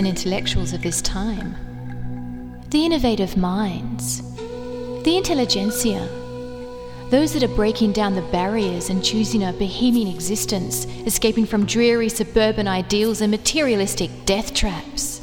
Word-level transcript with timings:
and 0.00 0.08
intellectuals 0.08 0.72
of 0.72 0.80
this 0.80 1.02
time, 1.02 1.54
the 2.70 2.86
innovative 2.86 3.36
minds, 3.36 4.22
the 5.02 5.14
intelligentsia, 5.14 6.08
those 7.10 7.34
that 7.34 7.42
are 7.42 7.54
breaking 7.54 7.92
down 7.92 8.14
the 8.14 8.22
barriers 8.32 8.88
and 8.88 9.04
choosing 9.04 9.44
a 9.44 9.52
bohemian 9.52 10.08
existence, 10.08 10.86
escaping 11.04 11.44
from 11.44 11.66
dreary 11.66 12.08
suburban 12.08 12.66
ideals 12.66 13.20
and 13.20 13.30
materialistic 13.30 14.10
death 14.24 14.54
traps. 14.54 15.18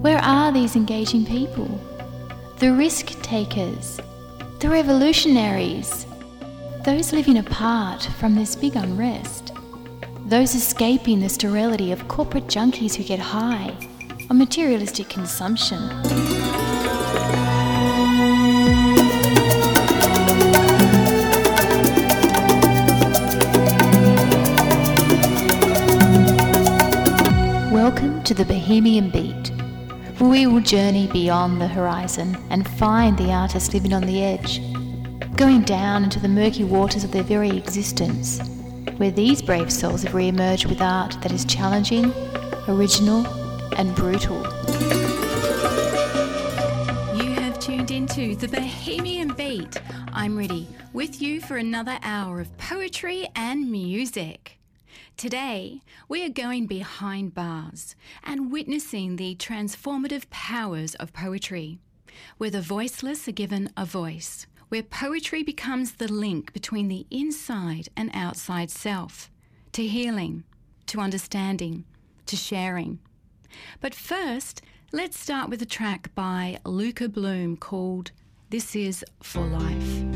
Where 0.00 0.20
are 0.20 0.52
these 0.52 0.74
engaging 0.74 1.26
people? 1.26 1.68
The 2.60 2.72
risk 2.72 3.08
takers, 3.20 4.00
the 4.60 4.70
revolutionaries, 4.70 6.06
those 6.84 7.12
living 7.12 7.36
apart 7.36 8.02
from 8.18 8.34
this 8.34 8.56
big 8.56 8.74
unrest, 8.74 9.52
those 10.24 10.54
escaping 10.54 11.20
the 11.20 11.28
sterility 11.28 11.92
of 11.92 12.08
corporate 12.08 12.46
junkies 12.46 12.94
who 12.94 13.04
get 13.04 13.18
high 13.18 13.76
on 14.30 14.38
materialistic 14.38 15.06
consumption. 15.10 15.78
Welcome 27.70 28.22
to 28.22 28.32
the 28.32 28.46
Bohemian 28.46 29.10
Beat, 29.10 29.50
where 30.18 30.30
we 30.30 30.46
will 30.46 30.60
journey 30.60 31.08
beyond 31.08 31.60
the 31.60 31.68
horizon 31.68 32.38
and 32.48 32.66
find 32.66 33.18
the 33.18 33.32
artist 33.32 33.74
living 33.74 33.92
on 33.92 34.06
the 34.06 34.24
edge, 34.24 34.62
going 35.40 35.62
down 35.62 36.04
into 36.04 36.20
the 36.20 36.28
murky 36.28 36.64
waters 36.64 37.02
of 37.02 37.12
their 37.12 37.22
very 37.22 37.48
existence, 37.56 38.46
where 38.98 39.10
these 39.10 39.40
brave 39.40 39.72
souls 39.72 40.02
have 40.02 40.12
re 40.12 40.28
emerged 40.28 40.66
with 40.66 40.82
art 40.82 41.16
that 41.22 41.32
is 41.32 41.46
challenging, 41.46 42.12
original, 42.68 43.26
and 43.78 43.94
brutal. 43.96 44.36
You 47.16 47.30
have 47.40 47.58
tuned 47.58 47.90
into 47.90 48.36
the 48.36 48.48
Bohemian 48.48 49.32
Beat. 49.32 49.80
I'm 50.12 50.36
ready 50.36 50.68
with 50.92 51.22
you 51.22 51.40
for 51.40 51.56
another 51.56 51.98
hour 52.02 52.42
of 52.42 52.54
poetry 52.58 53.26
and 53.34 53.72
music. 53.72 54.58
Today, 55.16 55.80
we 56.06 56.22
are 56.22 56.28
going 56.28 56.66
behind 56.66 57.34
bars 57.34 57.96
and 58.24 58.52
witnessing 58.52 59.16
the 59.16 59.36
transformative 59.36 60.28
powers 60.28 60.94
of 60.96 61.14
poetry, 61.14 61.78
where 62.36 62.50
the 62.50 62.60
voiceless 62.60 63.26
are 63.26 63.32
given 63.32 63.70
a 63.74 63.86
voice, 63.86 64.46
where 64.70 64.82
poetry 64.84 65.42
becomes 65.42 65.92
the 65.92 66.10
link 66.10 66.52
between 66.52 66.88
the 66.88 67.06
inside 67.10 67.88
and 67.96 68.10
outside 68.14 68.70
self, 68.70 69.30
to 69.72 69.86
healing, 69.86 70.44
to 70.86 71.00
understanding, 71.00 71.84
to 72.24 72.36
sharing. 72.36 73.00
But 73.80 73.94
first, 73.94 74.62
let's 74.92 75.18
start 75.18 75.50
with 75.50 75.60
a 75.60 75.66
track 75.66 76.14
by 76.14 76.58
Luka 76.64 77.08
Bloom 77.08 77.56
called 77.56 78.12
This 78.50 78.76
Is 78.76 79.04
for 79.20 79.44
Life. 79.44 80.09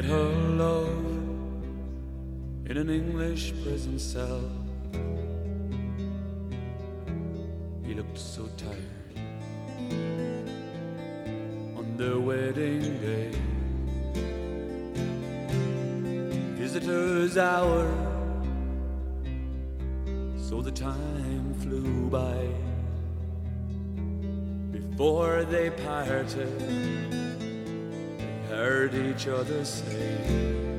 Met 0.00 0.08
her 0.08 0.32
love 0.56 0.88
in 2.64 2.76
an 2.78 2.88
English 2.88 3.52
prison 3.62 3.98
cell. 3.98 4.50
He 7.84 7.92
looked 7.92 8.16
so 8.16 8.48
tired 8.56 9.18
on 11.76 11.96
their 11.98 12.18
wedding 12.18 12.82
day. 13.00 13.30
Visitor's 16.56 17.36
hour, 17.36 17.84
so 20.48 20.62
the 20.62 20.72
time 20.72 21.52
flew 21.60 22.08
by 22.08 22.48
before 24.72 25.44
they 25.44 25.68
parted 25.68 27.29
heard 28.50 28.94
each 28.94 29.28
other 29.28 29.64
say. 29.64 30.69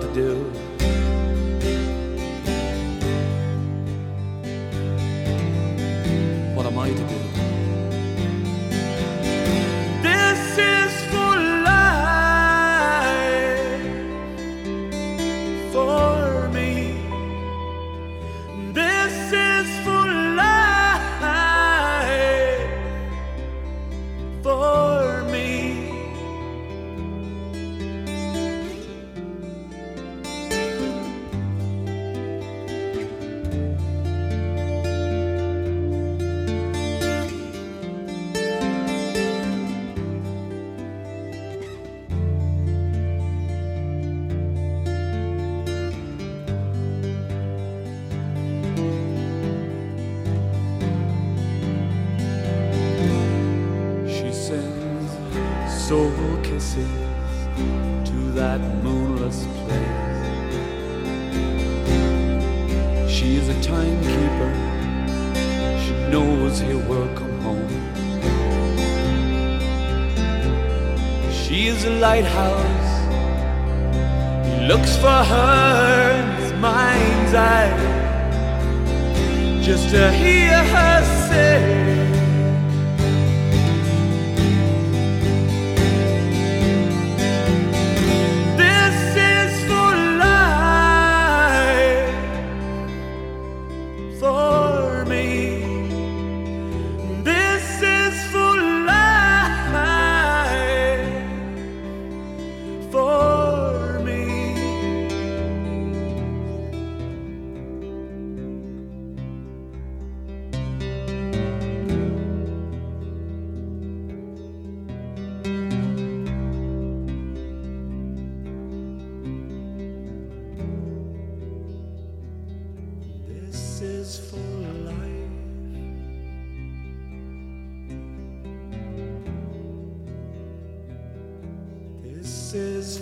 To 0.00 0.14
do? 0.14 0.67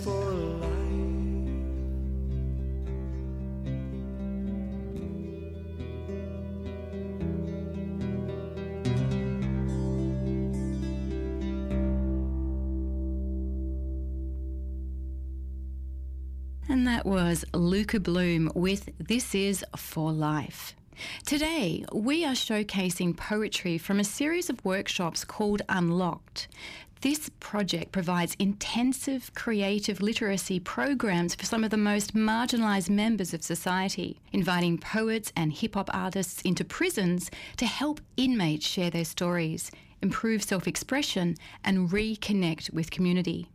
For. 0.07 0.37
And 16.69 16.87
that 16.87 17.05
was 17.05 17.43
Luka 17.53 17.99
Bloom 17.99 18.49
with 18.55 18.89
This 18.97 19.35
Is 19.35 19.65
For 19.75 20.13
Life. 20.13 20.73
Today, 21.25 21.83
we 21.91 22.23
are 22.23 22.33
showcasing 22.33 23.15
poetry 23.15 23.77
from 23.77 23.99
a 23.99 24.05
series 24.05 24.49
of 24.49 24.63
workshops 24.63 25.25
called 25.25 25.61
Unlocked. 25.67 26.47
This 27.01 27.29
project 27.39 27.91
provides 27.91 28.35
intensive 28.39 29.31
creative 29.35 30.01
literacy 30.01 30.59
programs 30.59 31.35
for 31.35 31.45
some 31.45 31.63
of 31.63 31.69
the 31.69 31.77
most 31.77 32.15
marginalised 32.15 32.89
members 32.89 33.35
of 33.35 33.43
society, 33.43 34.19
inviting 34.31 34.79
poets 34.79 35.31
and 35.35 35.53
hip 35.53 35.75
hop 35.75 35.91
artists 35.93 36.41
into 36.41 36.65
prisons 36.65 37.29
to 37.57 37.67
help 37.67 38.01
inmates 38.17 38.65
share 38.65 38.89
their 38.89 39.05
stories, 39.05 39.69
improve 40.01 40.41
self 40.41 40.67
expression, 40.67 41.35
and 41.63 41.89
reconnect 41.89 42.73
with 42.73 42.89
community. 42.89 43.47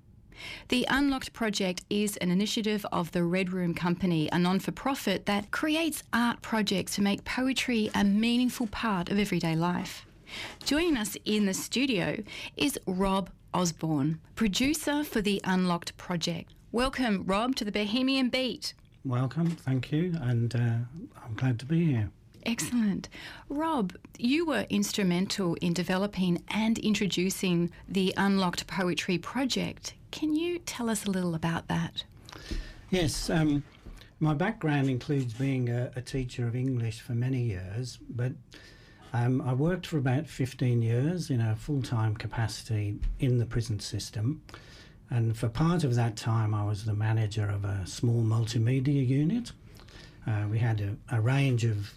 The 0.69 0.87
Unlocked 0.89 1.33
Project 1.33 1.83
is 1.91 2.17
an 2.19 2.31
initiative 2.31 2.87
of 2.93 3.11
the 3.11 3.25
Red 3.25 3.53
Room 3.53 3.75
Company, 3.75 4.29
a 4.31 4.39
non 4.39 4.61
for 4.61 4.73
profit 4.73 5.27
that 5.27 5.51
creates 5.51 6.05
art 6.13 6.43
projects 6.43 6.95
to 6.95 7.03
make 7.03 7.25
poetry 7.25 7.91
a 7.95 8.05
meaningful 8.05 8.69
part 8.69 9.11
of 9.11 9.19
everyday 9.19 9.57
life. 9.57 10.07
Joining 10.65 10.97
us 10.97 11.17
in 11.25 11.47
the 11.47 11.55
studio 11.55 12.23
is 12.57 12.79
Rob 12.87 13.31
Osborne, 13.55 14.21
producer 14.35 15.05
for 15.05 15.21
the 15.21 15.41
Unlocked 15.45 15.97
Project. 15.97 16.53
Welcome, 16.71 17.25
Rob, 17.27 17.55
to 17.57 17.65
the 17.65 17.73
Bohemian 17.73 18.29
Beat. 18.29 18.75
Welcome, 19.05 19.51
thank 19.51 19.93
you, 19.93 20.17
and 20.21 20.55
uh, 20.55 20.59
I'm 21.25 21.35
glad 21.35 21.59
to 21.61 21.67
be 21.67 21.85
here. 21.87 22.11
Excellent. 22.45 23.09
Rob, 23.49 23.93
you 24.19 24.47
were 24.47 24.67
instrumental 24.69 25.55
in 25.61 25.73
developing 25.73 26.43
and 26.49 26.79
introducing 26.79 27.71
the 27.89 28.13
Unlocked 28.17 28.67
Poetry 28.67 29.19
Project. 29.19 29.95
Can 30.11 30.35
you 30.35 30.59
tell 30.61 30.91
us 30.91 31.05
a 31.05 31.11
little 31.11 31.35
about 31.35 31.69
that? 31.69 32.05
Yes, 32.91 33.31
um, 33.31 33.63
my 34.19 34.35
background 34.35 34.89
includes 34.89 35.35
being 35.35 35.69
a, 35.69 35.91
a, 35.97 36.01
teacher 36.01 36.47
of 36.47 36.55
English 36.55 37.01
for 37.01 37.13
many 37.13 37.43
years, 37.43 37.99
but 38.09 38.33
um, 39.13 39.43
I 39.43 39.53
worked 39.53 39.87
for 39.87 39.99
about 39.99 40.27
15 40.27 40.83
years 40.83 41.31
in 41.31 41.41
a 41.41 41.57
full 41.57 41.83
time 41.83 42.15
capacity 42.17 42.99
in 43.19 43.39
the 43.39 43.47
prison 43.47 43.81
system. 43.81 44.43
And 45.11 45.37
for 45.37 45.49
part 45.49 45.85
of 45.85 45.95
that 45.97 46.17
time, 46.17 46.55
I 46.55 46.65
was 46.65 46.85
the 46.85 46.95
manager 46.95 47.47
of 47.47 47.65
a 47.65 47.87
small 47.87 48.23
multimedia 48.23 49.07
unit. 49.07 49.53
Uh, 50.27 50.45
we 50.51 50.59
had 50.59 50.81
a, 50.81 51.17
a 51.17 51.21
range 51.21 51.65
of 51.65 51.93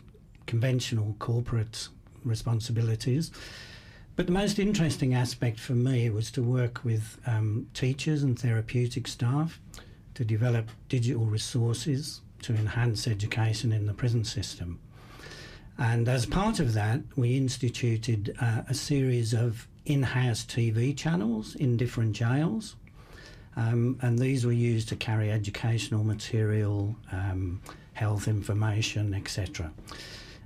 conventional 0.45 1.15
corporate 1.19 1.87
responsibilities 2.23 3.31
but 4.15 4.27
the 4.27 4.31
most 4.31 4.59
interesting 4.59 5.13
aspect 5.13 5.59
for 5.59 5.73
me 5.73 6.09
was 6.09 6.31
to 6.31 6.41
work 6.41 6.85
with 6.85 7.19
um, 7.27 7.67
teachers 7.73 8.23
and 8.23 8.39
therapeutic 8.39 9.07
staff 9.07 9.59
to 10.13 10.23
develop 10.23 10.69
digital 10.87 11.25
resources 11.25 12.21
to 12.43 12.53
enhance 12.53 13.07
education 13.07 13.73
in 13.73 13.87
the 13.87 13.93
prison 13.93 14.23
system. 14.23 14.79
And 15.77 16.07
as 16.07 16.25
part 16.25 16.59
of 16.59 16.73
that, 16.73 17.01
we 17.15 17.35
instituted 17.35 18.35
uh, 18.39 18.63
a 18.67 18.73
series 18.73 19.33
of 19.33 19.67
in 19.85 20.03
house 20.03 20.43
TV 20.45 20.95
channels 20.95 21.55
in 21.55 21.77
different 21.77 22.13
jails. 22.13 22.75
Um, 23.55 23.97
and 24.01 24.19
these 24.19 24.45
were 24.45 24.51
used 24.51 24.89
to 24.89 24.95
carry 24.95 25.31
educational 25.31 26.03
material, 26.03 26.95
um, 27.11 27.61
health 27.93 28.27
information, 28.27 29.13
etc. 29.13 29.71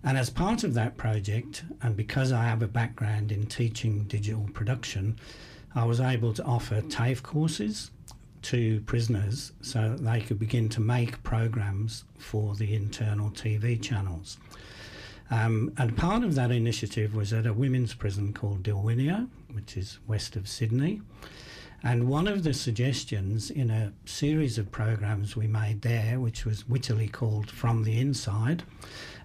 And 0.04 0.18
as 0.18 0.30
part 0.30 0.64
of 0.64 0.74
that 0.76 0.98
project, 0.98 1.64
and 1.82 1.96
because 1.96 2.32
I 2.32 2.44
have 2.44 2.62
a 2.62 2.68
background 2.68 3.32
in 3.32 3.48
teaching 3.48 4.04
digital 4.04 4.48
production, 4.54 5.18
I 5.76 5.86
was 5.86 6.00
able 6.00 6.34
to 6.34 6.44
offer 6.44 6.82
TAFE 6.82 7.22
courses 7.22 7.92
to 8.44 8.82
prisoners 8.82 9.52
so 9.62 9.90
that 9.90 10.04
they 10.04 10.22
could 10.22 10.40
begin 10.40 10.70
to 10.70 10.80
make 10.80 11.22
programs 11.24 12.06
for 12.18 12.56
the 12.56 12.74
internal 12.74 13.30
TV 13.30 13.82
channels. 13.82 14.38
Um, 15.32 15.72
and 15.78 15.96
part 15.96 16.24
of 16.24 16.36
that 16.36 16.52
initiative 16.52 17.14
was 17.14 17.34
at 17.34 17.46
a 17.46 17.54
women's 17.54 17.94
prison 17.94 18.34
called 18.34 18.64
Dillwynia, 18.64 19.28
which 19.52 19.78
is 19.78 20.00
west 20.08 20.36
of 20.36 20.48
Sydney. 20.48 21.02
And 21.84 22.10
one 22.10 22.28
of 22.28 22.44
the 22.44 22.54
suggestions 22.54 23.50
in 23.50 23.70
a 23.70 23.94
series 24.06 24.58
of 24.58 24.72
programs 24.72 25.36
we 25.38 25.48
made 25.48 25.82
there, 25.82 26.20
which 26.20 26.46
was 26.46 26.68
wittily 26.68 27.08
called 27.08 27.50
From 27.50 27.84
the 27.84 28.00
Inside, 28.00 28.64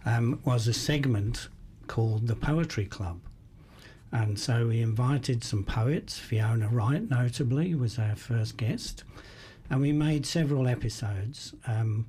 um, 0.04 0.40
was 0.44 0.68
a 0.68 0.72
segment 0.72 1.48
called 1.88 2.28
the 2.28 2.36
Poetry 2.36 2.84
Club. 2.84 3.20
And 4.12 4.38
so 4.38 4.68
we 4.68 4.80
invited 4.80 5.42
some 5.42 5.64
poets, 5.64 6.16
Fiona 6.16 6.68
Wright 6.68 7.10
notably 7.10 7.74
was 7.74 7.98
our 7.98 8.14
first 8.14 8.56
guest, 8.56 9.02
and 9.68 9.80
we 9.80 9.90
made 9.90 10.24
several 10.24 10.68
episodes. 10.68 11.54
Um, 11.66 12.06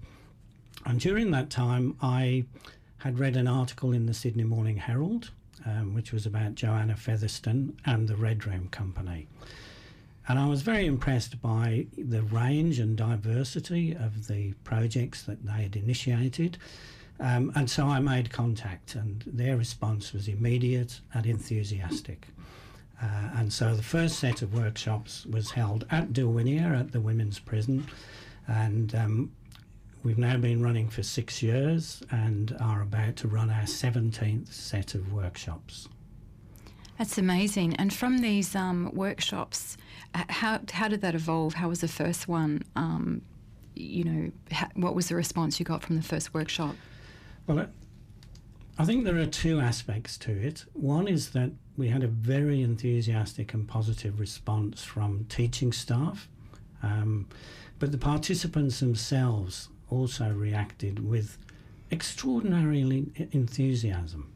and 0.86 1.00
during 1.00 1.32
that 1.32 1.50
time, 1.50 1.98
I 2.04 2.46
had 3.06 3.20
read 3.20 3.38
an 3.38 3.48
article 3.48 3.92
in 3.92 4.08
the 4.08 4.16
Sydney 4.16 4.44
Morning 4.44 4.78
Herald, 4.78 5.30
um, 5.64 5.94
which 5.94 6.12
was 6.12 6.26
about 6.26 6.56
Johanna 6.56 6.96
Featherstone 6.96 7.78
and 7.86 8.08
the 8.08 8.16
Red 8.16 8.48
Room 8.48 8.68
Company. 8.70 9.28
And 10.28 10.40
I 10.40 10.48
was 10.48 10.64
very 10.64 10.88
impressed 10.88 11.40
by 11.40 11.86
the 11.96 12.24
range 12.24 12.80
and 12.80 12.98
diversity 12.98 13.92
of 13.92 14.26
the 14.26 14.54
projects 14.64 15.22
that 15.22 15.46
they 15.46 15.62
had 15.62 15.76
initiated. 15.76 16.58
Um, 17.20 17.52
and 17.54 17.70
so 17.70 17.86
I 17.86 18.00
made 18.00 18.32
contact, 18.32 18.96
and 18.96 19.24
their 19.28 19.56
response 19.56 20.12
was 20.12 20.28
immediate 20.28 21.00
and 21.14 21.28
enthusiastic. 21.28 22.26
Uh, 23.00 23.30
and 23.36 23.54
so 23.54 23.76
the 23.76 23.84
first 23.84 24.18
set 24.18 24.42
of 24.42 24.56
workshops 24.56 25.28
was 25.28 25.52
held 25.52 25.86
at 25.92 26.12
Dillwynia 26.12 26.80
at 26.80 26.92
the 26.92 27.02
women's 27.02 27.38
prison. 27.38 27.86
And 28.48 28.96
um, 28.96 29.32
we've 30.06 30.20
now 30.20 30.38
been 30.38 30.62
running 30.62 30.88
for 30.88 31.02
six 31.02 31.42
years 31.42 32.04
and 32.12 32.56
are 32.62 32.84
about 32.84 33.16
to 33.16 33.28
run 33.28 33.50
our 33.50 33.64
17th 33.64 34.54
set 34.54 34.94
of 34.94 35.12
workshops. 35.12 35.90
That's 37.00 37.18
amazing. 37.18 37.76
And 37.78 37.92
from 37.92 38.20
these 38.20 38.56
um, 38.56 38.92
workshops, 38.94 39.78
how, 40.14 40.62
how 40.72 40.88
did 40.88 41.02
that 41.02 41.16
evolve? 41.16 41.56
How 41.56 41.70
was 41.70 41.82
the 41.82 41.88
first 41.88 42.28
one? 42.28 42.62
Um, 42.76 43.24
you 43.74 44.04
know, 44.04 44.32
how, 44.52 44.70
what 44.76 44.94
was 44.94 45.10
the 45.10 45.16
response 45.16 45.60
you 45.60 45.66
got 45.66 45.82
from 45.82 45.96
the 45.96 46.04
first 46.04 46.36
workshop? 46.36 46.76
Well, 47.48 47.66
I 48.78 48.86
think 48.86 49.06
there 49.06 49.18
are 49.18 49.26
two 49.26 49.60
aspects 49.60 50.18
to 50.20 50.32
it. 50.32 50.66
One 50.74 51.08
is 51.08 51.32
that 51.32 51.50
we 51.78 51.90
had 51.90 52.04
a 52.04 52.08
very 52.08 52.62
enthusiastic 52.62 53.56
and 53.56 53.68
positive 53.68 54.20
response 54.20 54.84
from 54.84 55.26
teaching 55.30 55.74
staff, 55.74 56.30
um, 56.84 57.28
but 57.80 57.92
the 57.92 57.98
participants 57.98 58.80
themselves 58.80 59.70
also 59.90 60.30
reacted 60.32 61.08
with 61.08 61.38
extraordinary 61.92 62.82
enthusiasm. 63.32 64.32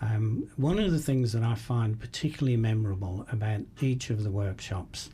Um, 0.00 0.48
one 0.56 0.78
of 0.78 0.92
the 0.92 0.98
things 0.98 1.32
that 1.32 1.42
I 1.42 1.54
find 1.54 1.98
particularly 1.98 2.56
memorable 2.56 3.26
about 3.32 3.62
each 3.80 4.10
of 4.10 4.22
the 4.22 4.30
workshops 4.30 5.10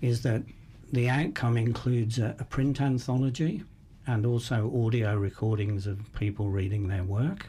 is 0.00 0.22
that 0.22 0.42
the 0.92 1.08
outcome 1.08 1.56
includes 1.56 2.18
a, 2.18 2.36
a 2.38 2.44
print 2.44 2.80
anthology 2.80 3.64
and 4.06 4.24
also 4.24 4.70
audio 4.84 5.16
recordings 5.16 5.86
of 5.86 6.12
people 6.14 6.48
reading 6.48 6.88
their 6.88 7.02
work. 7.02 7.46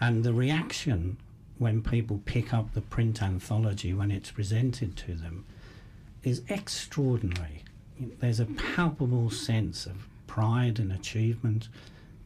And 0.00 0.24
the 0.24 0.32
reaction 0.32 1.18
when 1.58 1.82
people 1.82 2.22
pick 2.24 2.54
up 2.54 2.72
the 2.72 2.80
print 2.80 3.22
anthology 3.22 3.92
when 3.92 4.10
it's 4.10 4.30
presented 4.30 4.96
to 4.96 5.14
them 5.14 5.44
is 6.22 6.42
extraordinary. 6.48 7.62
There's 8.18 8.40
a 8.40 8.46
palpable 8.46 9.30
sense 9.30 9.84
of 9.86 10.08
pride 10.30 10.78
and 10.78 10.92
achievement 10.92 11.68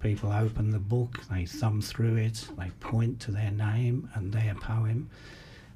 people 0.05 0.31
open 0.31 0.71
the 0.71 0.79
book, 0.79 1.21
they 1.31 1.47
thumb 1.47 1.81
through 1.81 2.17
it, 2.17 2.47
they 2.59 2.71
point 2.81 3.19
to 3.19 3.31
their 3.31 3.51
name 3.51 4.07
and 4.15 4.31
their 4.31 4.55
poem, 4.55 5.09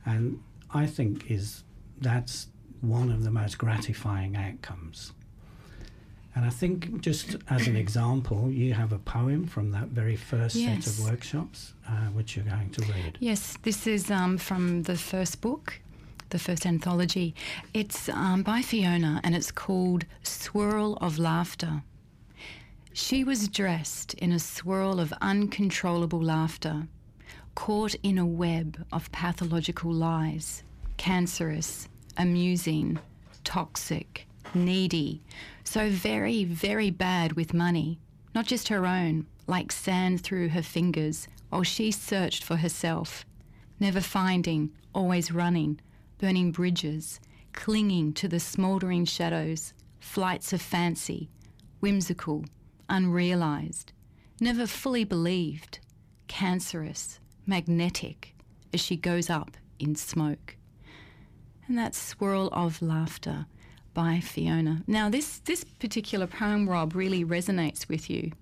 and 0.05 0.39
I 0.75 0.85
think 0.85 1.31
is 1.31 1.65
that's 2.03 2.49
one 2.83 3.11
of 3.11 3.25
the 3.25 3.31
most 3.31 3.57
gratifying 3.57 4.37
outcomes. 4.37 5.13
And 6.35 6.45
I 6.45 6.51
think, 6.51 7.01
just 7.01 7.37
as 7.49 7.67
an 7.67 7.75
example, 7.75 8.51
you 8.51 8.75
have 8.75 8.93
a 8.93 8.99
poem 8.99 9.47
from 9.47 9.73
that 9.73 9.89
very 9.89 10.15
first 10.15 10.55
yes. 10.55 10.85
set 10.85 10.93
of 10.93 11.11
workshops, 11.11 11.73
uh, 11.89 12.09
which 12.17 12.37
you're 12.37 12.45
going 12.45 12.71
to 12.71 12.83
read. 12.93 13.17
Yes, 13.19 13.57
this 13.63 13.87
is 13.87 14.11
um, 14.11 14.37
from 14.39 14.83
the 14.83 14.97
first 14.97 15.41
book, 15.41 15.81
the 16.29 16.39
first 16.39 16.67
anthology. 16.67 17.35
It's 17.73 18.09
um, 18.11 18.43
by 18.43 18.61
Fiona 18.63 19.21
and 19.25 19.35
it's 19.35 19.51
called 19.51 20.05
Swirl 20.23 20.99
of 21.01 21.19
Laughter. 21.19 21.83
She 23.01 23.23
was 23.23 23.47
dressed 23.47 24.15
in 24.15 24.33
a 24.33 24.41
swirl 24.41 24.99
of 24.99 25.15
uncontrollable 25.21 26.21
laughter, 26.21 26.89
caught 27.55 27.95
in 28.03 28.19
a 28.19 28.27
web 28.27 28.85
of 28.91 29.13
pathological 29.13 29.93
lies, 29.93 30.65
cancerous, 30.97 31.89
amusing, 32.17 32.99
toxic, 33.45 34.27
needy, 34.53 35.23
so 35.63 35.89
very, 35.91 36.43
very 36.43 36.91
bad 36.91 37.35
with 37.35 37.55
money, 37.55 38.01
not 38.35 38.47
just 38.47 38.67
her 38.67 38.85
own, 38.85 39.27
like 39.47 39.71
sand 39.71 40.21
through 40.23 40.49
her 40.49 40.63
fingers, 40.63 41.29
while 41.51 41.63
she 41.63 41.93
searched 41.93 42.43
for 42.43 42.57
herself, 42.57 43.25
never 43.79 44.01
finding, 44.01 44.73
always 44.93 45.31
running, 45.31 45.81
burning 46.19 46.51
bridges, 46.51 47.21
clinging 47.53 48.13
to 48.15 48.27
the 48.27 48.41
smouldering 48.41 49.05
shadows, 49.05 49.73
flights 50.01 50.53
of 50.53 50.61
fancy, 50.61 51.31
whimsical, 51.79 52.45
unrealised, 52.89 53.93
never 54.41 54.67
fully 54.67 55.05
believed, 55.05 55.79
cancerous, 56.27 57.21
magnetic, 57.47 58.35
as 58.73 58.81
she 58.81 58.97
goes 58.97 59.31
up 59.31 59.57
in 59.79 59.95
smoke. 59.95 60.57
And 61.67 61.77
that 61.79 61.95
swirl 61.95 62.49
of 62.53 62.81
laughter 62.81 63.47
by 63.95 64.21
Fiona. 64.21 64.83
Now, 64.87 65.09
this, 65.09 65.39
this 65.41 65.65
particular 65.65 66.27
poem, 66.27 66.69
Rob, 66.69 66.95
really 66.95 67.25
resonates 67.25 67.89
with 67.89 68.09
you. 68.09 68.33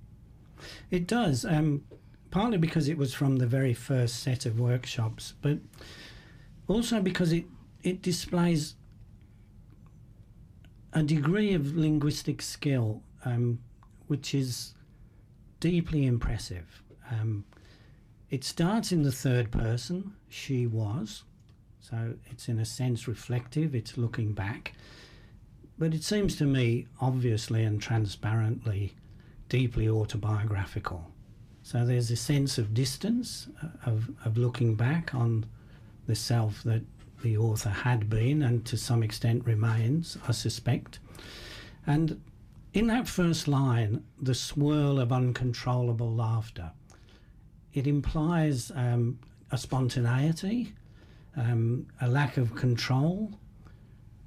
It 0.91 1.07
does, 1.07 1.45
um, 1.45 1.85
partly 2.31 2.59
because 2.59 2.89
it 2.89 2.99
was 2.99 3.15
from 3.15 3.37
the 3.37 3.47
very 3.47 3.75
first 3.75 4.23
set 4.23 4.47
of 4.47 4.61
workshops, 4.61 5.35
but 5.43 5.59
also 6.69 7.01
because 7.01 7.33
it, 7.33 7.45
it 7.83 8.03
displays 8.03 8.75
a 10.93 11.03
degree 11.03 11.53
of 11.53 11.77
linguistic 11.77 12.43
skill 12.43 13.03
um, 13.25 13.59
which 14.07 14.35
is 14.35 14.75
deeply 15.61 16.07
impressive. 16.07 16.83
Um, 17.11 17.45
it 18.31 18.45
starts 18.45 18.93
in 18.93 19.03
the 19.03 19.13
third 19.13 19.51
person, 19.51 20.15
she 20.29 20.67
was, 20.67 21.23
so 21.81 22.15
it's 22.27 22.49
in 22.49 22.59
a 22.59 22.65
sense 22.65 23.07
reflective, 23.07 23.75
it's 23.75 23.97
looking 23.97 24.33
back. 24.33 24.73
But 25.79 25.95
it 25.95 26.03
seems 26.03 26.37
to 26.37 26.45
me 26.45 26.87
obviously 27.01 27.63
and 27.63 27.81
transparently 27.81 28.95
deeply 29.49 29.89
autobiographical. 29.89 31.11
So 31.63 31.85
there's 31.85 32.11
a 32.11 32.17
sense 32.17 32.59
of 32.59 32.75
distance, 32.75 33.49
uh, 33.63 33.91
of, 33.91 34.11
of 34.25 34.37
looking 34.37 34.75
back 34.75 35.15
on 35.15 35.47
the 36.07 36.15
self 36.15 36.63
that 36.65 36.83
the 37.23 37.37
author 37.37 37.71
had 37.71 38.09
been 38.09 38.43
and 38.43 38.65
to 38.67 38.77
some 38.77 39.03
extent 39.03 39.45
remains, 39.45 40.17
I 40.29 40.33
suspect. 40.33 40.99
And 41.87 42.21
in 42.73 42.87
that 42.89 43.09
first 43.09 43.49
line, 43.49 44.05
the 44.21 44.35
swirl 44.35 45.01
of 45.01 45.13
uncontrollable 45.13 46.15
laughter, 46.15 46.73
it 47.73 47.87
implies 47.87 48.71
um, 48.75 49.19
a 49.51 49.59
spontaneity, 49.59 50.73
um, 51.37 51.87
a 52.01 52.09
lack 52.09 52.37
of 52.37 52.55
control, 52.55 53.33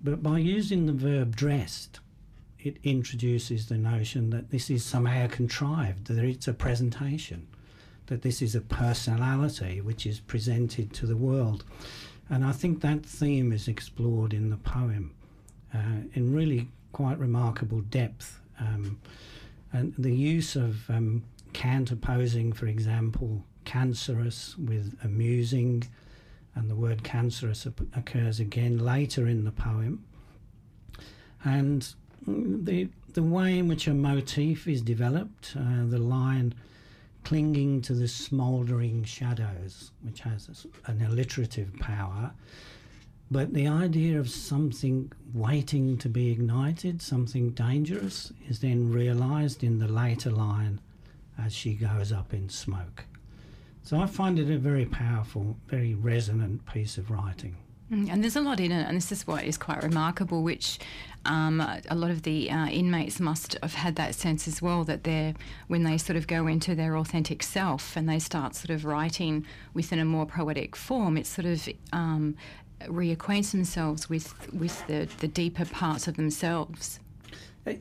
but 0.02 0.24
by 0.24 0.38
using 0.38 0.86
the 0.86 0.94
verb 0.94 1.36
dressed, 1.36 2.00
it 2.60 2.78
introduces 2.84 3.68
the 3.68 3.78
notion 3.78 4.30
that 4.32 4.50
this 4.50 4.70
is 4.70 4.84
somehow 4.84 5.28
contrived, 5.28 6.08
that 6.08 6.24
it's 6.24 6.48
a 6.48 6.54
presentation, 6.54 7.48
that 8.08 8.22
this 8.22 8.42
is 8.42 8.56
a 8.56 8.62
personality 8.62 9.82
which 9.82 10.06
is 10.06 10.20
presented 10.20 10.94
to 10.94 11.06
the 11.06 11.18
world. 11.18 11.64
And 12.30 12.46
I 12.46 12.52
think 12.52 12.82
that 12.82 13.06
theme 13.06 13.52
is 13.52 13.68
explored 13.68 14.34
in 14.34 14.50
the 14.50 14.58
poem 14.58 15.14
uh, 15.74 16.04
in 16.14 16.34
really 16.34 16.68
quite 16.92 17.18
remarkable 17.20 17.82
depth. 17.82 18.40
Um, 18.60 19.00
and 19.72 19.94
the 19.98 20.14
use 20.14 20.56
of 20.56 20.90
um, 20.90 21.24
counterposing, 21.54 22.54
for 22.54 22.68
example, 22.68 23.44
cancerous 23.66 24.58
with 24.58 24.98
amusing, 25.04 25.84
and 26.56 26.70
the 26.70 26.76
word 26.76 27.04
cancerous 27.04 27.66
occurs 27.96 28.40
again 28.40 28.80
later 28.80 29.28
in 29.28 29.44
the 29.44 29.52
poem. 29.52 30.04
And 31.44 31.88
the 32.28 32.90
the 33.14 33.24
way 33.24 33.58
in 33.58 33.68
which 33.68 33.88
a 33.88 33.94
motif 33.94 34.68
is 34.68 34.82
developed, 34.82 35.56
uh, 35.56 35.86
the 35.86 35.98
line 35.98 36.54
clinging 37.24 37.82
to 37.82 37.94
the 37.94 38.08
smouldering 38.08 39.04
shadows, 39.04 39.92
which 40.04 40.22
has 40.22 40.66
an 40.86 41.02
alliterative 41.02 41.74
power, 41.80 42.32
but 43.32 43.54
the 43.54 43.68
idea 43.68 44.20
of 44.20 44.30
something 44.30 45.12
waiting 45.34 45.98
to 45.98 46.10
be 46.10 46.32
ignited, 46.32 47.02
something 47.02 47.52
dangerous, 47.52 48.34
is 48.48 48.60
then 48.60 48.92
realised 48.92 49.64
in 49.64 49.80
the 49.80 49.88
later 49.88 50.32
line 50.32 50.80
as 51.38 51.54
she 51.54 51.74
goes 51.74 52.12
up 52.12 52.34
in 52.34 52.50
smoke. 52.50 53.06
So 53.84 54.00
I 54.00 54.08
find 54.08 54.40
it 54.40 54.50
a 54.50 54.58
very 54.58 54.86
powerful, 54.86 55.58
very 55.68 55.94
resonant 55.94 56.66
piece 56.66 56.98
of 56.98 57.12
writing. 57.12 57.56
Mm, 57.92 58.10
and 58.12 58.24
there's 58.24 58.36
a 58.36 58.42
lot 58.42 58.60
in 58.60 58.72
it, 58.72 58.88
and 58.88 58.98
this 58.98 59.12
is 59.12 59.26
what 59.26 59.44
is 59.44 59.58
quite 59.58 59.82
remarkable, 59.82 60.44
which 60.44 60.80
um, 61.26 61.60
a 61.62 61.96
lot 61.96 62.12
of 62.12 62.22
the 62.22 62.50
uh, 62.52 62.68
inmates 62.68 63.20
must 63.20 63.58
have 63.64 63.74
had 63.74 63.96
that 63.96 64.14
sense 64.14 64.48
as 64.48 64.62
well 64.62 64.84
that 64.84 65.04
they're, 65.04 65.34
when 65.68 65.84
they 65.84 65.98
sort 65.98 66.18
of 66.18 66.28
go 66.28 66.46
into 66.46 66.76
their 66.76 66.98
authentic 66.98 67.42
self 67.42 67.96
and 67.96 68.08
they 68.08 68.20
start 68.20 68.56
sort 68.56 68.70
of 68.70 68.86
writing 68.86 69.46
within 69.74 69.98
a 69.98 70.06
more 70.06 70.26
poetic 70.26 70.76
form, 70.76 71.18
it 71.18 71.26
sort 71.26 71.46
of 71.46 71.68
um, 71.92 72.36
reacquaints 72.88 73.52
themselves 73.52 74.10
with, 74.10 74.54
with 74.54 74.86
the, 74.88 75.08
the 75.20 75.28
deeper 75.28 75.66
parts 75.66 76.08
of 76.08 76.16
themselves. 76.16 77.00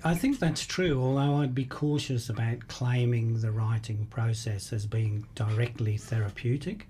I 0.05 0.15
think 0.15 0.39
that's 0.39 0.67
true, 0.67 1.01
although 1.01 1.37
I'd 1.37 1.55
be 1.55 1.65
cautious 1.65 2.29
about 2.29 2.69
claiming 2.69 3.41
the 3.41 3.51
writing 3.51 4.07
process 4.11 4.73
as 4.73 4.87
being 4.87 5.27
directly 5.35 5.97
therapeutic. 5.97 6.87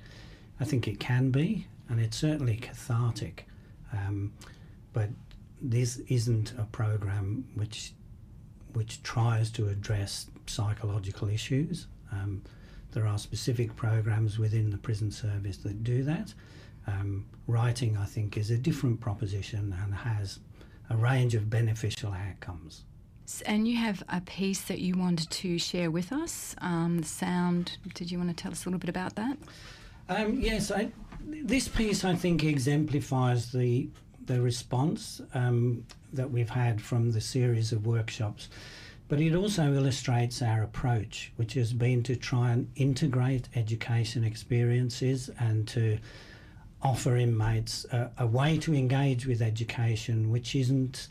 I 0.58 0.64
think 0.64 0.88
it 0.88 0.98
can 0.98 1.30
be, 1.30 1.66
and 1.88 2.00
it's 2.00 2.16
certainly 2.16 2.56
cathartic. 2.56 3.46
Um, 3.92 4.32
but 4.92 5.10
this 5.60 5.98
isn't 6.08 6.54
a 6.58 6.64
program 6.64 7.44
which 7.54 7.92
which 8.74 9.02
tries 9.02 9.50
to 9.50 9.68
address 9.68 10.26
psychological 10.46 11.28
issues. 11.28 11.86
Um, 12.12 12.42
there 12.92 13.06
are 13.06 13.18
specific 13.18 13.74
programs 13.76 14.38
within 14.38 14.70
the 14.70 14.76
prison 14.76 15.10
service 15.10 15.56
that 15.58 15.82
do 15.82 16.02
that. 16.04 16.34
Um, 16.88 17.26
writing, 17.46 17.96
I 17.96 18.04
think, 18.04 18.36
is 18.36 18.50
a 18.50 18.58
different 18.58 19.00
proposition 19.00 19.74
and 19.82 19.94
has 19.94 20.40
a 20.90 20.96
range 20.96 21.34
of 21.34 21.50
beneficial 21.50 22.12
outcomes. 22.12 22.84
And 23.44 23.68
you 23.68 23.76
have 23.76 24.02
a 24.08 24.22
piece 24.22 24.62
that 24.62 24.78
you 24.78 24.96
wanted 24.96 25.30
to 25.30 25.58
share 25.58 25.90
with 25.90 26.12
us, 26.12 26.56
um, 26.62 26.98
the 26.98 27.06
sound. 27.06 27.76
Did 27.94 28.10
you 28.10 28.18
want 28.18 28.30
to 28.30 28.42
tell 28.42 28.52
us 28.52 28.64
a 28.64 28.68
little 28.68 28.78
bit 28.78 28.88
about 28.88 29.16
that? 29.16 29.36
Um, 30.08 30.40
yes, 30.40 30.70
I, 30.70 30.90
this 31.26 31.68
piece 31.68 32.04
I 32.04 32.14
think 32.14 32.44
exemplifies 32.44 33.52
the 33.52 33.88
the 34.24 34.40
response 34.42 35.22
um, 35.32 35.84
that 36.12 36.30
we've 36.30 36.50
had 36.50 36.82
from 36.82 37.12
the 37.12 37.20
series 37.20 37.72
of 37.72 37.86
workshops, 37.86 38.48
but 39.08 39.20
it 39.20 39.34
also 39.34 39.72
illustrates 39.72 40.42
our 40.42 40.62
approach, 40.62 41.32
which 41.36 41.54
has 41.54 41.72
been 41.72 42.02
to 42.02 42.14
try 42.14 42.52
and 42.52 42.70
integrate 42.76 43.48
education 43.54 44.24
experiences 44.24 45.30
and 45.38 45.66
to 45.68 45.98
offer 46.82 47.16
inmates 47.16 47.84
a, 47.86 48.10
a 48.18 48.26
way 48.26 48.58
to 48.58 48.74
engage 48.74 49.26
with 49.26 49.42
education 49.42 50.30
which 50.30 50.54
isn't 50.54 51.08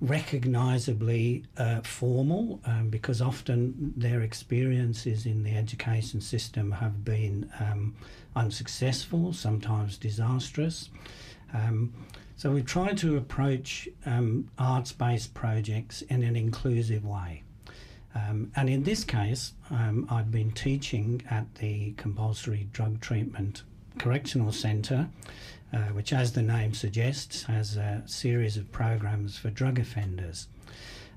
recognisably 0.00 1.44
uh, 1.56 1.80
formal 1.80 2.60
um, 2.66 2.90
because 2.90 3.22
often 3.22 3.94
their 3.96 4.20
experiences 4.20 5.24
in 5.24 5.42
the 5.42 5.56
education 5.56 6.20
system 6.20 6.70
have 6.70 7.04
been 7.04 7.50
um, 7.60 7.94
unsuccessful, 8.34 9.32
sometimes 9.32 9.96
disastrous. 9.96 10.90
Um, 11.54 11.94
so 12.36 12.50
we 12.50 12.62
try 12.62 12.92
to 12.92 13.16
approach 13.16 13.88
um, 14.04 14.50
arts 14.58 14.92
based 14.92 15.32
projects 15.32 16.02
in 16.02 16.22
an 16.22 16.36
inclusive 16.36 17.04
way. 17.06 17.42
Um, 18.14 18.50
and 18.56 18.68
in 18.68 18.82
this 18.82 19.04
case, 19.04 19.54
um, 19.70 20.06
I've 20.10 20.30
been 20.30 20.50
teaching 20.50 21.22
at 21.30 21.54
the 21.56 21.92
Compulsory 21.92 22.68
Drug 22.72 23.00
Treatment 23.00 23.62
Correctional 23.98 24.52
Centre, 24.52 25.08
uh, 25.72 25.78
which, 25.88 26.12
as 26.12 26.32
the 26.32 26.42
name 26.42 26.74
suggests, 26.74 27.44
has 27.44 27.76
a 27.76 28.02
series 28.06 28.56
of 28.56 28.70
programs 28.72 29.36
for 29.38 29.50
drug 29.50 29.78
offenders. 29.78 30.48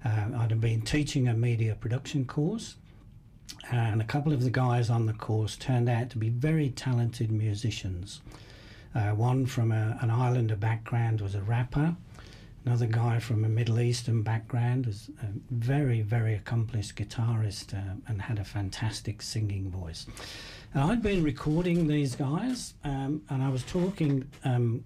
Uh, 0.04 0.30
I'd 0.38 0.60
been 0.62 0.82
teaching 0.82 1.28
a 1.28 1.34
media 1.34 1.76
production 1.76 2.26
course, 2.26 2.76
and 3.72 4.02
a 4.02 4.06
couple 4.06 4.34
of 4.34 4.44
the 4.44 4.50
guys 4.50 4.90
on 4.90 5.06
the 5.06 5.14
course 5.14 5.56
turned 5.56 5.90
out 5.90 6.10
to 6.12 6.18
be 6.18 6.30
very 6.30 6.70
talented 6.70 7.32
musicians. 7.32 8.22
Uh, 8.96 9.10
one 9.10 9.46
from 9.46 9.72
a, 9.72 9.98
an 10.02 10.10
Islander 10.10 10.56
background 10.56 11.22
was 11.22 11.36
a 11.36 11.42
rapper. 11.42 11.96
Another 12.70 12.86
guy 12.86 13.18
from 13.18 13.44
a 13.46 13.50
Middle 13.50 13.80
Eastern 13.80 14.22
background 14.22 14.86
was 14.86 15.10
a 15.24 15.26
very, 15.50 16.04
very 16.04 16.36
accomplished 16.36 16.96
guitarist 16.98 17.74
uh, 17.74 17.96
and 18.08 18.22
had 18.22 18.38
a 18.38 18.44
fantastic 18.44 19.24
singing 19.24 19.72
voice. 19.72 20.06
And 20.76 20.84
I'd 20.84 21.02
been 21.02 21.24
recording 21.24 21.88
these 21.88 22.14
guys, 22.16 22.76
um, 22.84 23.24
and 23.30 23.42
I 23.42 23.50
was 23.50 23.64
talking 23.64 24.30
um, 24.46 24.86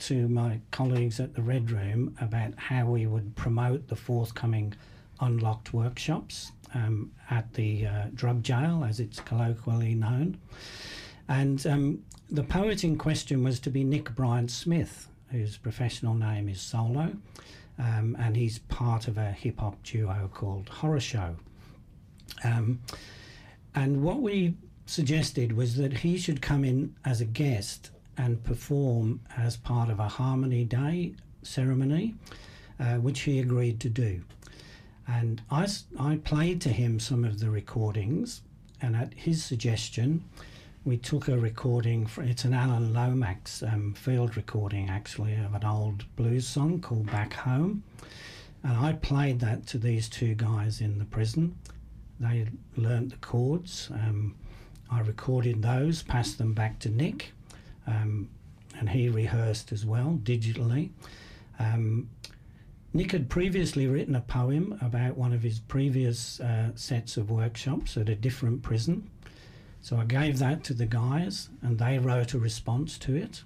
to 0.00 0.26
my 0.26 0.58
colleagues 0.72 1.20
at 1.20 1.34
the 1.34 1.40
Red 1.40 1.70
Room 1.70 2.16
about 2.20 2.54
how 2.56 2.86
we 2.86 3.06
would 3.06 3.36
promote 3.36 3.86
the 3.86 3.94
forthcoming 3.94 4.74
unlocked 5.20 5.72
workshops 5.72 6.50
um, 6.74 7.12
at 7.30 7.54
the 7.54 7.86
uh, 7.86 8.06
drug 8.12 8.42
jail, 8.42 8.84
as 8.84 8.98
it's 8.98 9.20
colloquially 9.20 9.94
known. 9.94 10.36
And 11.28 11.64
um, 11.64 12.02
the 12.28 12.42
poet 12.42 12.82
in 12.82 12.98
question 12.98 13.44
was 13.44 13.60
to 13.60 13.70
be 13.70 13.84
Nick 13.84 14.16
Bryant 14.16 14.50
Smith, 14.50 15.06
whose 15.30 15.56
professional 15.56 16.14
name 16.14 16.48
is 16.48 16.60
Solo. 16.60 17.12
um, 17.80 18.16
and 18.20 18.36
he's 18.36 18.58
part 18.58 19.08
of 19.08 19.16
a 19.16 19.32
hip 19.32 19.58
hop 19.60 19.82
duo 19.82 20.30
called 20.32 20.66
Horrorshow. 20.66 21.36
Um, 22.44 22.80
and 23.74 24.02
what 24.02 24.20
we 24.20 24.54
suggested 24.86 25.52
was 25.52 25.76
that 25.76 25.98
he 25.98 26.18
should 26.18 26.42
come 26.42 26.64
in 26.64 26.94
as 27.04 27.20
a 27.20 27.24
guest 27.24 27.90
and 28.18 28.42
perform 28.44 29.20
as 29.36 29.56
part 29.56 29.88
of 29.88 29.98
a 29.98 30.08
Harmony 30.08 30.64
Day 30.64 31.14
ceremony, 31.42 32.14
uh, 32.78 32.96
which 32.96 33.20
he 33.20 33.38
agreed 33.38 33.80
to 33.80 33.88
do. 33.88 34.22
And 35.06 35.40
I, 35.50 35.66
I 35.98 36.16
played 36.16 36.60
to 36.62 36.68
him 36.68 37.00
some 37.00 37.24
of 37.24 37.40
the 37.40 37.50
recordings, 37.50 38.42
and 38.82 38.94
at 38.94 39.14
his 39.14 39.42
suggestion, 39.42 40.24
we 40.84 40.96
took 40.96 41.28
a 41.28 41.38
recording. 41.38 42.06
For, 42.06 42.22
it's 42.22 42.44
an 42.44 42.54
Alan 42.54 42.92
Lomax 42.92 43.62
um, 43.62 43.94
field 43.94 44.36
recording, 44.36 44.88
actually, 44.88 45.34
of 45.36 45.54
an 45.54 45.64
old 45.64 46.04
blues 46.16 46.46
song 46.46 46.80
called 46.80 47.06
Back 47.06 47.34
Home. 47.34 47.82
And 48.62 48.76
I 48.76 48.94
played 48.94 49.40
that 49.40 49.66
to 49.68 49.78
these 49.78 50.08
two 50.08 50.34
guys 50.34 50.80
in 50.80 50.98
the 50.98 51.04
prison. 51.04 51.56
They 52.18 52.48
learnt 52.76 53.10
the 53.10 53.16
chords. 53.16 53.90
Um, 53.92 54.36
I 54.90 55.00
recorded 55.00 55.62
those, 55.62 56.02
passed 56.02 56.38
them 56.38 56.52
back 56.52 56.78
to 56.80 56.88
Nick, 56.88 57.32
um, 57.86 58.28
and 58.78 58.88
he 58.88 59.08
rehearsed 59.08 59.72
as 59.72 59.86
well 59.86 60.18
digitally. 60.22 60.90
Um, 61.58 62.08
Nick 62.92 63.12
had 63.12 63.28
previously 63.28 63.86
written 63.86 64.16
a 64.16 64.20
poem 64.20 64.76
about 64.82 65.16
one 65.16 65.32
of 65.32 65.42
his 65.42 65.60
previous 65.60 66.40
uh, 66.40 66.70
sets 66.74 67.16
of 67.16 67.30
workshops 67.30 67.96
at 67.96 68.08
a 68.08 68.16
different 68.16 68.62
prison. 68.62 69.08
So 69.82 69.96
I 69.96 70.04
gave 70.04 70.38
that 70.38 70.62
to 70.64 70.74
the 70.74 70.86
guys, 70.86 71.48
and 71.62 71.78
they 71.78 71.98
wrote 71.98 72.34
a 72.34 72.38
response 72.38 72.98
to 72.98 73.16
it. 73.16 73.42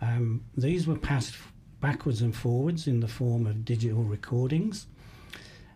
Um, 0.00 0.44
these 0.56 0.86
were 0.86 0.96
passed 0.96 1.36
backwards 1.80 2.22
and 2.22 2.34
forwards 2.34 2.86
in 2.86 3.00
the 3.00 3.08
form 3.08 3.46
of 3.46 3.64
digital 3.64 4.02
recordings. 4.02 4.86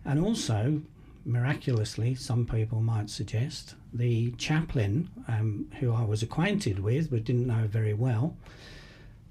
And 0.03 0.19
also, 0.19 0.81
miraculously, 1.23 2.13
some 2.15 2.45
people 2.45 2.81
might 2.81 3.09
suggest, 3.09 3.75
the 3.93 4.31
chaplain, 4.33 5.09
um, 5.27 5.71
who 5.79 5.91
I 5.93 6.03
was 6.03 6.21
acquainted 6.21 6.79
with 6.79 7.09
but 7.09 7.23
didn't 7.23 7.47
know 7.47 7.67
very 7.67 7.93
well, 7.93 8.35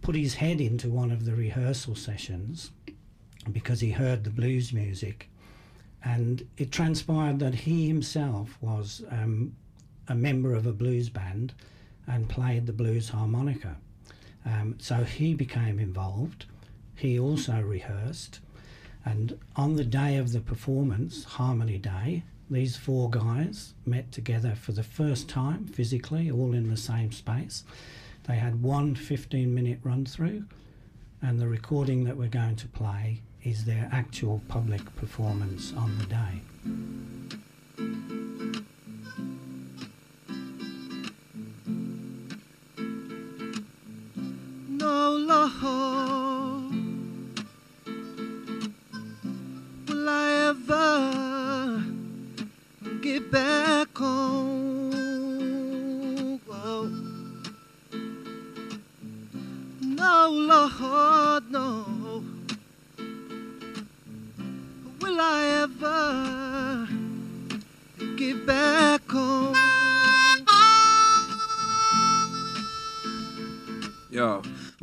put 0.03 0.17
his 0.17 0.35
head 0.35 0.61
into 0.61 0.89
one 0.91 1.11
of 1.11 1.25
the 1.25 1.35
rehearsal 1.35 1.95
sessions 1.95 2.71
because 3.53 3.81
he 3.81 3.91
heard 3.91 4.25
the 4.25 4.31
blues 4.31 4.73
music. 4.73 5.29
And 6.03 6.47
it 6.59 6.73
transpired 6.73 7.39
that 7.39 7.55
he 7.55 7.87
himself 7.87 8.59
was 8.61 9.05
um, 9.11 9.57
a 10.09 10.15
member 10.15 10.55
of 10.55 10.67
a 10.67 10.73
blues 10.73 11.09
band 11.09 11.53
and 12.07 12.29
played 12.29 12.67
the 12.67 12.73
blues 12.73 13.09
harmonica. 13.09 13.77
Um, 14.45 14.77
so 14.79 15.05
he 15.05 15.35
became 15.35 15.79
involved. 15.79 16.47
He 16.95 17.19
also 17.19 17.61
rehearsed. 17.61 18.41
And 19.05 19.39
on 19.57 19.77
the 19.77 19.85
day 19.85 20.17
of 20.17 20.33
the 20.33 20.41
performance, 20.41 21.25
Harmony 21.25 21.79
Day, 21.79 22.23
these 22.51 22.77
four 22.77 23.11
guys 23.11 23.75
met 23.87 24.13
together 24.13 24.55
for 24.55 24.73
the 24.73 24.83
first 24.83 25.29
time 25.29 25.67
physically, 25.67 26.31
all 26.31 26.53
in 26.53 26.69
the 26.71 26.77
same 26.77 27.11
space. 27.13 27.65
They 28.27 28.37
had 28.37 28.63
one 28.63 28.95
15 28.95 29.55
minute 29.55 29.81
run 29.83 30.07
through, 30.07 30.45
and 31.21 31.39
the 31.39 31.49
recording 31.49 32.05
that 32.05 32.17
we're 32.17 32.29
going 32.29 32.57
to 32.57 32.69
play 32.69 33.21
is 33.43 33.65
their 33.65 33.89
actual 33.93 34.41
public 34.49 34.95
performance 34.97 35.73
on 35.75 35.99
the 35.99 36.07
day. 36.07 36.41
oh 44.97 45.17
Lord. 45.29 46.24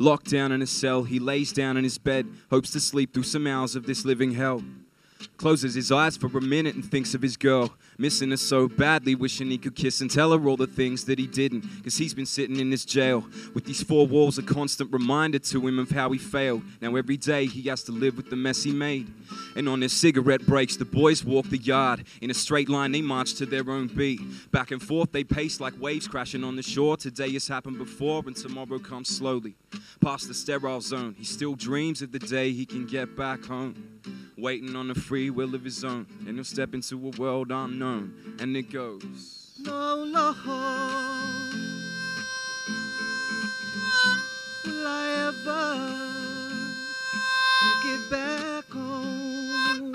Locked 0.02 0.30
down 0.30 0.50
in 0.50 0.60
a 0.62 0.66
cell, 0.66 1.04
he 1.04 1.20
lays 1.20 1.52
down 1.52 1.76
in 1.76 1.84
his 1.84 1.96
bed, 1.96 2.26
hopes 2.50 2.72
to 2.72 2.80
sleep 2.80 3.14
through 3.14 3.22
some 3.22 3.46
hours 3.46 3.76
of 3.76 3.86
this 3.86 4.04
living 4.04 4.32
hell. 4.32 4.60
Closes 5.42 5.74
his 5.74 5.90
eyes 5.90 6.16
for 6.16 6.28
a 6.38 6.40
minute 6.40 6.76
and 6.76 6.84
thinks 6.84 7.14
of 7.14 7.20
his 7.20 7.36
girl. 7.36 7.74
Missing 7.98 8.30
her 8.30 8.36
so 8.36 8.68
badly, 8.68 9.16
wishing 9.16 9.50
he 9.50 9.58
could 9.58 9.74
kiss 9.74 10.00
and 10.00 10.08
tell 10.08 10.30
her 10.30 10.48
all 10.48 10.56
the 10.56 10.68
things 10.68 11.04
that 11.06 11.18
he 11.18 11.26
didn't. 11.26 11.64
Cause 11.82 11.96
he's 11.96 12.14
been 12.14 12.26
sitting 12.26 12.60
in 12.60 12.70
this 12.70 12.84
jail 12.84 13.26
with 13.52 13.64
these 13.64 13.82
four 13.82 14.06
walls, 14.06 14.38
a 14.38 14.42
constant 14.44 14.92
reminder 14.92 15.40
to 15.40 15.66
him 15.66 15.80
of 15.80 15.90
how 15.90 16.12
he 16.12 16.18
failed. 16.18 16.62
Now 16.80 16.94
every 16.94 17.16
day 17.16 17.46
he 17.46 17.68
has 17.68 17.82
to 17.82 17.92
live 17.92 18.16
with 18.16 18.30
the 18.30 18.36
mess 18.36 18.62
he 18.62 18.70
made. 18.70 19.12
And 19.56 19.68
on 19.68 19.80
their 19.80 19.88
cigarette 19.88 20.46
breaks, 20.46 20.76
the 20.76 20.84
boys 20.84 21.24
walk 21.24 21.48
the 21.48 21.58
yard. 21.58 22.04
In 22.20 22.30
a 22.30 22.34
straight 22.34 22.68
line, 22.68 22.92
they 22.92 23.02
march 23.02 23.34
to 23.34 23.44
their 23.44 23.68
own 23.68 23.88
beat. 23.88 24.20
Back 24.52 24.70
and 24.70 24.80
forth, 24.80 25.10
they 25.10 25.24
pace 25.24 25.58
like 25.58 25.74
waves 25.80 26.06
crashing 26.06 26.44
on 26.44 26.54
the 26.54 26.62
shore. 26.62 26.96
Today 26.96 27.32
has 27.32 27.48
happened 27.48 27.78
before, 27.78 28.22
and 28.28 28.36
tomorrow 28.36 28.78
comes 28.78 29.08
slowly. 29.08 29.56
Past 30.00 30.28
the 30.28 30.34
sterile 30.34 30.80
zone, 30.80 31.16
he 31.18 31.24
still 31.24 31.56
dreams 31.56 32.00
of 32.00 32.12
the 32.12 32.20
day 32.20 32.52
he 32.52 32.64
can 32.64 32.86
get 32.86 33.16
back 33.16 33.44
home 33.44 33.91
waiting 34.42 34.74
on 34.74 34.90
a 34.90 34.94
free 34.94 35.30
will 35.30 35.54
of 35.54 35.62
his 35.62 35.84
own. 35.84 36.04
And 36.26 36.34
he'll 36.34 36.44
step 36.44 36.74
into 36.74 36.96
a 36.96 37.10
world 37.20 37.52
unknown. 37.52 38.36
And 38.40 38.56
it 38.56 38.72
goes, 38.72 39.52
No, 39.60 39.94
Lord, 39.94 40.36
will 44.64 44.86
I 44.86 45.04
ever 45.28 45.64
get 47.84 48.10
back 48.10 48.64
home? 48.68 49.92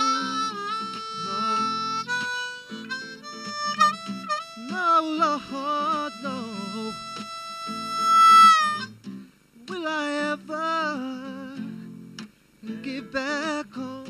No, 4.70 5.02
no 5.18 5.42
Lord, 5.52 6.14
no. 6.24 6.94
Will 9.68 9.88
I 9.88 10.12
ever 10.32 10.88
get 12.82 13.12
back 13.12 13.70
home? 13.74 14.07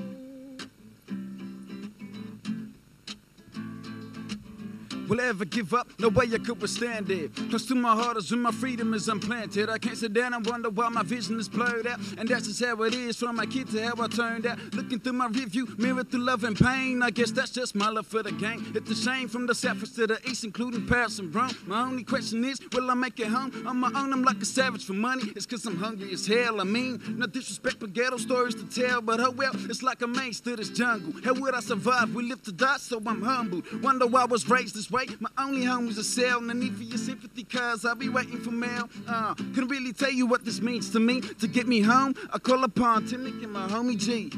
Will 5.08 5.22
ever 5.22 5.46
give 5.46 5.74
up? 5.74 5.88
No 6.00 6.10
way 6.10 6.26
I 6.34 6.38
could 6.38 6.62
withstand 6.62 7.10
it. 7.10 7.34
Close 7.50 7.66
to 7.68 7.76
my 7.76 7.96
heart 7.96 8.18
is 8.18 8.30
when 8.30 8.42
my 8.42 8.52
freedom 8.52 8.94
is 8.94 9.08
implanted. 9.08 9.70
I 9.70 9.78
can't 9.78 9.98
sit 9.98 10.12
down 10.12 10.34
and 10.34 10.46
wonder 10.46 10.70
why 10.70 10.90
my 10.90 11.02
vision 11.04 11.40
is 11.40 11.48
blurred 11.48 11.88
out. 11.88 12.00
And 12.18 12.28
that's 12.28 12.48
just 12.48 12.64
how 12.64 12.82
it 12.84 12.94
is 12.94 13.16
from 13.16 13.38
my 13.38 13.46
kid 13.46 13.70
to 13.70 13.82
how 13.88 14.04
I 14.04 14.08
turned 14.08 14.46
out. 14.46 14.60
Looking 14.74 15.00
through 15.00 15.14
my 15.14 15.28
review, 15.28 15.68
mirror 15.78 16.04
through 16.04 16.26
love 16.26 16.44
and 16.44 16.58
pain. 16.58 17.02
I 17.02 17.12
guess 17.12 17.32
that's 17.32 17.52
just 17.52 17.74
my 17.74 17.88
love 17.90 18.06
for 18.06 18.22
the 18.22 18.34
game. 18.34 18.74
It's 18.76 18.92
a 18.92 18.96
shame 18.96 19.30
from 19.30 19.48
the 19.48 19.56
south 19.56 19.96
to 19.96 20.08
the 20.08 20.20
east, 20.30 20.44
including 20.44 20.86
Paris 20.86 21.20
and 21.20 21.34
Rome. 21.34 21.56
My 21.66 21.84
only 21.84 22.04
question 22.04 22.44
is, 22.44 22.60
will 22.74 22.92
I 22.92 22.94
make 22.94 23.18
it 23.22 23.28
home? 23.28 23.66
On 23.66 23.78
my 23.78 23.92
own, 23.96 24.12
I'm 24.12 24.24
like 24.24 24.42
a 24.42 24.46
savage 24.46 24.84
for 24.84 24.94
money. 24.94 25.32
It's 25.38 25.46
cause 25.46 25.66
I'm 25.66 25.78
hungry 25.78 26.12
as 26.12 26.28
hell. 26.28 26.60
I 26.60 26.66
mean, 26.66 27.02
no 27.18 27.28
disrespect, 27.28 27.78
but 27.80 27.94
ghetto 27.94 28.18
stories 28.18 28.56
to 28.56 28.66
tell. 28.66 29.02
But 29.02 29.22
oh 29.22 29.32
well, 29.32 29.54
it's 29.70 29.84
like 29.84 30.02
a 30.02 30.08
maze 30.08 30.42
to 30.42 30.58
this 30.58 30.70
jungle. 30.70 31.14
How 31.24 31.34
would 31.34 31.56
I 31.56 31.62
survive? 31.62 32.14
We 32.14 32.24
live 32.24 32.44
to 32.44 32.52
die, 32.52 32.78
so 32.78 33.02
I'm 33.06 33.22
humble. 33.22 33.62
Wonder 33.82 34.06
why 34.06 34.24
I 34.24 34.26
was 34.26 34.50
raised 34.50 34.76
this 34.76 34.92
way 34.92 34.97
My 35.20 35.30
only 35.38 35.64
home 35.64 35.90
is 35.90 36.00
a 36.00 36.04
cell. 36.04 36.42
No 36.42 36.54
need 36.54 36.76
for 36.76 36.84
your 36.84 36.98
sympathy, 36.98 37.44
cuz 37.44 37.86
I'll 37.86 37.94
be 37.94 38.10
waiting 38.10 38.40
for 38.40 38.50
mail. 38.52 38.90
Uh, 39.08 39.36
couldn't 39.36 39.68
really 39.70 39.94
tell 39.94 40.10
you 40.12 40.26
what 40.26 40.44
this 40.44 40.60
means 40.60 40.90
to 40.92 41.00
me. 41.00 41.22
To 41.22 41.48
get 41.48 41.68
me 41.68 41.82
home, 41.82 42.16
I 42.34 42.40
call 42.40 42.64
upon 42.64 43.06
Timmy 43.06 43.30
and 43.44 43.52
my 43.52 43.68
homie 43.68 43.98
G. 43.98 44.32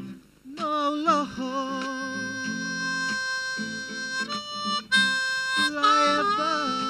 No, 0.45 0.89
Lord. 0.89 1.30
Will 5.72 6.88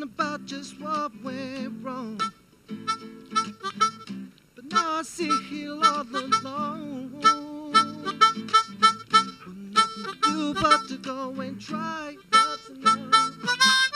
thinking 0.00 0.02
about 0.02 0.46
just 0.46 0.80
what 0.80 1.12
went 1.22 1.84
wrong. 1.84 2.20
But 4.54 4.64
now 4.70 4.98
I 4.98 5.02
sit 5.02 5.30
here 5.48 5.72
all 5.72 6.02
alone. 6.02 7.10
With 7.12 7.34
nothing 9.74 10.04
to 10.04 10.16
do 10.22 10.54
but 10.54 10.88
to 10.88 10.96
go 10.98 11.30
and 11.40 11.60
try 11.60 12.16
what's 12.30 12.68
enough. 12.68 13.89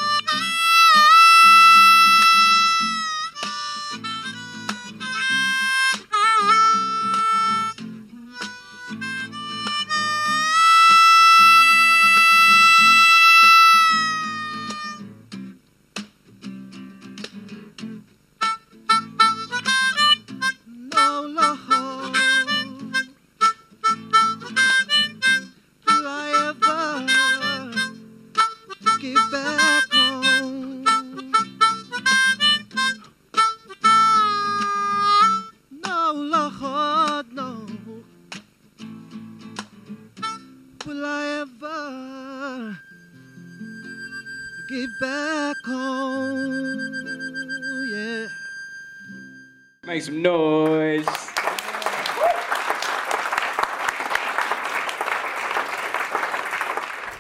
Make 49.87 50.03
some 50.03 50.23
noise. 50.23 51.07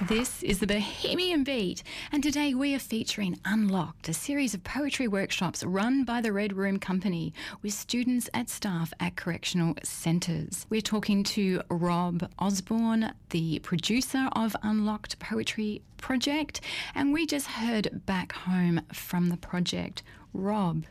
This 0.09 0.42
is 0.42 0.61
the 0.61 0.66
Bohemian 0.66 1.44
Beat, 1.44 1.83
and 2.11 2.22
today 2.22 2.55
we 2.55 2.74
are 2.74 2.79
featuring 2.79 3.38
Unlocked, 3.44 4.09
a 4.09 4.14
series 4.14 4.55
of 4.55 4.64
poetry 4.64 5.07
workshops 5.09 5.62
run 5.62 6.05
by 6.05 6.22
the 6.22 6.33
Red 6.33 6.55
Room 6.55 6.79
Company 6.79 7.35
with 7.62 7.74
students 7.74 8.29
and 8.33 8.48
staff 8.48 8.94
at 8.98 9.16
correctional 9.16 9.74
centres. 9.83 10.66
We're 10.70 10.81
talking 10.81 11.22
to 11.24 11.61
Rob 11.68 12.31
Osborne, 12.38 13.12
the 13.29 13.59
producer 13.59 14.31
of 14.33 14.57
Unlocked 14.62 15.18
Poetry 15.18 15.83
Project, 15.98 16.62
and 16.94 17.12
we 17.12 17.27
just 17.27 17.46
heard 17.46 18.07
back 18.07 18.33
home 18.33 18.81
from 18.92 19.29
the 19.29 19.37
project. 19.37 20.03
Rob, 20.33 20.85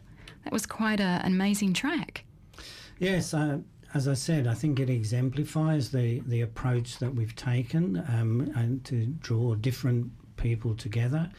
that 0.44 0.54
was 0.54 0.66
quite 0.66 1.00
a, 1.00 1.22
an 1.24 1.34
amazing 1.34 1.74
track. 1.74 2.26
Yes, 3.00 3.34
as 3.94 4.08
I 4.08 4.14
said, 4.14 4.48
I 4.48 4.54
think 4.54 4.80
it 4.80 4.90
exemplifies 4.90 5.92
the, 5.92 6.22
the 6.22 6.42
approach 6.42 6.98
that 7.00 7.14
we've 7.14 7.36
taken 7.36 8.04
um, 8.08 8.52
and 8.56 8.84
to 8.86 9.06
draw 9.06 9.56
different 9.56 10.12
people 10.38 10.76
together. 10.76 11.30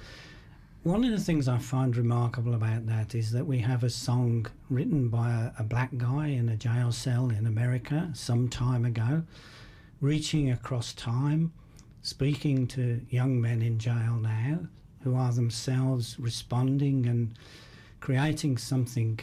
One 0.84 1.02
of 1.02 1.10
the 1.10 1.18
things 1.18 1.48
I 1.48 1.58
find 1.58 1.96
remarkable 1.96 2.54
about 2.54 2.86
that 2.86 3.14
is 3.14 3.32
that 3.32 3.46
we 3.46 3.58
have 3.60 3.82
a 3.82 3.90
song 3.90 4.46
written 4.68 5.08
by 5.08 5.30
a, 5.30 5.62
a 5.62 5.64
black 5.64 5.96
guy 5.96 6.28
in 6.28 6.48
a 6.48 6.56
jail 6.56 6.92
cell 6.92 7.30
in 7.30 7.46
America 7.46 8.10
some 8.12 8.48
time 8.48 8.84
ago, 8.84 9.22
reaching 10.00 10.50
across 10.50 10.92
time, 10.92 11.52
speaking 12.02 12.66
to 12.66 13.00
young 13.08 13.40
men 13.40 13.62
in 13.62 13.78
jail 13.78 14.18
now 14.20 14.58
who 15.02 15.16
are 15.16 15.32
themselves 15.32 16.18
responding 16.18 17.06
and 17.06 17.34
creating 18.04 18.58
something 18.58 19.18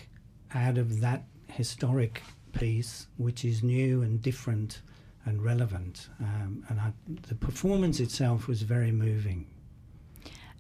out 0.56 0.76
of 0.76 1.02
that 1.02 1.22
historic 1.46 2.24
piece, 2.52 3.06
which 3.18 3.46
is 3.46 3.62
new 3.62 4.02
and 4.02 4.24
different 4.24 4.82
and 5.26 5.44
relevant. 5.44 6.10
Um, 6.20 6.66
and 6.68 6.80
I, 6.80 6.92
the 7.28 7.36
performance 7.36 8.00
itself 8.00 8.48
was 8.48 8.64
very 8.64 8.92
moving. 8.92 9.46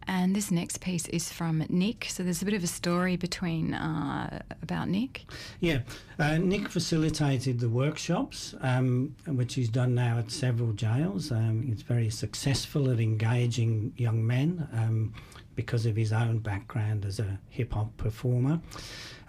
And 0.05 0.36
this 0.36 0.51
next 0.51 0.81
piece 0.81 1.07
is 1.07 1.31
from 1.31 1.65
Nick. 1.69 2.05
So 2.10 2.21
there's 2.21 2.43
a 2.43 2.45
bit 2.45 2.53
of 2.53 2.63
a 2.63 2.67
story 2.67 3.15
between 3.15 3.73
uh, 3.73 4.43
about 4.62 4.88
Nick. 4.88 5.25
Yeah, 5.60 5.79
uh, 6.19 6.38
Nick 6.38 6.69
facilitated 6.69 7.60
the 7.60 7.69
workshops, 7.69 8.53
um, 8.62 9.15
which 9.25 9.55
he's 9.55 9.69
done 9.69 9.95
now 9.95 10.19
at 10.19 10.29
several 10.29 10.73
jails. 10.73 11.31
Um, 11.31 11.63
he's 11.63 11.81
very 11.81 12.12
successful 12.12 12.91
at 12.91 12.99
engaging 12.99 13.93
young 13.97 14.27
men 14.27 14.67
um, 14.73 15.13
because 15.55 15.85
of 15.85 15.95
his 15.95 16.11
own 16.13 16.39
background 16.39 17.05
as 17.05 17.19
a 17.19 17.39
hip 17.49 17.73
hop 17.73 17.95
performer. 17.97 18.61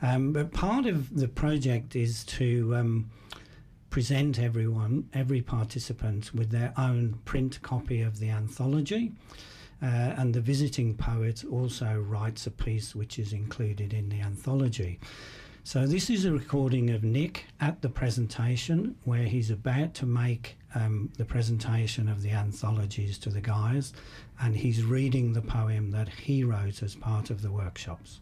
Um, 0.01 0.33
but 0.33 0.53
part 0.53 0.87
of 0.87 1.17
the 1.17 1.29
project 1.29 1.95
is 1.95 2.25
to 2.25 2.75
um, 2.75 3.11
present 3.91 4.39
everyone, 4.39 5.09
every 5.13 5.43
participant, 5.43 6.35
with 6.35 6.51
their 6.51 6.73
own 6.77 7.21
print 7.25 7.61
copy 7.63 8.01
of 8.01 8.19
the 8.19 8.31
anthology. 8.31 9.13
Uh, 9.83 10.15
and 10.17 10.33
the 10.33 10.41
visiting 10.41 10.95
poet 10.95 11.45
also 11.45 11.99
writes 11.99 12.47
a 12.47 12.51
piece 12.51 12.95
which 12.95 13.19
is 13.19 13.33
included 13.33 13.93
in 13.93 14.09
the 14.09 14.21
anthology. 14.21 15.01
So, 15.65 15.87
this 15.87 16.11
is 16.11 16.25
a 16.25 16.33
recording 16.33 16.91
of 16.91 17.05
Nick 17.05 17.47
at 17.61 17.83
the 17.83 17.89
presentation 17.89 18.97
where 19.05 19.23
he's 19.23 19.49
about 19.49 19.95
to 19.95 20.07
make 20.07 20.57
um, 20.75 21.09
the 21.19 21.25
presentation 21.25 22.09
of 22.09 22.21
the 22.21 22.33
anthologies 22.33 23.17
to 23.19 23.31
the 23.31 23.41
guys, 23.41 23.93
and 24.41 24.57
he's 24.57 24.83
reading 24.83 25.33
the 25.33 25.41
poem 25.41 25.93
that 25.93 26.09
he 26.09 26.43
wrote 26.43 26.83
as 26.83 26.97
part 26.97 27.31
of 27.31 27.43
the 27.43 27.53
workshops. 27.53 28.19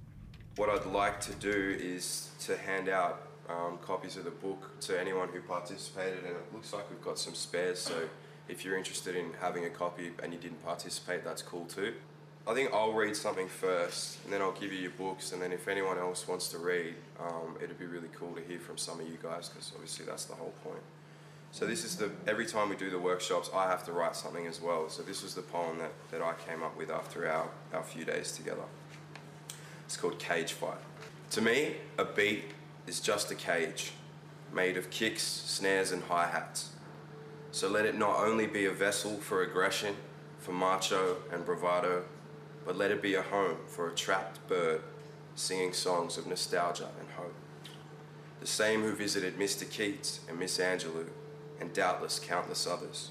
What 0.57 0.69
I'd 0.69 0.85
like 0.85 1.19
to 1.23 1.33
do 1.37 1.79
is 1.81 2.29
to 2.41 2.59
hand 2.59 2.91
out 2.91 3.27
um, 3.49 3.79
copies 3.79 4.19
of 4.19 4.25
the 4.25 4.31
book 4.31 4.79
to 4.81 5.01
anyone 5.01 5.31
who 5.31 5.41
participated, 5.41 6.19
and 6.19 6.37
it 6.37 6.53
looks 6.53 6.75
like 6.75 6.91
we've 6.91 7.03
got 7.03 7.19
some 7.19 7.35
spares, 7.35 7.79
so 7.79 8.07
if 8.49 8.67
you're 8.67 8.77
interested 8.77 9.17
in 9.17 9.33
having 9.41 9.65
a 9.65 9.71
copy 9.71 10.13
and 10.23 10.35
you 10.35 10.39
didn't 10.39 10.63
participate, 10.63 11.25
that's 11.25 11.41
cool 11.41 11.65
too. 11.65 11.95
I 12.47 12.55
think 12.55 12.73
I'll 12.73 12.93
read 12.93 13.15
something 13.15 13.49
first, 13.49 14.19
and 14.25 14.33
then 14.33 14.41
I'll 14.41 14.53
give 14.53 14.73
you 14.73 14.81
your 14.81 14.91
books, 14.93 15.33
and 15.33 15.41
then 15.41 15.53
if 15.53 15.69
anyone 15.69 15.99
else 15.99 16.27
wants 16.27 16.49
to 16.49 16.59
read, 16.59 16.95
um, 17.21 17.57
it'd 17.63 17.79
be 17.79 17.87
really 17.87 18.09
cool 18.15 18.35
to 18.35 18.41
hear 18.41 18.59
from 18.59 18.79
some 18.79 18.99
of 18.99 19.07
you 19.07 19.19
guys, 19.23 19.49
because 19.49 19.73
obviously 19.75 20.07
that's 20.07 20.25
the 20.25 20.35
whole 20.35 20.55
point. 20.65 20.83
So 21.53 21.67
this 21.67 21.85
is 21.85 21.97
the 21.97 22.11
every 22.27 22.47
time 22.47 22.69
we 22.69 22.77
do 22.77 22.91
the 22.91 22.99
workshops, 22.99 23.51
I 23.55 23.65
have 23.69 23.85
to 23.87 23.93
write 23.93 24.17
something 24.17 24.47
as 24.47 24.61
well. 24.61 24.89
So 24.89 25.03
this 25.03 25.23
was 25.23 25.35
the 25.35 25.43
poem 25.43 25.79
that, 25.79 25.93
that 26.13 26.23
I 26.23 26.35
came 26.49 26.63
up 26.63 26.77
with 26.77 26.91
after 26.91 27.29
our, 27.29 27.49
our 27.75 27.83
few 27.83 28.05
days 28.05 28.33
together. 28.33 28.63
It's 29.85 29.97
called 29.97 30.19
Cage 30.19 30.53
Fight. 30.53 30.79
To 31.33 31.43
me, 31.43 31.77
a 31.99 32.05
beat 32.05 32.45
is 32.87 33.01
just 33.01 33.31
a 33.31 33.35
cage 33.35 33.93
made 34.53 34.77
of 34.77 34.91
kicks, 34.91 35.23
snares, 35.23 35.93
and 35.93 36.03
hi 36.05 36.27
hats. 36.27 36.71
So 37.53 37.69
let 37.69 37.85
it 37.85 37.99
not 37.99 38.17
only 38.19 38.47
be 38.47 38.67
a 38.67 38.73
vessel 38.73 39.17
for 39.17 39.43
aggression, 39.43 39.97
for 40.39 40.53
macho 40.53 41.17
and 41.33 41.45
bravado, 41.45 42.05
but 42.71 42.77
let 42.77 42.93
it 42.93 43.03
be 43.03 43.17
a 43.17 43.23
home 43.23 43.57
for 43.67 43.89
a 43.89 43.95
trapped 43.97 44.47
bird 44.47 44.81
singing 45.35 45.73
songs 45.73 46.17
of 46.17 46.25
nostalgia 46.25 46.89
and 47.01 47.09
hope. 47.17 47.35
The 48.39 48.47
same 48.47 48.83
who 48.83 48.93
visited 48.95 49.37
Mr. 49.37 49.69
Keats 49.69 50.21
and 50.29 50.39
Miss 50.39 50.57
Angelou, 50.59 51.09
and 51.61 51.73
doubtless 51.73 52.21
countless 52.21 52.69
others. 52.69 53.11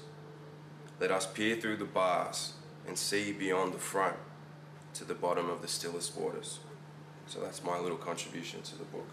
Let 0.98 1.10
us 1.10 1.26
peer 1.26 1.56
through 1.56 1.76
the 1.76 1.84
bars 1.84 2.54
and 2.88 2.96
see 2.96 3.32
beyond 3.32 3.74
the 3.74 3.78
front 3.78 4.16
to 4.94 5.04
the 5.04 5.12
bottom 5.12 5.50
of 5.50 5.60
the 5.60 5.68
stillest 5.68 6.16
waters. 6.16 6.60
So 7.26 7.40
that's 7.40 7.62
my 7.62 7.78
little 7.78 7.98
contribution 7.98 8.62
to 8.62 8.78
the 8.78 8.84
book. 8.84 9.08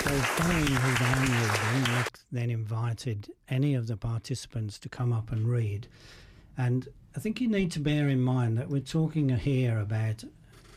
So 0.00 0.10
then 2.32 2.50
invited 2.50 3.30
any 3.48 3.76
of 3.76 3.86
the 3.86 3.96
participants 3.96 4.80
to 4.80 4.88
come 4.88 5.12
up 5.12 5.30
and 5.30 5.48
read. 5.48 5.86
And 6.58 6.88
I 7.16 7.18
think 7.18 7.40
you 7.40 7.48
need 7.48 7.70
to 7.72 7.80
bear 7.80 8.08
in 8.08 8.20
mind 8.20 8.58
that 8.58 8.68
we're 8.68 8.80
talking 8.80 9.30
here 9.30 9.78
about 9.78 10.22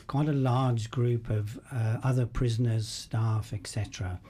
quite 0.07 0.29
a 0.29 0.33
large 0.33 0.89
group 0.89 1.29
of 1.29 1.59
uh, 1.69 1.97
other 2.01 2.25
prisoners, 2.25 2.87
staff, 2.87 3.51
etc., 3.51 4.21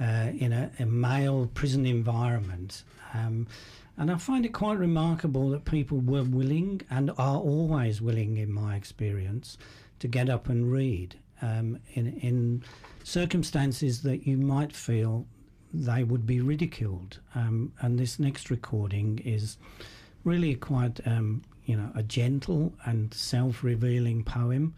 uh, 0.00 0.30
in 0.38 0.52
a, 0.52 0.70
a, 0.78 0.86
male 0.86 1.50
prison 1.54 1.84
environment. 1.84 2.84
Um, 3.12 3.48
and 3.96 4.08
I 4.08 4.18
find 4.18 4.46
it 4.46 4.50
quite 4.50 4.78
remarkable 4.78 5.50
that 5.50 5.64
people 5.64 5.98
were 5.98 6.22
willing 6.22 6.82
and 6.90 7.10
are 7.18 7.38
always 7.38 8.00
willing, 8.00 8.36
in 8.36 8.52
my 8.52 8.76
experience, 8.76 9.58
to 9.98 10.06
get 10.06 10.30
up 10.30 10.48
and 10.48 10.70
read 10.70 11.16
um, 11.42 11.80
in, 11.94 12.20
in 12.20 12.62
circumstances 13.02 14.02
that 14.02 14.28
you 14.28 14.36
might 14.36 14.72
feel 14.72 15.26
they 15.74 16.04
would 16.04 16.24
be 16.24 16.40
ridiculed. 16.40 17.18
Um, 17.34 17.72
and 17.80 17.98
this 17.98 18.20
next 18.20 18.48
recording 18.48 19.18
is 19.24 19.56
really 20.28 20.54
quite, 20.54 21.00
um, 21.06 21.42
you 21.64 21.74
know, 21.74 21.90
a 21.94 22.02
gentle 22.02 22.74
and 22.84 23.12
self-revealing 23.14 24.22
poem, 24.24 24.74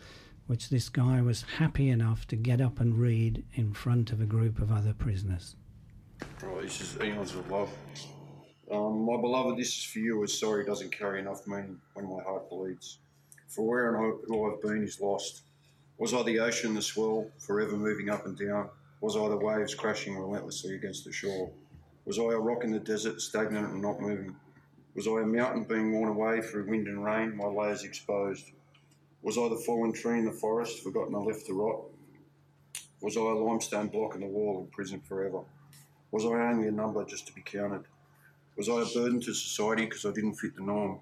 which 0.46 0.68
this 0.68 0.88
guy 0.88 1.20
was 1.20 1.42
happy 1.58 1.88
enough 1.88 2.24
to 2.28 2.36
get 2.36 2.60
up 2.60 2.78
and 2.78 2.96
read 2.96 3.44
in 3.54 3.72
front 3.74 4.12
of 4.12 4.20
a 4.20 4.24
group 4.24 4.60
of 4.60 4.70
other 4.70 4.92
prisoners. 4.92 5.56
Right, 6.40 6.62
this 6.62 6.80
is 6.80 7.02
Eons 7.02 7.34
of 7.34 7.50
Love. 7.50 7.70
Um, 8.70 9.04
my 9.04 9.16
beloved, 9.20 9.58
this 9.58 9.76
is 9.76 9.84
for 9.84 9.98
you, 9.98 10.22
as 10.22 10.38
sorry 10.38 10.64
doesn't 10.64 10.92
carry 10.92 11.18
enough 11.18 11.44
meaning 11.48 11.80
when 11.94 12.06
my 12.06 12.22
heart 12.22 12.48
bleeds. 12.48 12.98
For 13.48 13.66
where 13.66 13.92
and 13.92 14.20
who 14.28 14.52
I've 14.52 14.62
been 14.62 14.84
is 14.84 15.00
lost. 15.00 15.42
Was 15.98 16.14
I 16.14 16.22
the 16.22 16.38
ocean, 16.38 16.74
the 16.74 16.82
swell, 16.82 17.26
forever 17.38 17.76
moving 17.76 18.08
up 18.08 18.24
and 18.24 18.38
down? 18.38 18.68
Was 19.00 19.16
I 19.16 19.28
the 19.28 19.36
waves 19.36 19.74
crashing 19.74 20.16
relentlessly 20.16 20.76
against 20.76 21.04
the 21.04 21.12
shore? 21.12 21.50
Was 22.04 22.20
I 22.20 22.22
a 22.22 22.38
rock 22.38 22.62
in 22.62 22.70
the 22.70 22.78
desert, 22.78 23.20
stagnant 23.20 23.72
and 23.72 23.82
not 23.82 24.00
moving? 24.00 24.36
Was 24.94 25.06
I 25.06 25.22
a 25.22 25.26
mountain 25.26 25.64
being 25.64 25.92
worn 25.92 26.08
away 26.08 26.40
through 26.40 26.68
wind 26.68 26.88
and 26.88 27.04
rain, 27.04 27.36
my 27.36 27.46
layers 27.46 27.84
exposed? 27.84 28.50
Was 29.22 29.38
I 29.38 29.48
the 29.48 29.62
fallen 29.64 29.92
tree 29.92 30.18
in 30.18 30.24
the 30.24 30.32
forest, 30.32 30.82
forgotten 30.82 31.14
and 31.14 31.24
left 31.24 31.46
to 31.46 31.52
rot? 31.52 31.84
Was 33.00 33.16
I 33.16 33.20
a 33.20 33.34
limestone 33.34 33.86
block 33.86 34.16
in 34.16 34.22
the 34.22 34.26
wall 34.26 34.60
imprisoned 34.60 35.06
forever? 35.06 35.42
Was 36.10 36.24
I 36.24 36.50
only 36.50 36.66
a 36.66 36.72
number 36.72 37.04
just 37.04 37.26
to 37.28 37.32
be 37.32 37.40
counted? 37.40 37.84
Was 38.56 38.68
I 38.68 38.82
a 38.82 38.84
burden 38.84 39.20
to 39.20 39.32
society 39.32 39.84
because 39.84 40.04
I 40.04 40.10
didn't 40.10 40.34
fit 40.34 40.56
the 40.56 40.62
norm? 40.62 41.00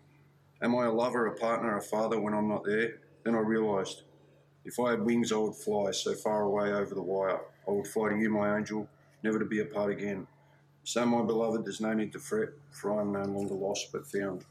Am 0.61 0.77
I 0.77 0.85
a 0.85 0.93
lover, 0.93 1.27
a 1.27 1.35
partner, 1.37 1.79
a 1.79 1.83
father 1.83 2.21
when 2.21 2.35
I'm 2.35 2.49
not 2.49 2.65
there? 2.65 2.99
Then 3.25 3.35
I 3.35 3.39
realised 3.39 4.03
if 4.67 4.79
I 4.79 4.91
had 4.91 5.03
wings, 5.03 5.33
I 5.33 5.37
would 5.37 5.55
fly 5.55 5.93
so 5.93 6.15
far 6.15 6.43
away 6.43 6.73
over 6.73 6.95
the 6.95 7.03
wire. 7.03 7.41
I 7.67 7.71
would 7.71 7.87
fly 7.87 8.11
to 8.11 8.17
you, 8.17 8.29
my 8.29 8.59
angel, 8.59 8.87
never 9.23 9.39
to 9.39 9.47
be 9.47 9.61
apart 9.61 9.91
again. 9.91 10.27
So, 10.91 11.05
my 11.05 11.21
beloved, 11.21 11.67
there's 11.67 11.83
no 11.83 11.93
need 11.93 12.13
to 12.15 12.19
fret, 12.19 12.49
for 12.71 12.99
I 12.99 13.03
am 13.03 13.13
no 13.13 13.23
longer 13.23 13.53
lost 13.53 13.93
but 13.93 14.07
found. 14.07 14.43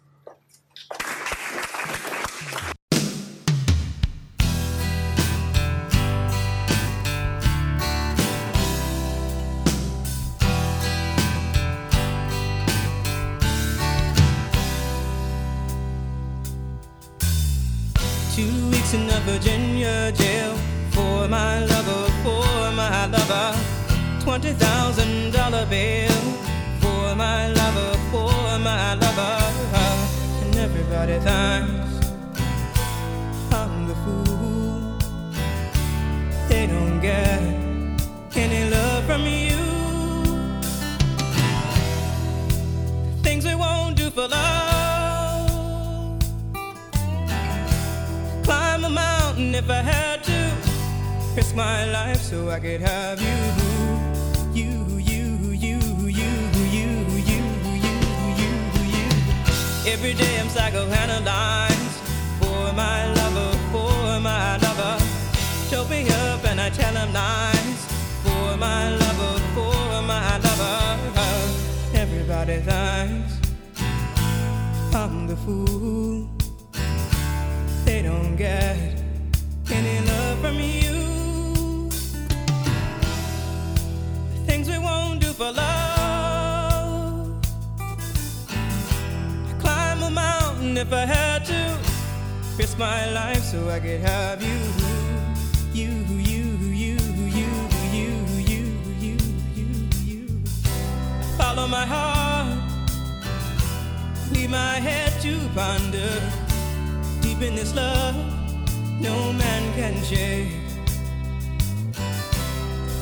Two 18.36 18.69
weeks 18.69 18.93
in 18.93 19.10
a 19.10 19.19
Virginia 19.26 20.12
jail 20.12 20.56
for 20.91 21.28
my 21.28 21.65
lover, 21.65 22.12
for 22.21 22.71
my 22.73 23.08
lover. 23.08 23.58
Twenty 24.19 24.54
thousand 24.54 25.34
dollar 25.34 25.65
bill. 25.65 26.16
Everybody 30.99 31.19
thinks 31.29 31.93
I'm 33.53 33.88
the 33.88 33.93
fool. 34.03 34.97
They 36.49 36.65
don't 36.65 36.99
get 36.99 37.39
any 38.36 38.67
love 38.71 39.03
from 39.05 39.21
you. 39.21 39.57
Things 43.21 43.45
we 43.45 43.53
won't 43.53 43.95
do 43.95 44.10
for 44.10 44.27
love. 44.27 45.51
Climb 48.43 48.86
a 48.86 48.89
mountain 48.89 49.53
if 49.53 49.69
I 49.69 49.83
had 49.83 50.23
to. 50.23 50.51
Risk 51.36 51.55
my 51.55 51.86
life 51.91 52.21
so 52.21 52.49
I 52.49 52.60
could 52.60 52.81
have. 52.81 53.21
You, 53.21 53.76
Every 59.89 60.13
day 60.13 60.38
I'm 60.38 60.47
psychoanalyzed 60.50 61.97
for 62.39 62.73
my 62.73 63.08
lover, 63.13 63.58
for 63.71 64.19
my 64.19 64.58
lover. 64.58 64.97
Choke 65.69 65.89
me 65.89 66.10
up 66.10 66.43
and 66.43 66.60
I 66.60 66.69
tell 66.69 66.93
him 66.93 67.13
lies 67.13 67.80
for 68.21 68.58
my 68.58 68.89
lover, 68.89 69.39
for 69.56 70.02
my 70.02 70.38
lover. 70.39 70.78
Everybody 71.93 72.58
thinks 72.58 73.39
I'm 74.93 75.26
the 75.26 75.38
fool. 75.38 76.28
They 77.86 78.02
don't 78.02 78.36
get 78.36 79.02
any 79.71 80.06
love 80.06 80.39
from 80.41 80.60
you. 80.60 81.89
Things 84.47 84.69
we 84.69 84.78
won't 84.80 85.21
do 85.21 85.32
for 85.32 85.54
love. 85.54 85.87
If 90.88 90.93
I 90.93 91.06
had 91.06 91.43
to. 91.45 91.78
Risk 92.58 92.78
my 92.80 93.12
life 93.12 93.43
so 93.43 93.69
I 93.69 93.80
could 93.80 94.00
have 94.00 94.41
you. 94.41 94.60
You, 95.73 95.91
you, 96.32 96.43
you, 96.84 96.97
you, 97.39 97.50
you, 97.93 98.12
you, 98.52 98.65
you, 99.04 99.17
you, 99.56 99.69
you. 100.06 100.28
Follow 101.38 101.67
my 101.67 101.86
heart. 101.86 102.58
Leave 104.32 104.50
my 104.50 104.80
head 104.80 105.12
to 105.23 105.34
ponder. 105.54 106.13
Deep 107.21 107.41
in 107.41 107.56
this 107.56 107.76
love, 107.76 108.15
no 109.02 109.34
man 109.34 109.63
can 109.73 109.95
shake. 110.06 110.56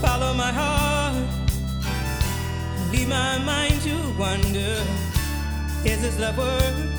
Follow 0.01 0.33
my 0.33 0.51
heart. 0.51 1.15
Leave 2.91 3.09
my 3.09 3.37
mind 3.39 3.79
to 3.81 3.95
wonder. 4.17 4.73
Is 5.85 6.01
this 6.01 6.17
love 6.19 6.37
worth 6.39 6.94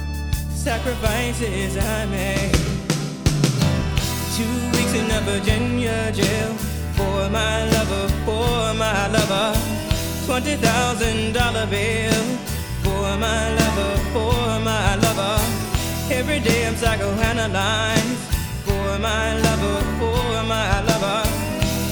sacrifices 0.66 1.76
I 1.76 2.06
made? 2.06 2.50
Two 4.34 4.56
weeks 4.74 4.94
in 5.00 5.06
a 5.18 5.20
Virginia 5.30 6.10
jail 6.10 6.50
for 6.98 7.30
my 7.30 7.56
lover, 7.74 8.08
for 8.26 8.74
my 8.74 9.06
lover. 9.14 9.48
Twenty 10.26 10.56
thousand 10.56 11.34
dollar 11.38 11.66
bill 11.74 12.24
for 12.82 13.08
my 13.26 13.42
lover, 13.58 13.94
for 14.14 14.42
my 14.70 14.96
lover. 15.04 15.38
Every 16.18 16.40
day 16.40 16.66
I'm 16.66 16.74
psychoanalyzed 16.74 18.18
for 18.66 18.88
my 18.98 19.26
lover, 19.46 19.78
for 20.00 20.42
my 20.52 20.72
lover. 20.88 21.22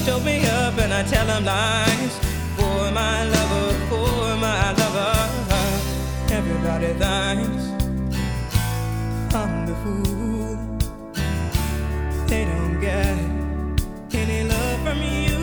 Choke 0.04 0.24
me 0.24 0.36
up 0.62 0.76
and 0.82 0.92
I 0.92 1.02
tell 1.04 1.28
him 1.32 1.44
lies 1.44 2.14
for 2.58 2.90
my 2.90 3.16
lover, 3.34 3.68
for 3.90 4.36
my 4.46 4.64
lover. 4.80 5.14
Everybody 6.38 6.90
thinks 7.02 7.53
fool. 9.84 10.56
They 12.26 12.42
don't 12.50 12.80
get 12.80 13.16
any 14.22 14.40
love 14.52 14.78
from 14.84 14.98
you. 15.18 15.36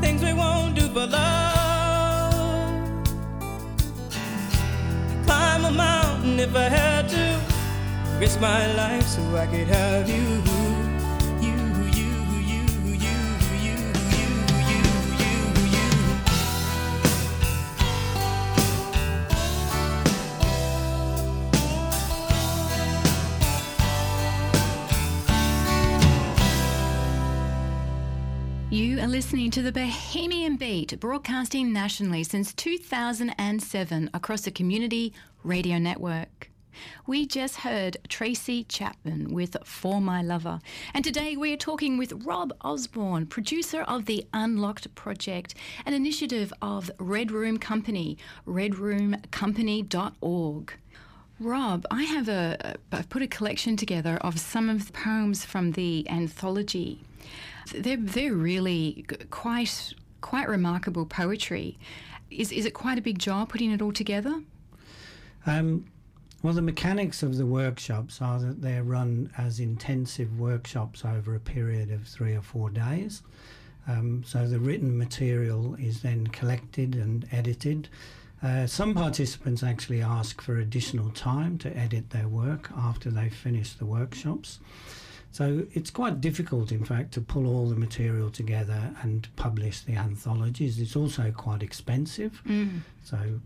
Things 0.00 0.20
we 0.22 0.32
won't 0.32 0.74
do 0.80 0.84
for 0.94 1.06
love. 1.06 2.32
Climb 5.26 5.64
a 5.66 5.70
mountain 5.70 6.40
if 6.40 6.56
I 6.56 6.68
had 6.80 7.04
to. 7.14 7.26
Risk 8.18 8.40
my 8.40 8.62
life 8.82 9.06
so 9.06 9.22
I 9.36 9.46
could 9.46 9.68
have 9.68 10.08
you. 10.08 10.24
You, 10.48 10.57
listening 29.18 29.50
to 29.50 29.62
the 29.62 29.72
Bohemian 29.72 30.54
Beat, 30.54 31.00
broadcasting 31.00 31.72
nationally 31.72 32.22
since 32.22 32.54
2007 32.54 34.10
across 34.14 34.42
the 34.42 34.52
community 34.52 35.12
radio 35.42 35.76
network. 35.76 36.52
We 37.04 37.26
just 37.26 37.56
heard 37.56 37.96
Tracy 38.08 38.62
Chapman 38.62 39.34
with 39.34 39.56
For 39.64 40.00
My 40.00 40.22
Lover. 40.22 40.60
And 40.94 41.04
today 41.04 41.36
we 41.36 41.52
are 41.52 41.56
talking 41.56 41.98
with 41.98 42.24
Rob 42.24 42.52
Osborne, 42.60 43.26
producer 43.26 43.82
of 43.82 44.04
the 44.04 44.24
Unlocked 44.32 44.94
Project, 44.94 45.56
an 45.84 45.94
initiative 45.94 46.52
of 46.62 46.88
Red 47.00 47.32
Room 47.32 47.58
Company, 47.58 48.18
redroomcompany.org. 48.46 50.72
Rob, 51.40 51.86
I 51.90 52.02
have 52.04 52.28
a, 52.28 52.76
I've 52.92 53.08
put 53.08 53.22
a 53.22 53.26
collection 53.26 53.76
together 53.76 54.18
of 54.20 54.38
some 54.38 54.70
of 54.70 54.86
the 54.86 54.92
poems 54.92 55.44
from 55.44 55.72
the 55.72 56.08
anthology. 56.08 57.02
They're, 57.72 57.96
they're 57.96 58.34
really 58.34 59.04
quite, 59.30 59.94
quite 60.20 60.48
remarkable 60.48 61.06
poetry. 61.06 61.78
Is, 62.30 62.52
is 62.52 62.66
it 62.66 62.74
quite 62.74 62.98
a 62.98 63.02
big 63.02 63.18
job 63.18 63.48
putting 63.48 63.70
it 63.70 63.80
all 63.80 63.92
together? 63.92 64.42
Um, 65.46 65.86
well, 66.42 66.54
the 66.54 66.62
mechanics 66.62 67.22
of 67.22 67.36
the 67.36 67.46
workshops 67.46 68.22
are 68.22 68.38
that 68.38 68.62
they're 68.62 68.84
run 68.84 69.30
as 69.36 69.58
intensive 69.58 70.38
workshops 70.38 71.04
over 71.04 71.34
a 71.34 71.40
period 71.40 71.90
of 71.90 72.06
three 72.06 72.34
or 72.34 72.42
four 72.42 72.70
days. 72.70 73.22
Um, 73.88 74.22
so 74.24 74.46
the 74.46 74.60
written 74.60 74.96
material 74.96 75.74
is 75.76 76.02
then 76.02 76.26
collected 76.28 76.94
and 76.94 77.26
edited. 77.32 77.88
Uh, 78.42 78.66
some 78.66 78.94
participants 78.94 79.62
actually 79.64 80.00
ask 80.00 80.40
for 80.40 80.58
additional 80.58 81.10
time 81.10 81.58
to 81.58 81.76
edit 81.76 82.10
their 82.10 82.28
work 82.28 82.70
after 82.76 83.10
they've 83.10 83.34
finished 83.34 83.78
the 83.78 83.86
workshops. 83.86 84.60
So 85.30 85.66
it's 85.72 85.90
quite 85.90 86.20
difficult, 86.20 86.72
in 86.72 86.84
fact, 86.84 87.12
to 87.12 87.20
pull 87.20 87.46
all 87.46 87.68
the 87.68 87.76
material 87.76 88.30
together 88.30 88.94
and 89.02 89.28
publish 89.36 89.80
the 89.82 89.94
anthologies. 89.94 90.80
It's 90.80 90.96
also 90.96 91.30
quite 91.30 91.62
expensive. 91.62 92.42
Mm. 92.46 92.80
So 93.04 93.40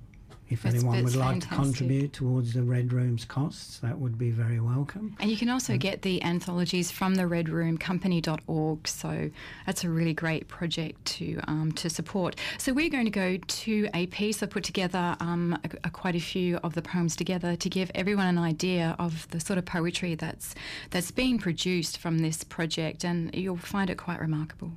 if 0.52 0.62
That's- 0.62 0.82
anyone 0.82 1.04
would 1.04 1.16
like 1.16 1.40
to 1.40 1.48
contribute 1.48 2.12
towards 2.12 2.52
the 2.52 2.62
Red 2.62 2.92
Room's 2.92 3.24
costs, 3.24 3.78
that 3.78 3.98
would 3.98 4.18
be 4.18 4.30
very 4.30 4.60
welcome. 4.60 5.16
And 5.20 5.30
you 5.30 5.36
can 5.36 5.48
also 5.48 5.76
get 5.76 6.02
the 6.02 6.22
anthologies 6.22 6.90
from 6.90 7.14
the 7.14 7.22
redroomcompany.org. 7.24 8.88
So 8.88 9.30
that's 9.66 9.84
a 9.84 9.90
really 9.90 10.14
great 10.14 10.48
project 10.48 11.04
to 11.16 11.40
um, 11.48 11.72
to 11.72 11.90
support. 11.90 12.36
So 12.58 12.72
we're 12.72 12.90
going 12.90 13.04
to 13.04 13.10
go 13.10 13.36
to 13.36 13.88
a 13.94 14.06
piece. 14.06 14.42
I 14.42 14.46
put 14.46 14.64
together 14.64 15.16
um, 15.20 15.58
a, 15.64 15.88
a 15.88 15.90
quite 15.90 16.14
a 16.16 16.20
few 16.20 16.56
of 16.58 16.74
the 16.74 16.82
poems 16.82 17.16
together 17.16 17.56
to 17.56 17.68
give 17.68 17.90
everyone 17.94 18.26
an 18.26 18.38
idea 18.38 18.96
of 18.98 19.28
the 19.30 19.40
sort 19.40 19.58
of 19.58 19.64
poetry 19.64 20.14
that's 20.14 20.54
that's 20.90 21.10
being 21.10 21.38
produced 21.38 21.98
from 21.98 22.18
this 22.18 22.44
project, 22.44 23.04
and 23.04 23.34
you'll 23.34 23.56
find 23.56 23.90
it 23.90 23.96
quite 23.98 24.20
remarkable. 24.20 24.72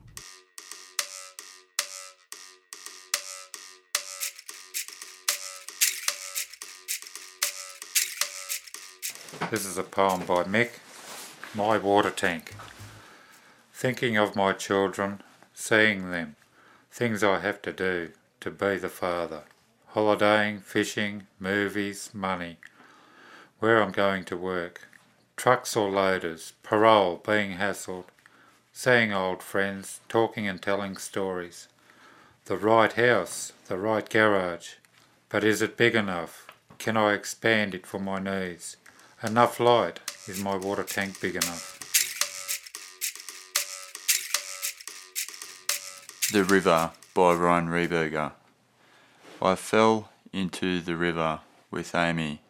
This 9.52 9.66
is 9.66 9.78
a 9.78 9.84
poem 9.84 10.26
by 10.26 10.44
Mick, 10.44 10.80
My 11.54 11.78
Water 11.78 12.10
Tank. 12.10 12.56
Thinking 13.74 14.18
of 14.18 14.36
my 14.36 14.54
children, 14.54 15.22
seeing 15.54 16.10
them, 16.10 16.36
things 16.92 17.24
I 17.24 17.40
have 17.40 17.62
to 17.64 17.74
do 17.74 18.12
to 18.40 18.50
be 18.50 18.78
the 18.78 18.90
father. 18.90 19.44
Holidaying, 19.90 20.62
fishing, 20.62 21.28
movies, 21.40 22.10
money, 22.14 22.58
where 23.60 23.84
I'm 23.84 23.92
going 23.92 24.24
to 24.26 24.38
work, 24.38 24.88
trucks 25.38 25.76
or 25.76 25.90
loaders, 25.92 26.54
parole, 26.64 27.22
being 27.26 27.58
hassled, 27.58 28.06
seeing 28.74 29.14
old 29.14 29.44
friends, 29.44 30.00
talking 30.10 30.48
and 30.48 30.62
telling 30.62 30.98
stories. 30.98 31.68
The 32.46 32.58
right 32.58 32.94
house, 32.94 33.54
the 33.68 33.78
right 33.78 34.10
garage, 34.10 34.76
but 35.30 35.44
is 35.44 35.62
it 35.62 35.78
big 35.78 35.94
enough? 35.94 36.48
Can 36.80 36.98
I 36.98 37.14
expand 37.14 37.76
it 37.76 37.86
for 37.86 38.00
my 38.00 38.20
needs? 38.20 38.78
Enough 39.26 39.60
light. 39.60 40.00
Is 40.28 40.44
my 40.44 40.56
water 40.56 40.84
tank 40.84 41.20
big 41.20 41.36
enough? 41.36 41.80
The 46.32 46.44
River 46.44 46.92
by 47.16 47.34
Ryan 47.34 47.70
Rehberger. 47.70 48.34
I 49.42 49.56
fell 49.56 50.10
into 50.32 50.80
the 50.80 50.96
river 50.96 51.40
with 51.72 51.96
Amy. 51.96 52.42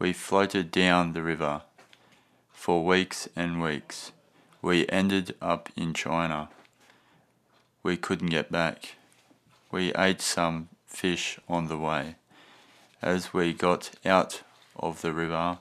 We 0.00 0.12
floated 0.12 0.72
down 0.72 1.12
the 1.12 1.22
river 1.22 1.62
for 2.52 2.84
weeks 2.84 3.28
and 3.36 3.62
weeks. 3.62 4.10
We 4.60 4.88
ended 4.88 5.36
up 5.40 5.68
in 5.76 5.94
China. 5.94 6.48
We 7.84 7.96
couldn't 7.96 8.30
get 8.30 8.50
back. 8.50 8.96
We 9.70 9.94
ate 9.94 10.20
some 10.20 10.68
fish 10.84 11.38
on 11.48 11.68
the 11.68 11.78
way. 11.78 12.16
As 13.00 13.32
we 13.32 13.52
got 13.52 13.92
out 14.04 14.42
of 14.74 15.02
the 15.02 15.12
river, 15.12 15.58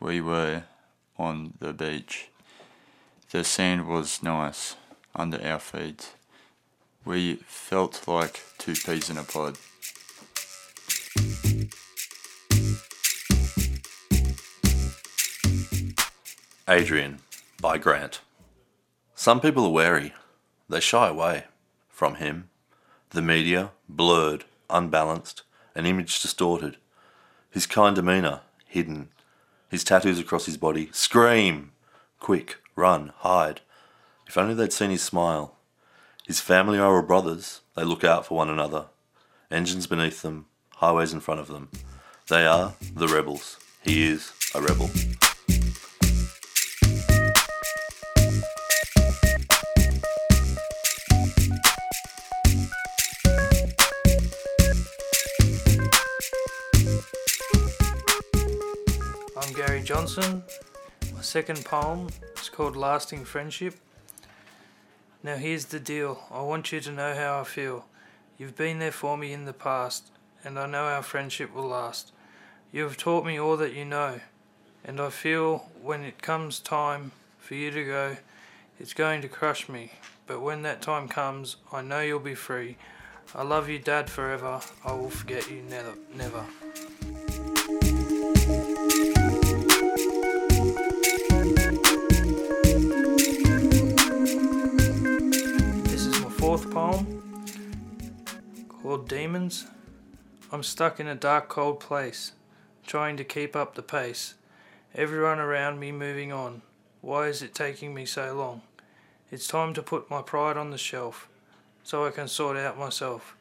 we 0.00 0.20
were 0.20 0.64
on 1.18 1.54
the 1.58 1.72
beach. 1.72 2.28
The 3.30 3.44
sand 3.44 3.86
was 3.86 4.22
nice 4.22 4.76
under 5.14 5.44
our 5.44 5.58
feet. 5.58 6.14
We 7.04 7.36
felt 7.46 8.06
like 8.06 8.42
two 8.58 8.74
peas 8.74 9.10
in 9.10 9.16
a 9.16 9.24
pod. 9.24 9.58
Adrian 16.68 17.20
by 17.60 17.78
Grant. 17.78 18.20
Some 19.14 19.40
people 19.40 19.64
are 19.64 19.70
wary. 19.70 20.12
They 20.68 20.80
shy 20.80 21.08
away 21.08 21.44
from 21.88 22.16
him. 22.16 22.50
The 23.10 23.22
media, 23.22 23.72
blurred, 23.88 24.44
unbalanced, 24.68 25.42
an 25.74 25.86
image 25.86 26.20
distorted. 26.20 26.76
His 27.50 27.66
kind 27.66 27.96
demeanour, 27.96 28.42
hidden. 28.66 29.08
His 29.68 29.84
tattoos 29.84 30.18
across 30.18 30.46
his 30.46 30.56
body. 30.56 30.88
Scream! 30.92 31.72
Quick, 32.20 32.56
run, 32.74 33.12
hide. 33.18 33.60
If 34.26 34.36
only 34.36 34.54
they'd 34.54 34.72
seen 34.72 34.90
his 34.90 35.02
smile. 35.02 35.56
His 36.26 36.40
family 36.40 36.78
are 36.78 36.96
all 36.96 37.02
brothers. 37.02 37.60
They 37.76 37.84
look 37.84 38.04
out 38.04 38.26
for 38.26 38.36
one 38.36 38.50
another. 38.50 38.86
Engines 39.50 39.86
beneath 39.86 40.22
them, 40.22 40.46
highways 40.76 41.12
in 41.12 41.20
front 41.20 41.40
of 41.40 41.48
them. 41.48 41.70
They 42.28 42.46
are 42.46 42.74
the 42.94 43.08
rebels. 43.08 43.58
He 43.82 44.06
is 44.06 44.32
a 44.54 44.60
rebel. 44.60 44.90
My 60.18 61.20
second 61.20 61.64
poem 61.64 62.08
is 62.40 62.48
called 62.48 62.76
Lasting 62.76 63.24
Friendship. 63.24 63.76
Now, 65.22 65.36
here's 65.36 65.66
the 65.66 65.78
deal 65.78 66.24
I 66.32 66.42
want 66.42 66.72
you 66.72 66.80
to 66.80 66.90
know 66.90 67.14
how 67.14 67.40
I 67.40 67.44
feel. 67.44 67.84
You've 68.36 68.56
been 68.56 68.80
there 68.80 68.90
for 68.90 69.16
me 69.16 69.32
in 69.32 69.44
the 69.44 69.52
past, 69.52 70.10
and 70.42 70.58
I 70.58 70.66
know 70.66 70.86
our 70.86 71.04
friendship 71.04 71.54
will 71.54 71.68
last. 71.68 72.10
You 72.72 72.82
have 72.82 72.96
taught 72.96 73.24
me 73.24 73.38
all 73.38 73.56
that 73.58 73.74
you 73.74 73.84
know, 73.84 74.18
and 74.84 75.00
I 75.00 75.10
feel 75.10 75.70
when 75.80 76.02
it 76.02 76.20
comes 76.20 76.58
time 76.58 77.12
for 77.38 77.54
you 77.54 77.70
to 77.70 77.84
go, 77.84 78.16
it's 78.80 78.94
going 78.94 79.22
to 79.22 79.28
crush 79.28 79.68
me. 79.68 79.92
But 80.26 80.40
when 80.40 80.62
that 80.62 80.82
time 80.82 81.06
comes, 81.06 81.58
I 81.72 81.82
know 81.82 82.00
you'll 82.00 82.18
be 82.18 82.34
free. 82.34 82.76
I 83.36 83.44
love 83.44 83.68
you, 83.68 83.78
Dad, 83.78 84.10
forever. 84.10 84.60
I 84.84 84.92
will 84.94 85.10
forget 85.10 85.48
you 85.48 85.62
never, 85.62 85.94
never. 86.16 86.44
Called 98.88 99.08
Demons. 99.08 99.66
I'm 100.50 100.62
stuck 100.62 100.98
in 100.98 101.06
a 101.06 101.14
dark, 101.14 101.48
cold 101.48 101.78
place, 101.78 102.32
trying 102.86 103.16
to 103.18 103.24
keep 103.24 103.54
up 103.54 103.74
the 103.74 103.82
pace. 103.82 104.34
Everyone 104.94 105.38
around 105.38 105.78
me 105.78 105.92
moving 105.92 106.32
on. 106.32 106.62
Why 107.00 107.26
is 107.26 107.42
it 107.42 107.54
taking 107.54 107.94
me 107.94 108.06
so 108.06 108.34
long? 108.34 108.62
It's 109.30 109.46
time 109.46 109.74
to 109.74 109.82
put 109.82 110.10
my 110.10 110.22
pride 110.22 110.56
on 110.56 110.70
the 110.70 110.78
shelf 110.78 111.28
so 111.82 112.06
I 112.06 112.10
can 112.10 112.28
sort 112.28 112.56
out 112.56 112.78
myself. 112.78 113.36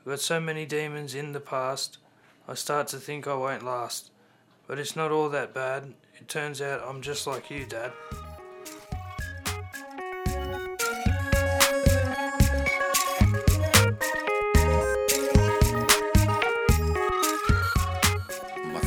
I've 0.00 0.06
got 0.06 0.20
so 0.20 0.40
many 0.40 0.64
demons 0.64 1.14
in 1.14 1.32
the 1.32 1.40
past, 1.40 1.98
I 2.48 2.54
start 2.54 2.88
to 2.88 2.96
think 2.96 3.26
I 3.26 3.34
won't 3.34 3.64
last. 3.64 4.10
But 4.66 4.78
it's 4.78 4.96
not 4.96 5.12
all 5.12 5.28
that 5.28 5.52
bad. 5.52 5.94
It 6.18 6.28
turns 6.28 6.62
out 6.62 6.82
I'm 6.82 7.02
just 7.02 7.26
like 7.26 7.50
you, 7.50 7.66
Dad. 7.66 7.92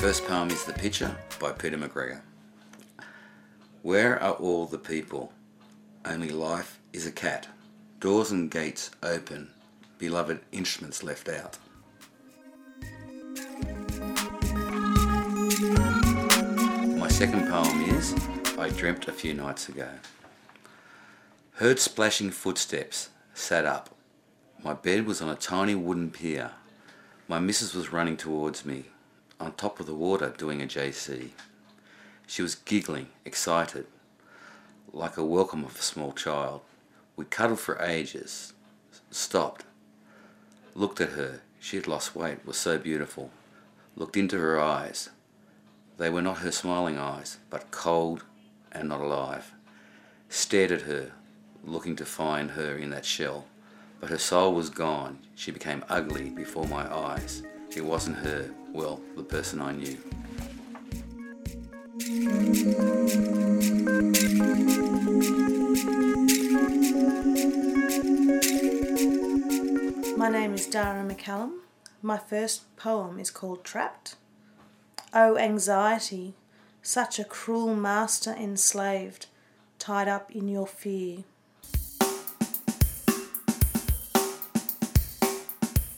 First 0.02 0.26
poem 0.26 0.50
is 0.50 0.66
The 0.66 0.74
Picture 0.74 1.16
by 1.40 1.52
Peter 1.52 1.78
McGregor. 1.78 2.22
Where 3.84 4.20
are 4.20 4.34
all 4.34 4.66
the 4.66 4.80
people? 4.80 5.32
Only 6.04 6.32
life 6.32 6.80
is 6.92 7.06
a 7.06 7.12
cat. 7.12 7.48
Doors 8.00 8.32
and 8.32 8.50
gates 8.50 8.90
open, 9.04 9.52
beloved 10.00 10.40
instruments 10.52 11.04
left 11.04 11.30
out. 11.30 11.60
My 16.98 17.08
second 17.08 17.48
poem 17.48 17.84
is 17.84 18.16
I 18.58 18.70
Dreamt 18.76 19.08
a 19.08 19.12
Few 19.12 19.36
Nights 19.36 19.70
Ago. 19.70 19.88
Heard 21.58 21.78
splashing 21.78 22.32
footsteps, 22.32 23.10
sat 23.36 23.66
up. 23.66 23.92
My 24.64 24.74
bed 24.74 25.06
was 25.06 25.22
on 25.22 25.30
a 25.30 25.36
tiny 25.36 25.76
wooden 25.76 26.10
pier. 26.10 26.54
My 27.28 27.38
missus 27.38 27.76
was 27.76 27.94
running 27.94 28.18
towards 28.18 28.66
me, 28.66 28.86
on 29.42 29.54
top 29.54 29.80
of 29.80 29.88
the 29.88 29.96
water 29.96 30.34
doing 30.38 30.62
a 30.62 30.66
JC. 30.66 31.30
She 32.28 32.42
was 32.42 32.56
giggling, 32.56 33.08
excited, 33.26 33.88
like 34.94 35.18
a 35.18 35.26
welcome 35.26 35.66
of 35.66 35.78
a 35.78 35.82
small 35.82 36.14
child. 36.14 36.62
We 37.16 37.26
cuddled 37.26 37.60
for 37.60 37.82
ages, 37.82 38.54
stopped, 39.10 39.66
looked 40.76 41.02
at 41.02 41.10
her. 41.10 41.42
She 41.60 41.76
had 41.76 41.88
lost 41.88 42.16
weight, 42.16 42.46
was 42.46 42.58
so 42.58 42.78
beautiful. 42.78 43.32
Looked 43.96 44.16
into 44.16 44.38
her 44.38 44.60
eyes. 44.60 45.10
They 45.98 46.10
were 46.10 46.22
not 46.22 46.40
her 46.40 46.52
smiling 46.52 46.98
eyes, 46.98 47.38
but 47.50 47.72
cold 47.72 48.24
and 48.72 48.90
not 48.90 49.02
alive. 49.02 49.54
Stared 50.30 50.72
at 50.72 50.84
her, 50.84 51.12
looking 51.64 51.96
to 51.98 52.06
find 52.06 52.52
her 52.52 52.78
in 52.78 52.90
that 52.92 53.06
shell. 53.06 53.46
But 54.00 54.10
her 54.10 54.18
soul 54.18 54.54
was 54.54 54.70
gone. 54.70 55.20
She 55.36 55.52
became 55.52 55.84
ugly 55.90 56.30
before 56.30 56.68
my 56.68 56.92
eyes. 56.92 57.44
It 57.76 57.86
wasn't 57.86 58.18
her, 58.18 58.52
well, 58.74 59.02
the 59.16 59.24
person 59.24 59.62
I 59.62 59.72
knew. 59.74 59.98
My 70.18 70.30
name 70.30 70.54
is 70.54 70.68
Dara 70.68 71.04
McCallum. 71.04 71.60
My 72.02 72.18
first 72.18 72.76
poem 72.78 73.20
is 73.20 73.30
called 73.30 73.64
Trapped. 73.64 74.16
Oh, 75.14 75.38
anxiety, 75.38 76.34
such 76.82 77.20
a 77.20 77.24
cruel 77.26 77.76
master 77.76 78.32
enslaved, 78.32 79.26
tied 79.80 80.08
up 80.08 80.32
in 80.32 80.48
your 80.48 80.68
fear. 80.68 81.24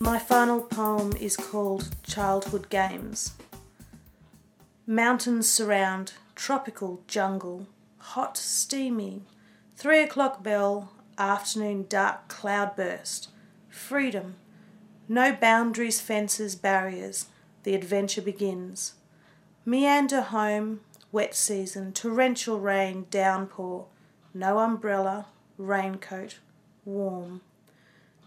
My 0.04 0.20
final 0.20 0.60
poem 0.60 1.14
is 1.14 1.38
called 1.38 1.95
Childhood 2.04 2.70
Games. 2.70 3.36
Mountains 4.86 5.49
surround, 5.49 6.12
tropical 6.36 7.01
jungle, 7.08 7.68
hot, 7.99 8.36
steamy, 8.36 9.22
three 9.78 10.04
o'clock 10.04 10.43
bell, 10.43 10.91
afternoon 11.18 11.86
dark 11.88 12.28
cloudburst, 12.28 13.30
freedom, 13.70 14.36
no 15.08 15.32
boundaries, 15.32 16.01
fences, 16.01 16.54
barriers, 16.54 17.28
the 17.64 17.74
adventure 17.74 18.22
begins. 18.22 18.95
Meander 19.66 20.24
home, 20.24 20.82
wet 21.14 21.34
season, 21.34 21.93
torrential 21.93 22.60
rain, 22.60 23.08
downpour, 23.10 23.86
no 24.34 24.60
umbrella, 24.60 25.28
raincoat, 25.58 26.39
warm. 26.84 27.39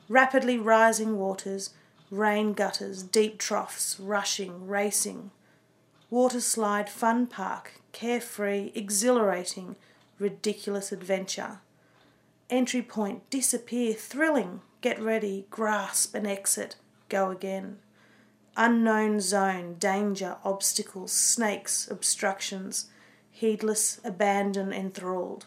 Rapidly 0.08 0.56
rising 0.56 1.18
waters, 1.18 1.70
rain 2.10 2.52
gutters, 2.52 3.02
deep 3.02 3.38
troughs, 3.38 3.98
rushing, 3.98 4.66
racing. 4.66 5.32
Water 6.10 6.40
slide, 6.40 6.88
fun 6.88 7.26
park, 7.26 7.80
carefree, 7.90 8.70
exhilarating, 8.74 9.74
ridiculous 10.20 10.92
adventure. 10.92 11.58
Entry 12.48 12.82
point, 12.82 13.28
disappear, 13.30 13.94
thrilling, 13.94 14.60
get 14.80 15.00
ready, 15.00 15.46
grasp 15.50 16.14
and 16.14 16.26
exit, 16.26 16.76
go 17.08 17.30
again. 17.30 17.78
Unknown 18.56 19.20
zone, 19.20 19.74
danger, 19.80 20.36
obstacles, 20.44 21.10
snakes, 21.10 21.88
obstructions, 21.90 22.88
heedless, 23.32 24.00
abandoned, 24.04 24.72
enthralled. 24.72 25.46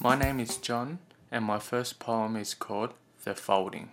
My 0.00 0.14
name 0.14 0.38
is 0.38 0.58
John, 0.58 1.00
and 1.28 1.44
my 1.44 1.58
first 1.58 1.98
poem 1.98 2.36
is 2.36 2.54
called 2.54 2.94
The 3.24 3.34
Folding. 3.34 3.90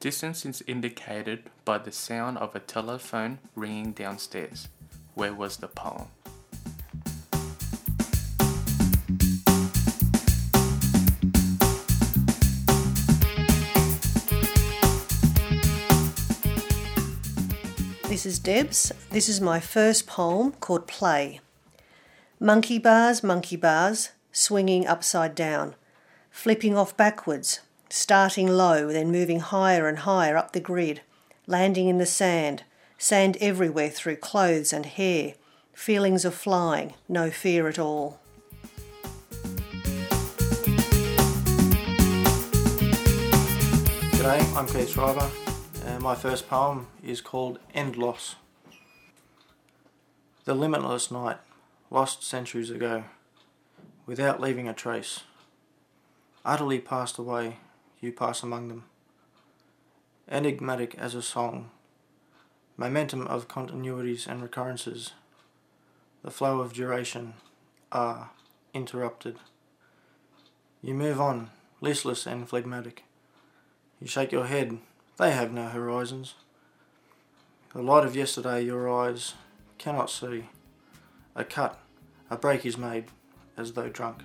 Distance 0.00 0.44
is 0.44 0.62
indicated 0.66 1.44
by 1.64 1.78
the 1.78 1.90
sound 1.90 2.36
of 2.36 2.54
a 2.54 2.60
telephone 2.60 3.38
ringing 3.56 3.92
downstairs. 3.92 4.68
Where 5.14 5.32
was 5.32 5.56
the 5.56 5.68
poem? 5.68 6.08
This 18.08 18.26
is 18.26 18.38
Debs. 18.38 18.92
This 19.08 19.30
is 19.30 19.40
my 19.40 19.58
first 19.58 20.06
poem 20.06 20.52
called 20.60 20.86
Play. 20.86 21.40
Monkey 22.38 22.78
bars, 22.78 23.22
monkey 23.22 23.56
bars, 23.56 24.10
swinging 24.36 24.84
upside 24.84 25.32
down, 25.32 25.76
flipping 26.28 26.76
off 26.76 26.96
backwards, 26.96 27.60
starting 27.88 28.48
low, 28.48 28.92
then 28.92 29.12
moving 29.12 29.38
higher 29.38 29.86
and 29.86 30.00
higher 30.00 30.36
up 30.36 30.52
the 30.52 30.58
grid, 30.58 31.00
landing 31.46 31.86
in 31.86 31.98
the 31.98 32.04
sand, 32.04 32.64
sand 32.98 33.36
everywhere 33.40 33.88
through 33.88 34.16
clothes 34.16 34.72
and 34.72 34.86
hair, 34.86 35.34
feelings 35.72 36.24
of 36.24 36.34
flying, 36.34 36.94
no 37.08 37.30
fear 37.30 37.68
at 37.68 37.78
all. 37.78 38.18
G'day, 44.10 44.56
I'm 44.56 44.66
Keith 44.66 44.90
Schreiber. 44.90 45.30
Uh, 45.86 46.00
my 46.00 46.16
first 46.16 46.48
poem 46.48 46.88
is 47.04 47.20
called 47.20 47.60
End 47.72 47.96
Loss. 47.96 48.34
The 50.44 50.54
limitless 50.54 51.12
night, 51.12 51.36
lost 51.88 52.24
centuries 52.24 52.70
ago, 52.70 53.04
without 54.06 54.40
leaving 54.40 54.68
a 54.68 54.74
trace. 54.74 55.20
Utterly 56.44 56.78
passed 56.78 57.18
away, 57.18 57.58
you 58.00 58.12
pass 58.12 58.42
among 58.42 58.68
them. 58.68 58.84
Enigmatic 60.28 60.94
as 60.98 61.14
a 61.14 61.22
song, 61.22 61.70
momentum 62.76 63.26
of 63.26 63.48
continuities 63.48 64.26
and 64.26 64.42
recurrences, 64.42 65.12
the 66.22 66.30
flow 66.30 66.60
of 66.60 66.72
duration 66.72 67.34
are 67.92 68.30
interrupted. 68.72 69.38
You 70.82 70.94
move 70.94 71.20
on, 71.20 71.50
listless 71.80 72.26
and 72.26 72.48
phlegmatic. 72.48 73.04
You 74.00 74.06
shake 74.06 74.32
your 74.32 74.46
head, 74.46 74.78
they 75.18 75.30
have 75.30 75.52
no 75.52 75.68
horizons. 75.68 76.34
The 77.74 77.82
light 77.82 78.04
of 78.04 78.16
yesterday 78.16 78.62
your 78.62 78.90
eyes 78.90 79.34
cannot 79.78 80.10
see. 80.10 80.48
A 81.34 81.44
cut, 81.44 81.78
a 82.30 82.36
break 82.36 82.64
is 82.64 82.78
made, 82.78 83.06
as 83.56 83.72
though 83.72 83.88
drunk. 83.88 84.22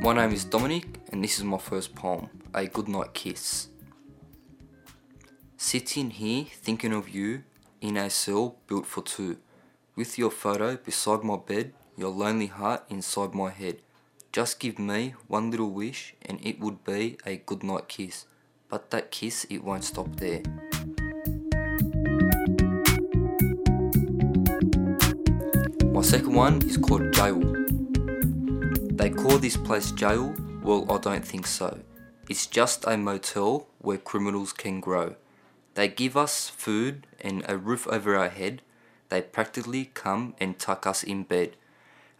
My 0.00 0.14
name 0.14 0.32
is 0.32 0.44
Dominic, 0.44 1.00
and 1.12 1.22
this 1.22 1.38
is 1.38 1.44
my 1.44 1.58
first 1.58 1.94
poem, 1.94 2.30
A 2.54 2.66
Goodnight 2.66 3.12
Kiss. 3.12 3.68
Sitting 5.56 6.10
here 6.10 6.46
thinking 6.50 6.94
of 6.94 7.08
you 7.08 7.42
in 7.80 7.96
a 7.96 8.08
cell 8.08 8.56
built 8.66 8.86
for 8.86 9.02
two, 9.02 9.36
with 9.96 10.16
your 10.16 10.30
photo 10.30 10.76
beside 10.76 11.22
my 11.24 11.36
bed, 11.36 11.72
your 11.96 12.10
lonely 12.10 12.46
heart 12.46 12.84
inside 12.88 13.34
my 13.34 13.50
head. 13.50 13.82
Just 14.32 14.60
give 14.60 14.78
me 14.78 15.14
one 15.26 15.50
little 15.50 15.70
wish, 15.70 16.14
and 16.22 16.38
it 16.44 16.60
would 16.60 16.84
be 16.84 17.18
a 17.26 17.36
goodnight 17.36 17.88
kiss. 17.88 18.26
But 18.68 18.90
that 18.90 19.10
kiss, 19.10 19.44
it 19.50 19.64
won't 19.64 19.84
stop 19.84 20.16
there. 20.16 20.42
My 25.98 26.04
second 26.04 26.34
one 26.34 26.62
is 26.62 26.76
called 26.76 27.12
Jail. 27.12 27.40
They 28.94 29.10
call 29.10 29.36
this 29.36 29.56
place 29.56 29.90
jail? 29.90 30.32
Well, 30.62 30.86
I 30.88 30.98
don't 30.98 31.24
think 31.24 31.44
so. 31.44 31.80
It's 32.28 32.46
just 32.46 32.84
a 32.86 32.96
motel 32.96 33.66
where 33.80 33.98
criminals 33.98 34.52
can 34.52 34.78
grow. 34.78 35.16
They 35.74 35.88
give 35.88 36.16
us 36.16 36.48
food 36.50 37.08
and 37.20 37.44
a 37.48 37.56
roof 37.56 37.88
over 37.88 38.14
our 38.14 38.28
head. 38.28 38.62
They 39.08 39.22
practically 39.22 39.90
come 39.92 40.36
and 40.38 40.56
tuck 40.56 40.86
us 40.86 41.02
in 41.02 41.24
bed. 41.24 41.56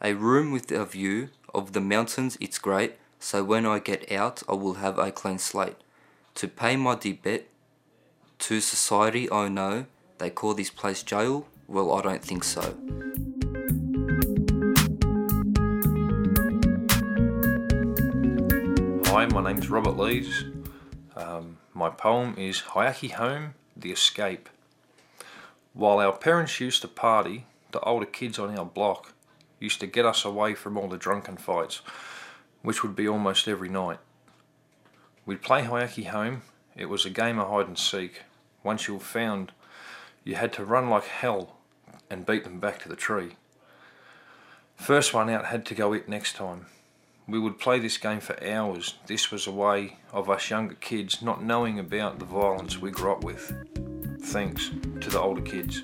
A 0.03 0.13
room 0.13 0.51
with 0.51 0.73
a 0.73 0.85
view 0.85 1.29
of 1.55 1.73
the 1.73 1.81
mountains, 1.81 2.37
it's 2.41 2.59
great. 2.59 2.97
So 3.21 3.45
when 3.45 3.65
I 3.65 3.79
get 3.79 4.11
out, 4.11 4.43
I 4.49 4.55
will 4.55 4.75
have 4.75 4.99
a 4.99 5.13
clean 5.13 5.39
slate. 5.39 5.77
To 6.35 6.49
pay 6.49 6.75
my 6.75 6.97
debt 6.97 7.47
to 8.41 8.61
society, 8.61 9.31
I 9.31 9.49
know 9.49 9.87
they 10.19 10.31
call 10.31 10.55
this 10.55 10.71
place 10.71 11.05
jail. 11.05 11.47
Well, 11.69 11.93
I 11.93 12.03
don't 12.03 12.25
think 12.25 12.43
so. 12.43 12.75
Hi, 19.19 19.27
my 19.27 19.51
is 19.51 19.69
Robert 19.69 19.97
Lees. 19.97 20.45
Um, 21.17 21.57
my 21.75 21.91
poem 21.91 22.37
is 22.39 22.61
Hauraki 22.61 23.11
Home, 23.11 23.55
The 23.77 23.91
Escape. 23.91 24.49
While 25.73 25.99
our 25.99 26.17
parents 26.17 26.61
used 26.61 26.83
to 26.83 26.87
party, 26.89 27.45
the 27.73 27.81
older 27.81 28.07
kids 28.07 28.39
on 28.39 28.57
our 28.57 28.65
block 28.65 29.15
used 29.59 29.81
to 29.81 29.89
get 29.89 30.07
us 30.07 30.25
away 30.25 30.55
from 30.55 30.79
all 30.79 30.87
the 30.87 30.97
drunken 30.97 31.37
fights, 31.37 31.81
which 32.63 32.85
would 32.85 32.95
be 32.95 33.09
almost 33.09 33.49
every 33.49 33.69
night. 33.69 33.99
We'd 35.27 35.43
play 35.43 35.65
Hauraki 35.65 36.05
Home. 36.05 36.43
It 36.77 36.89
was 36.89 37.05
a 37.05 37.11
game 37.11 37.41
of 37.41 37.49
hide 37.49 37.67
and 37.67 37.77
seek. 37.77 38.23
Once 38.63 38.87
you 38.87 38.95
were 38.95 39.01
found, 39.01 39.51
you 40.23 40.37
had 40.37 40.53
to 40.53 40.65
run 40.65 40.89
like 40.89 41.07
hell 41.07 41.57
and 42.09 42.25
beat 42.25 42.45
them 42.45 42.61
back 42.61 42.81
to 42.83 42.89
the 42.89 42.95
tree. 42.95 43.33
First 44.77 45.13
one 45.13 45.29
out 45.29 45.47
had 45.47 45.67
to 45.67 45.75
go 45.75 45.93
it 45.93 46.09
next 46.09 46.37
time. 46.37 46.67
We 47.29 47.39
would 47.39 47.59
play 47.59 47.79
this 47.79 47.99
game 47.99 48.21
for 48.21 48.43
hours. 48.43 48.95
This 49.07 49.31
was 49.31 49.47
a 49.47 49.53
way 49.53 49.99
of 50.13 50.31
us 50.31 50.49
younger 50.49 50.77
kids 50.77 51.21
not 51.21 51.45
knowing 51.45 51.79
about 51.79 52.19
the 52.19 52.25
violence 52.25 52.81
we 52.81 52.91
grew 52.91 53.13
up 53.13 53.23
with, 53.23 53.53
thanks 54.23 54.71
to 55.03 55.11
the 55.11 55.21
older 55.21 55.43
kids. 55.43 55.83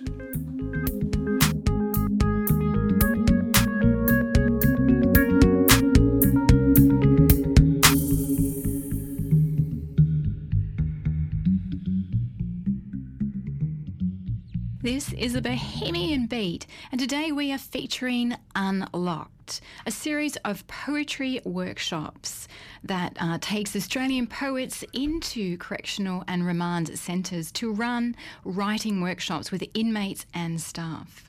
Is 15.19 15.35
a 15.35 15.41
Bohemian 15.41 16.27
Beat, 16.27 16.67
and 16.91 17.01
today 17.01 17.31
we 17.31 17.53
are 17.53 17.59
featuring 17.59 18.37
Unlocked, 18.55 19.61
a 19.87 19.91
series 19.91 20.37
of 20.45 20.67
poetry 20.67 21.41
workshops 21.45 22.49
that 22.83 23.17
uh, 23.21 23.39
takes 23.41 23.77
Australian 23.77 24.27
poets 24.27 24.85
into 24.93 25.57
correctional 25.59 26.25
and 26.27 26.45
remand 26.45 26.99
centres 26.99 27.53
to 27.53 27.73
run 27.73 28.17
writing 28.45 29.01
workshops 29.01 29.51
with 29.51 29.65
inmates 29.75 30.27
and 30.35 30.61
staff. 30.61 31.29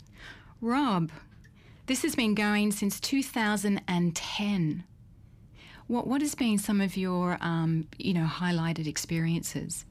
Rob, 0.61 1.11
this 1.86 2.01
has 2.01 2.15
been 2.15 2.33
going 2.33 2.71
since 2.71 2.99
2010. 2.99 4.83
What 5.88 6.07
what 6.07 6.21
has 6.21 6.33
been 6.33 6.57
some 6.57 6.81
of 6.81 6.97
your 6.97 7.38
um, 7.41 7.88
you 7.97 8.13
know 8.13 8.25
highlighted 8.25 8.88
experiences? 8.88 9.86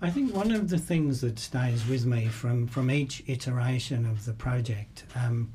I 0.00 0.10
think 0.10 0.34
one 0.34 0.50
of 0.50 0.68
the 0.68 0.78
things 0.78 1.20
that 1.22 1.38
stays 1.38 1.86
with 1.86 2.04
me 2.04 2.26
from, 2.26 2.66
from 2.66 2.90
each 2.90 3.22
iteration 3.26 4.04
of 4.06 4.24
the 4.24 4.32
project 4.32 5.04
um, 5.14 5.52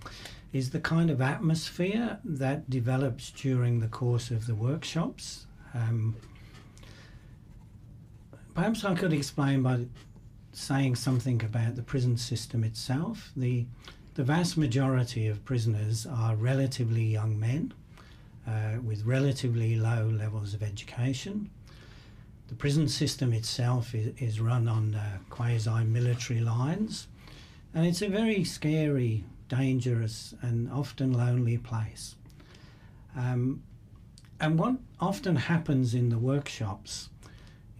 is 0.54 0.72
the 0.72 0.80
kind 0.80 1.12
of 1.12 1.22
atmosphere 1.22 2.20
that 2.24 2.70
develops 2.70 3.32
during 3.32 3.80
the 3.80 3.88
course 3.88 4.32
of 4.32 4.48
the 4.48 4.56
workshops. 4.56 5.46
Um, 5.74 6.16
perhaps 8.56 8.84
I 8.84 8.96
could 8.96 9.14
explain 9.14 9.62
by 9.62 9.86
saying 10.52 10.96
something 10.96 11.44
about 11.44 11.76
the 11.76 11.84
prison 11.84 12.18
system 12.18 12.64
itself. 12.64 13.32
The, 13.38 13.66
the 14.16 14.24
vast 14.24 14.58
majority 14.58 15.28
of 15.28 15.46
prisoners 15.46 16.08
are 16.08 16.36
relatively 16.36 17.04
young 17.04 17.40
men 17.40 17.74
uh, 18.48 18.80
with 18.84 19.06
relatively 19.06 19.76
low 19.76 20.08
levels 20.08 20.54
of 20.54 20.64
education. 20.64 21.52
The 22.50 22.56
prison 22.56 22.88
system 22.88 23.32
itself 23.32 23.94
is, 23.94 24.14
is 24.18 24.42
run 24.42 24.68
on 24.68 24.96
uh, 24.96 25.20
quasi 25.30 25.84
military 25.84 26.40
lines, 26.40 27.08
and 27.76 27.86
it's 27.86 28.02
a 28.02 28.10
very 28.10 28.44
scary, 28.44 29.24
dangerous, 29.48 30.34
and 30.42 30.70
often 30.72 31.14
lonely 31.14 31.60
place. 31.60 32.16
Um, 33.16 33.62
and 34.40 34.58
what 34.58 34.76
often 35.00 35.36
happens 35.36 35.94
in 35.94 36.10
the 36.10 36.18
workshops 36.18 37.10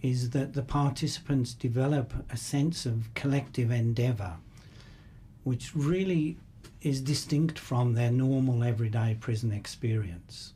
is 0.02 0.30
that 0.30 0.52
the 0.52 0.62
participants 0.62 1.52
develop 1.52 2.14
a 2.30 2.36
sense 2.36 2.86
of 2.86 3.12
collective 3.14 3.70
endeavour, 3.70 4.36
which 5.42 5.74
really 5.74 6.36
is 6.80 7.00
distinct 7.00 7.58
from 7.58 7.94
their 7.94 8.10
normal 8.10 8.62
everyday 8.62 9.16
prison 9.18 9.52
experience. 9.52 10.54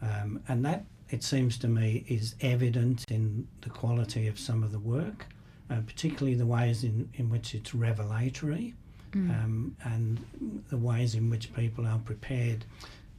Um, 0.00 0.42
and 0.48 0.64
that, 0.64 0.84
it 1.12 1.22
seems 1.22 1.58
to 1.58 1.68
me, 1.68 2.04
is 2.08 2.34
evident 2.40 3.04
in 3.10 3.46
the 3.60 3.70
quality 3.70 4.26
of 4.28 4.38
some 4.38 4.62
of 4.62 4.72
the 4.72 4.78
work, 4.78 5.26
uh, 5.70 5.76
particularly 5.86 6.34
the 6.34 6.46
ways 6.46 6.82
in, 6.84 7.08
in 7.14 7.28
which 7.30 7.54
it's 7.54 7.74
revelatory 7.74 8.74
Mm. 9.12 9.44
um, 9.44 9.76
and 9.84 10.62
the 10.70 10.78
ways 10.78 11.14
in 11.14 11.28
which 11.28 11.52
people 11.52 11.86
are 11.86 11.98
prepared 11.98 12.64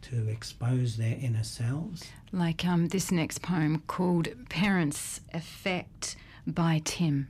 to 0.02 0.28
expose 0.28 0.98
their 0.98 1.16
inner 1.22 1.44
selves. 1.44 2.04
Like 2.32 2.66
um, 2.66 2.88
this 2.88 3.12
next 3.12 3.44
poem 3.44 3.84
called 3.86 4.28
Parents 4.50 5.22
Effect 5.36 6.16
by 6.48 6.82
Tim. 6.84 7.28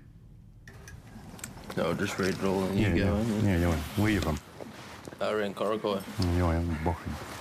I'll 1.78 1.94
just 1.94 2.18
read 2.18 2.36
it 2.36 2.44
all 2.46 2.64
and 2.64 2.80
Yeah, 2.80 2.94
you 2.94 3.04
go. 3.04 3.18
yeah, 3.44 3.58
yeah, 3.58 3.58
yeah. 3.68 3.76
Where 3.98 4.12
you 4.12 4.22
from? 4.22 4.40
Around 5.20 5.56
Corrigai. 5.58 6.02
Mm, 6.22 6.38
Yeah, 6.38 6.46
I'm 6.48 6.76
Bochum. 6.86 7.33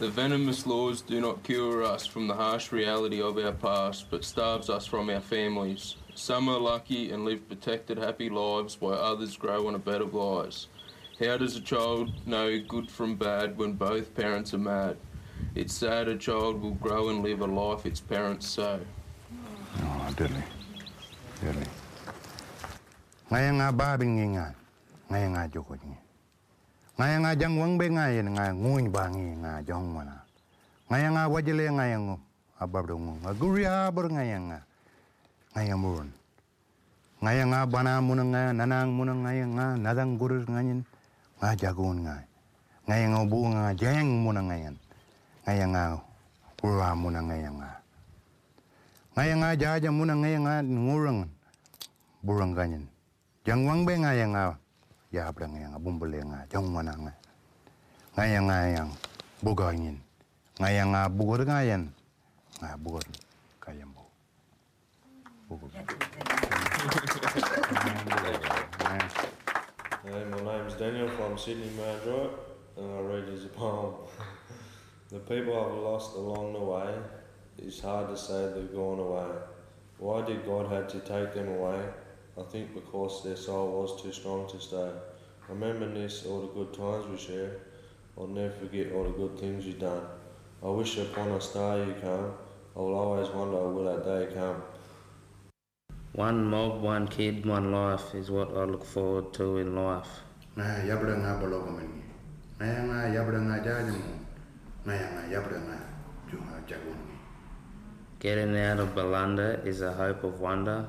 The 0.00 0.08
venomous 0.08 0.66
laws 0.66 1.02
do 1.02 1.20
not 1.20 1.42
cure 1.42 1.84
us 1.84 2.06
from 2.06 2.26
the 2.26 2.32
harsh 2.32 2.72
reality 2.72 3.20
of 3.20 3.36
our 3.36 3.52
past, 3.52 4.06
but 4.08 4.24
starves 4.24 4.70
us 4.70 4.86
from 4.86 5.10
our 5.10 5.20
families. 5.20 5.96
Some 6.14 6.48
are 6.48 6.58
lucky 6.58 7.12
and 7.12 7.26
live 7.26 7.46
protected, 7.46 7.98
happy 7.98 8.30
lives, 8.30 8.80
while 8.80 8.94
others 8.96 9.36
grow 9.36 9.68
on 9.68 9.74
a 9.74 9.78
bed 9.78 10.00
of 10.00 10.14
lies. 10.14 10.68
How 11.20 11.36
does 11.36 11.54
a 11.54 11.60
child 11.60 12.08
know 12.24 12.58
good 12.66 12.90
from 12.90 13.16
bad 13.16 13.58
when 13.58 13.74
both 13.74 14.14
parents 14.14 14.54
are 14.54 14.64
mad? 14.64 14.96
It's 15.54 15.74
sad 15.74 16.08
a 16.08 16.16
child 16.16 16.62
will 16.62 16.80
grow 16.80 17.10
and 17.10 17.22
live 17.22 17.42
a 17.42 17.46
life 17.46 17.84
its 17.84 18.00
parents 18.00 18.48
sow. 18.48 18.80
Oh, 19.84 20.14
deadly. 20.16 20.44
Deadly. 21.44 21.68
Ngaya 23.28 23.52
nga 23.52 23.68
babing 23.68 24.16
ngi 24.16 24.28
nga. 24.32 24.54
Ngaya 25.12 25.28
nga 25.28 25.44
joko 25.52 25.76
ngi. 25.76 25.99
Ngaya 27.00 27.16
nga 27.24 27.32
jang 27.32 27.56
wang 27.56 27.80
be 27.80 27.88
nga 27.96 28.12
yen 28.12 28.28
nga 28.36 28.52
nguny 28.52 28.92
ba 28.92 29.08
ngi 29.08 29.40
nga 29.40 29.64
jong 29.64 29.88
mana. 29.96 30.20
Ngaya 30.92 31.08
nga 31.16 31.32
wajile 31.32 31.64
ngaya 31.72 31.96
ngo. 31.96 32.16
Ababdo 32.60 32.94
ngo. 33.00 33.12
Nga 33.24 33.32
guri 33.40 33.64
abor 33.64 34.12
ngaya 34.12 34.36
nga. 34.36 34.58
Ngaya 35.56 35.74
murun. 35.80 36.12
Ngaya 37.24 37.44
nga 37.48 37.60
bana 37.64 38.04
muna 38.04 38.24
nga 38.28 38.52
nanang 38.52 38.92
muna 38.92 39.16
ngaya 39.16 39.46
nga 39.48 39.66
nadang 39.80 40.20
gurus 40.20 40.44
ngayin. 40.44 40.84
Nga 41.40 41.48
jagun 41.56 42.04
nga. 42.04 42.20
Ngaya 42.84 43.06
nga 43.16 43.20
bu 43.24 43.36
nga 43.48 43.64
jeng 43.80 44.10
muna 44.20 44.40
ngayan. 44.44 44.76
Ngaya 45.48 45.64
nga 45.72 45.82
ura 46.60 46.92
muna 46.92 47.20
ngaya 47.24 47.48
nga. 47.48 47.70
Ngaya 49.16 49.34
nga 49.40 49.50
jaja 49.56 49.88
muna 49.88 50.20
ngaya 50.20 50.38
nga 50.44 50.54
ngurang 50.68 51.24
burang 52.20 52.52
ganyan. 52.52 52.84
Jang 53.48 53.64
wang 53.64 53.88
be 53.88 53.96
ngaya 53.96 54.28
nga 54.28 54.44
ya 55.10 55.26
bra 55.34 55.50
ngaya 55.50 55.74
nga 55.74 55.82
bumbule 55.82 56.22
nga 56.22 56.46
jang 56.46 56.70
mana 56.70 56.94
nga. 56.94 57.14
Ngaya 58.14 58.38
nga 58.46 58.58
yang 58.70 58.90
bugangin. 59.42 59.98
Ngaya 60.62 60.86
nga 60.86 61.02
bugur 61.10 61.42
ngayan. 61.42 61.90
Kayam 63.58 63.90
bu. 63.90 64.04
Hey, 70.00 70.24
my 70.30 70.40
name's 70.46 70.74
Daniel 70.74 71.08
from 71.18 71.36
Sydney 71.36 71.70
Mandroit, 71.74 72.30
and 72.78 72.86
I 72.86 73.00
read 73.02 73.26
a 73.28 73.48
poem. 73.48 73.94
the 75.10 75.18
people 75.18 75.58
I've 75.58 75.82
lost 75.82 76.14
along 76.14 76.54
the 76.54 76.60
way, 76.60 76.94
it's 77.58 77.80
hard 77.80 78.08
to 78.08 78.16
say 78.16 78.52
they've 78.54 78.72
gone 78.72 78.98
away. 78.98 79.30
Why 79.98 80.22
did 80.22 80.46
God 80.46 80.70
have 80.70 80.88
to 80.88 81.00
take 81.00 81.34
them 81.34 81.48
away? 81.48 81.82
I 82.38 82.42
think 82.42 82.74
because 82.74 83.24
their 83.24 83.36
soul 83.36 83.82
was 83.82 84.02
too 84.02 84.12
strong 84.12 84.48
to 84.50 84.60
stay. 84.60 84.90
Remembering 85.48 85.94
this, 85.94 86.26
all 86.26 86.42
the 86.42 86.48
good 86.48 86.72
times 86.72 87.06
we 87.08 87.16
shared. 87.18 87.60
I'll 88.16 88.26
never 88.26 88.52
forget 88.52 88.92
all 88.92 89.04
the 89.04 89.10
good 89.10 89.38
things 89.38 89.66
you've 89.66 89.80
done. 89.80 90.02
I 90.62 90.68
wish 90.68 90.98
upon 90.98 91.28
a 91.32 91.40
star 91.40 91.78
you 91.78 91.94
come. 92.00 92.32
I 92.76 92.78
will 92.78 92.94
always 92.94 93.28
wonder 93.30 93.56
will 93.68 93.84
that 93.84 94.04
day 94.04 94.34
come. 94.34 94.62
One 96.12 96.44
mob, 96.44 96.82
one 96.82 97.08
kid, 97.08 97.46
one 97.46 97.72
life 97.72 98.14
is 98.14 98.30
what 98.30 98.56
I 98.56 98.64
look 98.64 98.84
forward 98.84 99.32
to 99.34 99.58
in 99.58 99.74
life. 99.74 100.20
Nga 100.56 100.84
yabra 100.86 101.14
nga 101.18 101.38
balogo 101.40 101.70
meni. 101.70 102.02
Ngaya 102.58 102.80
nga 102.86 102.98
yabra 103.14 103.38
nga 103.40 103.56
jaja 103.64 103.94
mo. 103.94 104.14
Ngaya 104.86 105.06
nga 105.14 105.22
yabra 105.32 105.58
nga 105.66 105.78
junga 106.30 106.58
jagun. 106.66 106.98
Getting 108.18 108.56
out 108.58 108.80
of 108.80 108.94
Balunda 108.94 109.64
is 109.64 109.80
a 109.80 109.92
hope 109.92 110.24
of 110.24 110.40
wonder. 110.40 110.88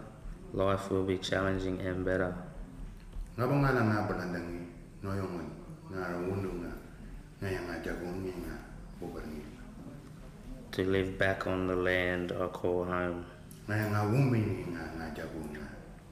Life 0.54 0.91
will 0.91 1.04
be 1.04 1.18
challenging 1.18 1.80
and 1.80 2.04
better. 2.04 2.36
Nga 3.39 3.47
nga 3.47 3.72
lang 3.72 3.88
nga 3.88 4.04
balandangi. 4.04 4.68
Noyongon. 4.99 5.47
Nga 5.88 6.02
rawundo 6.12 6.52
nga. 6.60 6.74
Ngaya 7.39 7.60
nga 7.64 7.76
jagun 7.80 8.28
nga. 8.28 8.56
Bugar. 8.99 9.24
To 10.72 10.84
live 10.84 11.18
back 11.18 11.47
on 11.47 11.68
the 11.68 11.76
land 11.76 12.32
I 12.32 12.47
call 12.52 12.84
home. 12.84 13.26
Ngaya 13.68 13.95
nga 13.95 14.02
wumbi 14.12 14.68
nga 14.76 14.84
nga 14.99 15.08
jagun 15.16 15.47
nga. 15.56 15.68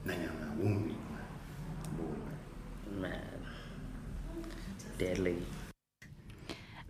Ngaya 0.08 0.30
nga 0.32 0.48
wumbi 0.56 0.96
nga. 0.96 1.22
Man. 2.96 3.40
Deadly. 4.96 5.36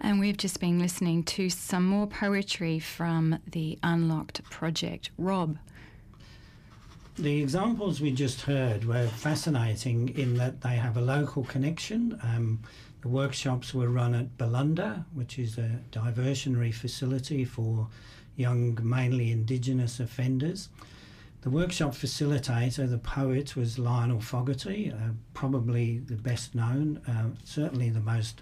And 0.01 0.19
we've 0.19 0.39
just 0.39 0.61
been 0.61 0.79
listening 0.79 1.23
to 1.35 1.51
some 1.51 1.85
more 1.85 2.07
poetry 2.07 2.79
from 2.79 3.39
the 3.47 3.79
Unlocked 3.83 4.43
Project. 4.45 5.11
Rob. 5.19 5.59
The 7.21 7.43
examples 7.43 8.01
we 8.01 8.13
just 8.13 8.41
heard 8.41 8.87
were 8.87 9.07
fascinating 9.07 10.09
in 10.17 10.39
that 10.39 10.63
they 10.63 10.77
have 10.77 10.97
a 10.97 11.03
local 11.03 11.45
connection. 11.45 12.19
Um, 12.23 12.61
the 13.03 13.09
workshops 13.09 13.75
were 13.75 13.91
run 13.91 14.15
at 14.15 14.39
Balunda, 14.39 15.05
which 15.13 15.39
is 15.39 15.59
a 15.59 15.81
diversionary 15.93 16.73
facility 16.73 17.45
for 17.45 17.89
young, 18.37 18.79
mainly 18.83 19.33
Indigenous 19.33 20.01
offenders. 20.01 20.71
The 21.43 21.51
workshop 21.51 21.93
facilitator, 21.93 22.89
the 22.89 22.97
poet, 22.97 23.55
was 23.55 23.79
Lionel 23.79 24.23
Fogarty, 24.23 24.91
uh, 24.91 25.11
probably 25.35 25.99
the 25.99 26.17
best 26.17 26.55
known, 26.55 27.03
uh, 27.07 27.39
certainly 27.45 27.91
the 27.91 28.01
most 28.01 28.41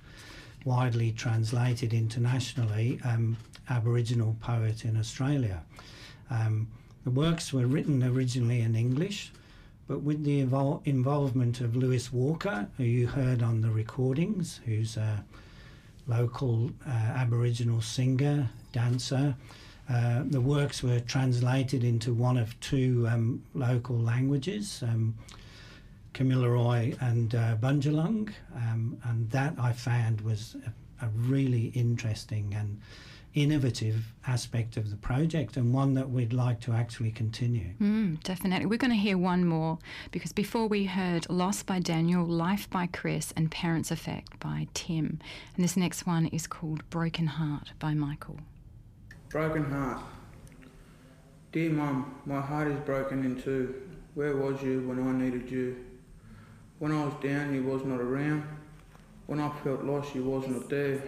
widely 0.64 1.10
translated 1.10 1.92
internationally 1.92 3.00
um, 3.04 3.38
Aboriginal 3.68 4.36
poet 4.40 4.84
in 4.84 4.96
Australia. 4.96 5.64
Um, 6.30 6.68
the 7.08 7.20
works 7.20 7.54
were 7.54 7.66
written 7.66 8.04
originally 8.04 8.60
in 8.60 8.76
English, 8.76 9.32
but 9.86 10.02
with 10.02 10.24
the 10.24 10.44
evol- 10.44 10.86
involvement 10.86 11.62
of 11.62 11.74
Lewis 11.74 12.12
Walker, 12.12 12.68
who 12.76 12.84
you 12.84 13.06
heard 13.06 13.42
on 13.42 13.62
the 13.62 13.70
recordings, 13.70 14.60
who's 14.66 14.98
a 14.98 15.24
local 16.06 16.70
uh, 16.86 16.90
Aboriginal 16.90 17.80
singer, 17.80 18.50
dancer, 18.72 19.34
uh, 19.88 20.22
the 20.26 20.42
works 20.42 20.82
were 20.82 21.00
translated 21.00 21.82
into 21.82 22.12
one 22.12 22.36
of 22.36 22.60
two 22.60 23.08
um, 23.10 23.42
local 23.54 23.96
languages, 23.96 24.82
um, 24.82 25.14
Kamilaroi 26.12 27.00
and 27.00 27.34
uh, 27.34 27.56
Bunjalung, 27.56 28.34
um, 28.54 28.98
and 29.04 29.30
that 29.30 29.54
I 29.58 29.72
found 29.72 30.20
was 30.20 30.56
a, 31.00 31.06
a 31.06 31.08
really 31.08 31.68
interesting 31.68 32.52
and 32.54 32.78
innovative 33.42 34.12
aspect 34.26 34.76
of 34.76 34.90
the 34.90 34.96
project 34.96 35.56
and 35.56 35.72
one 35.72 35.94
that 35.94 36.10
we'd 36.10 36.32
like 36.32 36.60
to 36.60 36.72
actually 36.72 37.10
continue. 37.10 37.70
Mm, 37.80 38.22
definitely. 38.22 38.66
We're 38.66 38.78
going 38.78 38.90
to 38.90 38.96
hear 38.96 39.18
one 39.18 39.44
more 39.44 39.78
because 40.10 40.32
before 40.32 40.66
we 40.66 40.84
heard 40.84 41.28
Lost 41.30 41.66
by 41.66 41.78
Daniel, 41.78 42.24
Life 42.24 42.68
by 42.70 42.86
Chris, 42.86 43.32
and 43.36 43.50
Parents 43.50 43.90
Effect 43.90 44.38
by 44.40 44.68
Tim. 44.74 45.18
And 45.54 45.64
this 45.64 45.76
next 45.76 46.06
one 46.06 46.26
is 46.26 46.46
called 46.46 46.88
Broken 46.90 47.26
Heart 47.26 47.72
by 47.78 47.94
Michael. 47.94 48.40
Broken 49.30 49.64
heart. 49.70 50.02
Dear 51.52 51.70
Mum, 51.70 52.20
my 52.26 52.40
heart 52.40 52.68
is 52.68 52.78
broken 52.80 53.24
in 53.24 53.40
two. 53.40 53.82
Where 54.14 54.36
was 54.36 54.62
you 54.62 54.80
when 54.88 55.06
I 55.06 55.12
needed 55.12 55.50
you? 55.50 55.84
When 56.78 56.92
I 56.92 57.04
was 57.04 57.14
down, 57.22 57.54
you 57.54 57.62
was 57.62 57.84
not 57.84 58.00
around. 58.00 58.44
When 59.26 59.40
I 59.40 59.50
felt 59.64 59.84
lost, 59.84 60.14
you 60.14 60.24
was 60.24 60.46
not 60.46 60.68
there. 60.68 61.02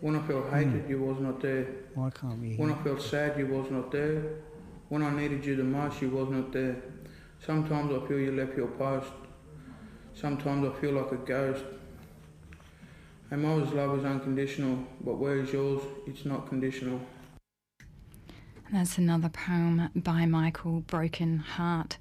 When 0.00 0.14
I 0.14 0.26
felt 0.26 0.50
hatred, 0.50 0.88
you 0.88 1.00
was 1.00 1.18
not 1.20 1.40
there. 1.40 1.66
Why 1.94 2.10
can't 2.10 2.38
we? 2.40 2.56
When 2.56 2.70
I 2.70 2.82
felt 2.82 3.00
sad, 3.00 3.38
you 3.38 3.46
was 3.46 3.70
not 3.70 3.90
there. 3.90 4.22
When 4.88 5.02
I 5.02 5.10
needed 5.10 5.44
you 5.44 5.56
the 5.56 5.64
most, 5.64 6.02
you 6.02 6.10
was 6.10 6.28
not 6.28 6.52
there. 6.52 6.76
Sometimes 7.44 7.90
I 7.92 8.06
feel 8.06 8.18
you 8.18 8.32
left 8.32 8.56
your 8.56 8.68
post. 8.68 9.10
Sometimes 10.14 10.66
I 10.68 10.80
feel 10.80 10.92
like 10.92 11.12
a 11.12 11.16
ghost. 11.16 11.64
A 13.30 13.36
mother's 13.36 13.72
love 13.72 13.98
is 13.98 14.04
unconditional, 14.04 14.78
but 15.00 15.14
where 15.14 15.38
is 15.38 15.52
yours? 15.52 15.82
It's 16.06 16.24
not 16.24 16.48
conditional. 16.48 17.00
And 18.66 18.74
that's 18.74 18.98
another 18.98 19.28
poem 19.28 19.90
by 19.94 20.26
Michael, 20.26 20.80
Broken 20.80 21.38
Heart. 21.38 21.96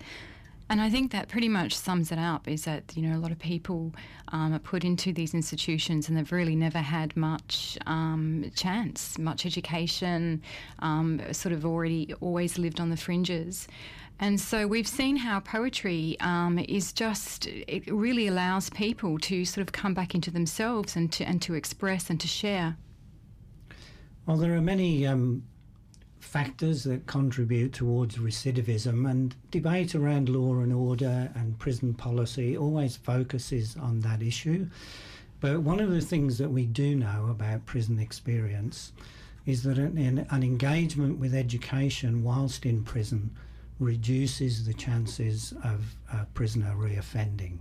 And 0.68 0.82
I 0.82 0.90
think 0.90 1.12
that 1.12 1.30
pretty 1.30 1.48
much 1.48 1.76
sums 1.76 2.12
it 2.12 2.18
up 2.18 2.48
is 2.48 2.64
that, 2.64 2.84
you 2.96 3.04
know, 3.04 3.16
a 3.16 3.22
lot 3.22 3.32
of 3.32 3.38
people 3.38 3.94
um, 4.30 4.52
are 4.52 4.60
put 4.60 4.84
into 4.84 5.14
these 5.14 5.36
institutions 5.36 6.10
and 6.10 6.18
they've 6.18 6.32
really 6.32 6.56
never 6.56 6.80
had 6.80 7.16
much 7.16 7.78
um, 7.86 8.52
chance, 8.56 9.20
much 9.20 9.46
education, 9.46 10.42
um, 10.80 11.22
sort 11.32 11.54
of 11.54 11.66
already 11.66 12.14
always 12.20 12.58
lived 12.58 12.80
on 12.80 12.90
the 12.90 12.98
fringes. 12.98 13.68
And 14.20 14.40
so 14.40 14.66
we've 14.66 14.88
seen 14.88 15.18
how 15.18 15.40
poetry 15.42 16.18
um, 16.20 16.58
is 16.58 16.94
just, 16.94 17.46
it 17.48 17.86
really 17.92 18.28
allows 18.28 18.70
people 18.72 19.20
to 19.20 19.46
sort 19.46 19.62
of 19.62 19.72
come 19.72 19.94
back 19.94 20.16
into 20.16 20.32
themselves 20.32 20.96
and 20.96 21.12
to, 21.12 21.26
and 21.26 21.42
to 21.44 21.54
express 21.54 22.10
and 22.10 22.20
to 22.20 22.28
share. 22.28 22.76
Well, 24.26 24.38
there 24.38 24.56
are 24.56 24.62
many 24.62 25.06
um, 25.06 25.44
factors 26.26 26.84
that 26.84 27.06
contribute 27.06 27.72
towards 27.72 28.18
recidivism, 28.18 29.10
and 29.10 29.36
debate 29.52 29.96
around 29.96 30.28
law 30.28 30.56
and 30.60 30.74
order 30.74 31.32
and 31.36 31.58
prison 31.60 31.94
policy 31.94 32.58
always 32.58 32.98
focuses 32.98 33.78
on 33.78 34.02
that 34.02 34.22
issue. 34.22 34.68
But 35.40 35.62
one 35.62 35.80
of 35.80 35.92
the 35.92 36.02
things 36.02 36.38
that 36.40 36.50
we 36.50 36.66
do 36.66 36.96
know 36.96 37.28
about 37.30 37.66
prison 37.66 38.00
experience 38.00 38.92
is 39.46 39.64
that 39.64 39.78
an, 39.78 40.26
an 40.30 40.44
engagement 40.44 41.20
with 41.20 41.36
education 41.36 42.24
whilst 42.24 42.66
in 42.66 42.84
prison 42.84 43.30
reduces 43.80 44.66
the 44.66 44.74
chances 44.74 45.54
of 45.64 45.96
a 46.12 46.26
prisoner 46.34 46.74
reoffending. 46.76 47.60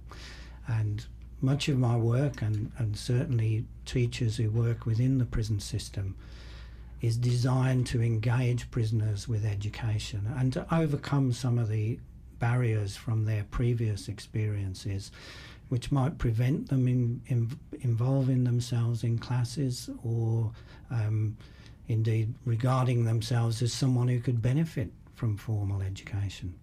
And 0.67 1.05
much 1.41 1.69
of 1.69 1.79
my 1.79 1.97
work, 1.97 2.41
and, 2.41 2.73
and 2.79 2.97
certainly 2.97 3.67
teachers 3.85 4.39
who 4.39 4.51
work 4.51 4.87
within 4.87 5.19
the 5.19 5.27
prison 5.27 5.61
system, 5.61 6.17
is 7.05 7.19
designed 7.19 7.87
to 7.87 8.01
engage 8.01 8.71
prisoners 8.71 9.29
with 9.29 9.45
education 9.45 10.27
and 10.39 10.55
to 10.55 10.67
overcome 10.75 11.31
some 11.33 11.59
of 11.59 11.69
the 11.69 11.99
barriers 12.39 12.97
from 12.97 13.27
their 13.27 13.45
previous 13.51 14.09
experiences, 14.09 15.13
which 15.69 15.93
might 15.93 16.17
prevent 16.17 16.71
them 16.71 16.89
in, 16.89 17.21
in 17.27 17.59
involving 17.83 18.45
themselves 18.45 19.05
in 19.05 19.19
classes 19.19 19.91
or 20.03 20.51
um, 20.91 21.37
indeed 21.89 22.33
regarding 22.47 23.05
themselves 23.05 23.61
as 23.61 23.71
someone 23.71 24.09
who 24.09 24.19
could 24.19 24.41
benefit 24.41 24.91
from 25.15 25.37
formal 25.37 25.83
education. 25.83 26.55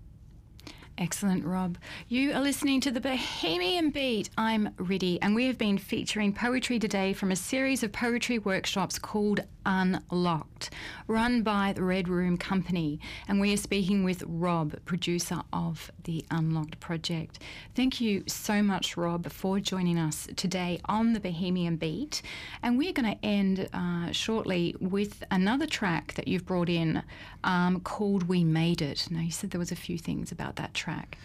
Excellent, 1.01 1.43
Rob. 1.45 1.77
You 2.09 2.33
are 2.33 2.41
listening 2.41 2.79
to 2.81 2.91
the 2.91 3.01
Bohemian 3.01 3.89
Beat. 3.89 4.29
I'm 4.37 4.69
Riddy, 4.77 5.19
and 5.21 5.33
we 5.33 5.47
have 5.47 5.57
been 5.57 5.79
featuring 5.79 6.31
poetry 6.31 6.77
today 6.77 7.13
from 7.13 7.31
a 7.31 7.35
series 7.35 7.81
of 7.81 7.91
poetry 7.91 8.37
workshops 8.37 8.99
called 8.99 9.39
Unlocked, 9.65 10.69
run 11.07 11.43
by 11.43 11.73
the 11.73 11.83
Red 11.83 12.07
Room 12.07 12.37
Company. 12.37 12.99
And 13.27 13.39
we 13.39 13.53
are 13.53 13.57
speaking 13.57 14.03
with 14.03 14.23
Rob, 14.27 14.75
producer 14.85 15.41
of 15.53 15.91
the 16.03 16.25
Unlocked 16.31 16.79
project. 16.79 17.39
Thank 17.75 18.01
you 18.01 18.23
so 18.27 18.61
much, 18.61 18.97
Rob, 18.97 19.31
for 19.31 19.59
joining 19.59 19.97
us 19.99 20.27
today 20.35 20.79
on 20.85 21.13
the 21.13 21.19
Bohemian 21.19 21.75
Beat. 21.77 22.21
And 22.63 22.77
we're 22.77 22.93
going 22.93 23.15
to 23.15 23.25
end 23.25 23.69
uh, 23.73 24.11
shortly 24.11 24.75
with 24.79 25.23
another 25.31 25.67
track 25.67 26.13
that 26.15 26.27
you've 26.27 26.45
brought 26.45 26.69
in 26.69 27.03
um, 27.43 27.79
called 27.81 28.23
We 28.23 28.43
Made 28.43 28.81
It. 28.81 29.07
Now, 29.09 29.21
you 29.21 29.31
said 29.31 29.51
there 29.51 29.59
was 29.59 29.71
a 29.71 29.75
few 29.75 29.97
things 29.97 30.31
about 30.31 30.55
that 30.57 30.73
track. 30.73 31.17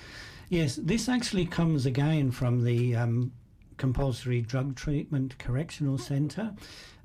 Yes, 0.48 0.76
this 0.76 1.08
actually 1.08 1.46
comes 1.46 1.86
again 1.86 2.30
from 2.30 2.62
the 2.62 2.94
um, 2.94 3.32
compulsory 3.76 4.40
drug 4.40 4.76
treatment 4.76 5.38
correctional 5.38 5.98
centre, 5.98 6.54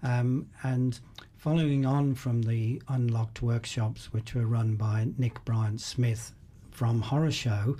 um, 0.03 0.47
and 0.63 0.99
following 1.37 1.85
on 1.85 2.13
from 2.15 2.43
the 2.43 2.81
unlocked 2.87 3.41
workshops 3.41 4.13
which 4.13 4.35
were 4.35 4.45
run 4.45 4.75
by 4.75 5.07
Nick 5.17 5.43
Bryant 5.45 5.81
Smith 5.81 6.33
from 6.71 7.01
Horrorshow, 7.01 7.77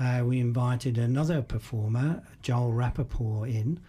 uh, 0.00 0.22
we 0.24 0.40
invited 0.40 0.98
another 0.98 1.42
performer, 1.42 2.22
Joel 2.42 2.72
Rappaport, 2.72 3.52
in, 3.52 3.80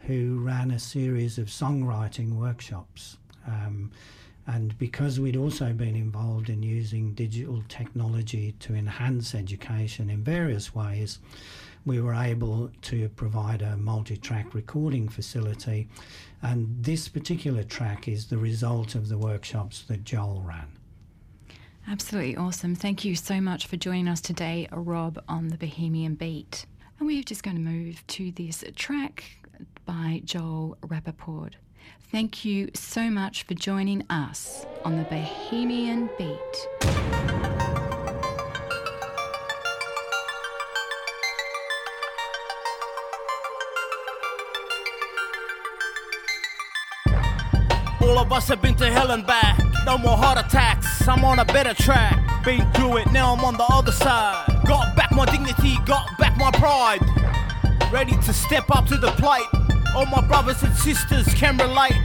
who 0.00 0.40
ran 0.40 0.70
a 0.70 0.78
series 0.78 1.38
of 1.38 1.46
songwriting 1.46 2.34
workshops. 2.34 3.18
Um, 3.46 3.90
and 4.46 4.76
because 4.78 5.20
we'd 5.20 5.36
also 5.36 5.72
been 5.72 5.94
involved 5.94 6.48
in 6.48 6.62
using 6.62 7.14
digital 7.14 7.62
technology 7.68 8.54
to 8.60 8.74
enhance 8.74 9.34
education 9.34 10.10
in 10.10 10.24
various 10.24 10.74
ways, 10.74 11.18
we 11.86 12.00
were 12.00 12.14
able 12.14 12.70
to 12.82 13.08
provide 13.10 13.62
a 13.62 13.76
multi 13.76 14.16
track 14.16 14.54
recording 14.54 15.08
facility. 15.08 15.88
And 16.42 16.82
this 16.82 17.08
particular 17.08 17.62
track 17.62 18.08
is 18.08 18.26
the 18.26 18.38
result 18.38 18.94
of 18.94 19.08
the 19.08 19.18
workshops 19.18 19.82
that 19.88 20.04
Joel 20.04 20.42
ran. 20.46 20.68
Absolutely 21.88 22.36
awesome. 22.36 22.74
Thank 22.74 23.04
you 23.04 23.16
so 23.16 23.40
much 23.40 23.66
for 23.66 23.76
joining 23.76 24.08
us 24.08 24.20
today, 24.20 24.68
Rob, 24.70 25.22
on 25.28 25.48
the 25.48 25.56
Bohemian 25.56 26.14
Beat. 26.14 26.66
And 26.98 27.06
we're 27.06 27.22
just 27.22 27.42
going 27.42 27.56
to 27.56 27.62
move 27.62 28.06
to 28.08 28.30
this 28.32 28.62
track 28.76 29.24
by 29.86 30.22
Joel 30.24 30.76
Rappaport. 30.82 31.54
Thank 32.12 32.44
you 32.44 32.70
so 32.74 33.08
much 33.10 33.44
for 33.44 33.54
joining 33.54 34.04
us 34.10 34.66
on 34.84 34.98
the 34.98 35.04
Bohemian 35.04 36.10
Beat. 36.18 36.99
All 48.30 48.36
of 48.36 48.44
us 48.44 48.48
have 48.48 48.62
been 48.62 48.76
to 48.76 48.88
hell 48.88 49.10
and 49.10 49.26
back. 49.26 49.58
No 49.84 49.98
more 49.98 50.16
heart 50.16 50.38
attacks. 50.38 51.08
I'm 51.08 51.24
on 51.24 51.40
a 51.40 51.44
better 51.44 51.74
track. 51.74 52.44
Been 52.44 52.70
through 52.74 52.98
it, 52.98 53.10
now 53.10 53.34
I'm 53.34 53.44
on 53.44 53.56
the 53.56 53.66
other 53.68 53.90
side. 53.90 54.46
Got 54.64 54.94
back 54.94 55.10
my 55.10 55.24
dignity, 55.24 55.78
got 55.84 56.06
back 56.16 56.36
my 56.38 56.52
pride. 56.52 57.00
Ready 57.92 58.12
to 58.12 58.32
step 58.32 58.70
up 58.70 58.86
to 58.86 58.96
the 58.98 59.10
plate. 59.18 59.48
All 59.96 60.06
my 60.06 60.24
brothers 60.28 60.62
and 60.62 60.72
sisters 60.76 61.26
can 61.34 61.56
relate. 61.56 61.98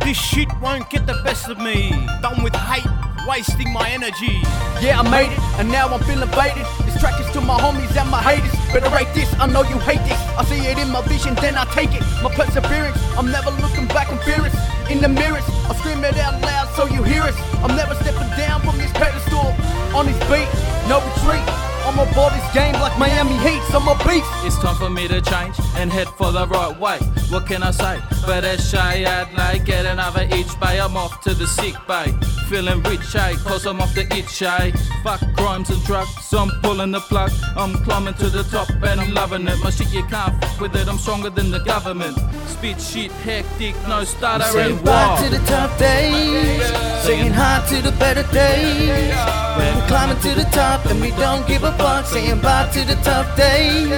This 0.00 0.16
shit 0.16 0.48
won't 0.60 0.90
get 0.90 1.06
the 1.06 1.20
best 1.22 1.48
of 1.48 1.58
me. 1.58 1.90
Done 2.22 2.42
with 2.42 2.56
hate, 2.56 2.82
wasting 3.26 3.72
my 3.72 3.90
energy. 3.90 4.40
Yeah, 4.80 5.00
I 5.00 5.04
made 5.10 5.32
it, 5.32 5.40
and 5.58 5.68
now 5.68 5.88
I'm 5.88 6.02
feeling 6.04 6.30
baited. 6.30 6.64
This 6.86 6.98
track 7.00 7.18
is 7.20 7.28
to 7.34 7.40
my 7.40 7.58
homies 7.58 7.94
and 7.96 8.08
my 8.10 8.22
haters. 8.22 8.54
Better 8.72 8.88
rate 8.94 9.12
this, 9.14 9.28
I 9.38 9.46
know 9.46 9.62
you 9.62 9.78
hate 9.80 10.02
this. 10.06 10.18
I 10.38 10.44
see 10.44 10.62
it 10.66 10.78
in 10.78 10.90
my 10.90 11.02
vision, 11.02 11.34
then 11.36 11.56
I 11.56 11.64
take 11.74 11.92
it. 11.92 12.02
My 12.22 12.32
perseverance, 12.32 12.96
I'm 13.18 13.30
never 13.30 13.50
looking 13.62 13.86
back 13.88 14.10
and 14.10 14.20
fearless. 14.22 14.54
In 14.88 15.00
the 15.00 15.08
mirrors, 15.08 15.44
I 15.68 15.74
scream 15.78 16.04
it 16.04 16.16
out 16.18 16.40
loud 16.40 16.68
so 16.76 16.86
you 16.86 17.02
hear 17.02 17.22
us. 17.22 17.36
I'm 17.62 17.74
never 17.76 17.94
stepping 17.96 18.30
down 18.38 18.62
from 18.62 18.78
this 18.78 18.92
pedestal. 18.92 19.54
On 19.96 20.06
this 20.06 20.18
beat, 20.30 20.48
no 20.88 21.02
retreat. 21.02 21.42
I'm 21.86 21.98
aboard 22.00 22.32
this 22.34 22.52
game 22.52 22.74
like 22.74 22.98
Miami 22.98 23.38
Heat, 23.38 23.62
so 23.70 23.78
I'm 23.78 23.88
a 23.88 23.96
beast. 24.04 24.26
It's 24.44 24.58
time 24.58 24.76
for 24.76 24.90
me 24.90 25.06
to 25.08 25.20
change 25.20 25.54
and 25.76 25.90
head 25.90 26.08
for 26.18 26.32
the 26.32 26.46
right 26.46 26.76
way. 26.78 26.98
What 27.30 27.46
can 27.46 27.62
I 27.62 27.70
say? 27.70 28.00
But 28.26 28.44
as 28.44 28.68
Shay 28.68 29.04
Adley, 29.06 29.64
get 29.64 29.86
another 29.86 30.24
each 30.34 30.58
bay. 30.60 30.80
I'm 30.80 30.96
off 30.96 31.20
to 31.22 31.34
the 31.34 31.46
sick 31.46 31.74
bay. 31.86 32.12
Feeling 32.48 32.80
rich, 32.84 33.16
eh? 33.16 33.34
Cause 33.42 33.66
I'm 33.66 33.80
off 33.80 33.92
the 33.92 34.02
itch, 34.16 34.40
eh? 34.40 34.70
Fuck 35.02 35.20
crimes 35.36 35.68
and 35.68 35.82
drugs, 35.82 36.32
I'm 36.32 36.48
pulling 36.62 36.92
the 36.92 37.00
plug. 37.00 37.32
I'm 37.56 37.74
climbing 37.82 38.14
to 38.14 38.30
the 38.30 38.44
top 38.44 38.70
and 38.70 39.00
I'm 39.00 39.12
loving 39.12 39.48
it. 39.48 39.58
My 39.64 39.70
shit, 39.70 39.92
you 39.92 40.04
can't 40.04 40.32
fuck 40.40 40.60
with 40.60 40.76
it. 40.76 40.86
I'm 40.86 40.98
stronger 40.98 41.28
than 41.28 41.50
the 41.50 41.58
government. 41.58 42.16
Spit 42.46 42.80
shit, 42.80 43.10
hectic, 43.10 43.74
no 43.88 44.04
stutter 44.04 44.44
Saying 44.44 44.78
bye 44.84 45.20
to 45.24 45.28
the 45.28 45.44
tough 45.46 45.76
days, 45.76 46.62
saying 47.04 47.32
hi 47.32 47.66
to 47.68 47.82
the 47.82 47.90
better 47.98 48.22
days. 48.32 49.14
When 49.58 49.74
we're 49.74 49.88
climbing 49.88 50.20
to 50.20 50.34
the 50.36 50.48
top 50.52 50.86
and 50.86 51.00
we 51.00 51.10
don't 51.10 51.44
give 51.48 51.64
a 51.64 51.72
fuck, 51.72 52.06
saying 52.06 52.40
bye 52.42 52.70
to 52.72 52.84
the 52.84 52.94
tough 53.02 53.36
days, 53.36 53.90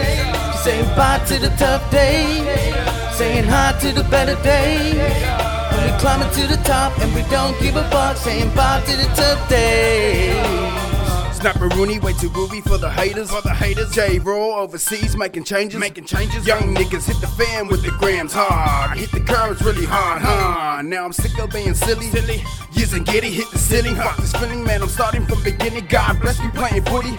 saying 0.65 0.89
bye 0.97 1.23
to 1.27 1.39
the 1.39 1.51
tough 1.59 1.91
days, 1.91 2.47
saying 3.15 3.45
hi 3.45 3.79
to 3.81 3.93
the 3.93 4.05
better 4.05 4.43
days. 4.43 5.38
When 5.79 5.93
we're 5.93 5.99
climbing 6.01 6.31
to 6.31 6.47
the 6.49 6.61
top 6.65 6.99
and 6.99 7.15
we 7.15 7.23
don't 7.31 7.57
give 7.61 7.77
a 7.77 7.89
fuck, 7.89 8.17
saying 8.17 8.53
bye 8.57 8.83
to 8.85 8.97
the 8.97 9.05
tough 9.15 9.49
days. 9.49 10.35
Snapper 11.37 11.69
Rooney, 11.69 12.01
way 12.01 12.15
too 12.15 12.31
groovy 12.31 12.61
for 12.65 12.79
the 12.79 12.91
haters. 12.91 13.31
For 13.31 13.43
the 13.43 13.55
haters, 13.55 13.93
J 13.93 14.19
Raw 14.19 14.59
overseas 14.59 15.17
making 15.17 15.45
changes. 15.45 15.79
Making 15.79 16.05
changes. 16.05 16.45
Young 16.45 16.75
niggas 16.75 17.07
hit 17.07 17.21
the 17.21 17.29
fan 17.29 17.69
with 17.69 17.85
the 17.85 17.93
grams 17.93 18.33
hard. 18.35 18.99
Hit 18.99 19.13
the 19.13 19.21
curves 19.21 19.63
really 19.63 19.87
hard, 19.87 20.21
huh? 20.21 20.79
Mm-hmm. 20.81 20.89
Now 20.89 21.05
I'm 21.05 21.13
sick 21.13 21.39
of 21.39 21.51
being 21.51 21.75
silly. 21.75 22.07
Silly. 22.07 22.43
Years 22.73 22.93
and 22.95 23.07
giddy, 23.07 23.31
hit 23.31 23.49
the 23.53 23.59
ceiling. 23.59 23.95
Fuck 23.95 24.17
this 24.17 24.33
feeling, 24.33 24.65
man. 24.65 24.83
I'm 24.83 24.89
starting 24.89 25.27
from 25.27 25.41
beginning. 25.45 25.87
God 25.87 26.21
bless 26.21 26.41
me 26.41 26.51
playing 26.55 26.83
footy. 26.87 27.15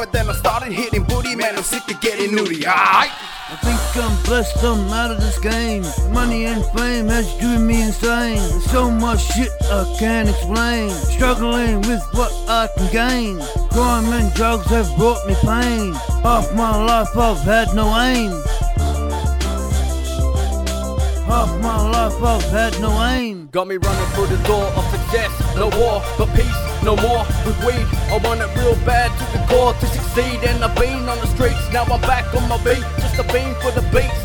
But 0.00 0.12
then 0.12 0.30
I 0.30 0.32
started 0.32 0.72
hitting 0.72 1.04
booty, 1.04 1.36
man. 1.36 1.58
I'm 1.58 1.62
sick 1.62 1.82
of 1.90 2.00
getting 2.00 2.30
nudie. 2.30 2.64
Alright. 2.64 3.10
I 3.52 3.56
think 3.60 4.02
I'm 4.02 4.24
blessed, 4.24 4.64
I'm 4.64 4.88
out 4.88 5.10
of 5.10 5.20
this 5.20 5.38
game. 5.38 5.82
Money 6.10 6.46
and 6.46 6.64
fame 6.72 7.06
has 7.08 7.30
driven 7.38 7.66
me 7.66 7.82
insane. 7.82 8.38
There's 8.38 8.64
so 8.70 8.90
much 8.90 9.20
shit 9.34 9.50
I 9.64 9.96
can't 9.98 10.30
explain. 10.30 10.88
Struggling 10.88 11.82
with 11.82 12.02
what 12.12 12.32
I 12.48 12.70
can 12.78 12.90
gain. 12.90 13.40
Crime 13.72 14.06
and 14.06 14.32
drugs 14.32 14.64
have 14.68 14.88
brought 14.96 15.26
me 15.26 15.34
pain. 15.42 15.92
Half 16.22 16.54
my 16.54 16.82
life 16.82 17.14
I've 17.14 17.44
had 17.44 17.74
no 17.74 17.94
aim. 18.00 18.30
Half 21.28 21.60
my 21.60 21.90
life 21.90 22.22
I've 22.22 22.50
had 22.50 22.80
no 22.80 22.90
aim. 23.04 23.50
Got 23.52 23.68
me 23.68 23.76
running 23.76 24.10
through 24.14 24.28
the 24.34 24.42
door 24.44 24.64
of 24.64 24.84
success. 24.92 25.56
No 25.56 25.68
war, 25.78 26.02
but 26.16 26.34
peace. 26.34 26.69
No 26.82 26.96
more 26.96 27.24
with 27.44 27.58
weed. 27.64 27.86
I 28.08 28.18
want 28.24 28.40
it 28.40 28.50
real 28.56 28.76
bad 28.84 29.12
to 29.18 29.24
the 29.36 29.40
core 29.46 29.74
to 29.74 29.86
succeed. 29.86 30.42
And 30.44 30.64
I've 30.64 30.74
been 30.76 31.08
on 31.08 31.18
the 31.20 31.26
streets, 31.26 31.60
now 31.72 31.84
I'm 31.84 32.00
back 32.02 32.26
on 32.34 32.48
my 32.48 32.58
feet. 32.64 32.84
Just 33.00 33.18
a 33.18 33.24
beam 33.32 33.54
for 33.60 33.70
the 33.72 33.84
beats. 33.92 34.20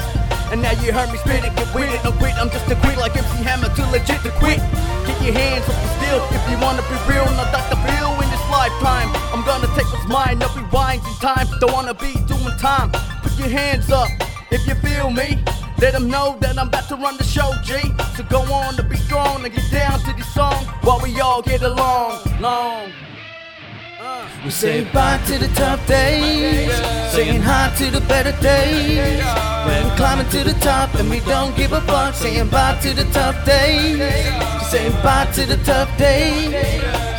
And 0.52 0.62
now 0.62 0.72
you 0.80 0.94
heard 0.94 1.12
me 1.12 1.18
spit 1.18 1.44
it, 1.44 1.56
get 1.56 1.70
with 1.74 1.92
it, 1.92 2.04
no 2.04 2.12
quit. 2.14 2.36
I'm 2.38 2.50
just 2.50 2.70
a 2.72 2.76
quit 2.76 2.98
like 2.98 3.16
MC 3.18 3.44
Hammer, 3.44 3.70
too 3.76 3.86
legit 3.92 4.22
to 4.24 4.32
quit. 4.40 4.62
Get 5.08 5.18
your 5.22 5.34
hands 5.34 5.68
off 5.68 5.76
the 5.76 5.90
steel 6.00 6.22
if 6.32 6.44
you 6.50 6.58
wanna 6.62 6.86
be 6.86 6.98
real, 7.10 7.26
not 7.36 7.52
Dr. 7.52 7.80
Bill 7.84 8.14
in 8.22 8.30
this 8.30 8.46
lifetime. 8.50 9.10
I'm 9.34 9.44
gonna 9.44 9.68
take 9.76 9.90
what's 9.92 10.08
mine, 10.08 10.40
no 10.40 10.48
rewinds 10.54 11.06
in 11.06 11.16
time. 11.20 11.48
Don't 11.60 11.74
wanna 11.74 11.94
be 11.94 12.14
doing 12.30 12.56
time. 12.62 12.92
Put 13.24 13.34
your 13.38 13.50
hands 13.50 13.90
up 13.92 14.08
if 14.52 14.66
you 14.68 14.76
feel 14.76 15.10
me. 15.10 15.44
Let 15.78 15.92
them 15.94 16.10
know 16.10 16.38
that 16.40 16.58
I'm 16.58 16.70
about 16.70 16.88
to 16.88 16.96
run 16.96 17.18
the 17.18 17.24
show, 17.24 17.52
G. 17.64 17.76
So 18.16 18.24
go 18.24 18.42
on 18.54 18.76
to 18.76 18.84
be 18.84 18.96
strong 18.96 19.44
and 19.44 19.54
get 19.54 19.70
down 19.72 20.00
to 20.00 20.14
the 20.14 20.24
song 20.24 20.64
while 20.82 21.00
we 21.02 21.20
all 21.20 21.42
get 21.42 21.62
along. 21.64 22.22
Long. 22.40 22.92
Uh. 24.00 24.28
We 24.44 24.52
say 24.52 24.86
bye 24.94 25.20
to 25.28 25.38
the 25.38 25.48
tough 25.50 25.86
days, 25.88 26.72
saying 27.14 27.42
hi 27.42 27.74
to 27.78 27.92
the 27.92 28.02
better 28.08 28.32
days. 28.42 29.24
When 29.66 29.84
We're 29.84 29.96
climbing 29.98 30.30
to 30.30 30.44
the 30.44 30.54
top 30.62 30.94
and 30.96 31.10
we 31.10 31.20
don't 31.22 31.56
give 31.58 31.74
a 31.74 31.82
fuck, 31.82 32.14
saying 32.14 32.50
bye 32.50 32.78
to 32.82 32.94
the 32.94 33.04
tough 33.12 33.46
days. 33.46 33.98
Saying 34.70 34.94
bye 35.04 35.28
to 35.34 35.46
the 35.46 35.58
tough 35.64 35.90
days, 35.98 36.54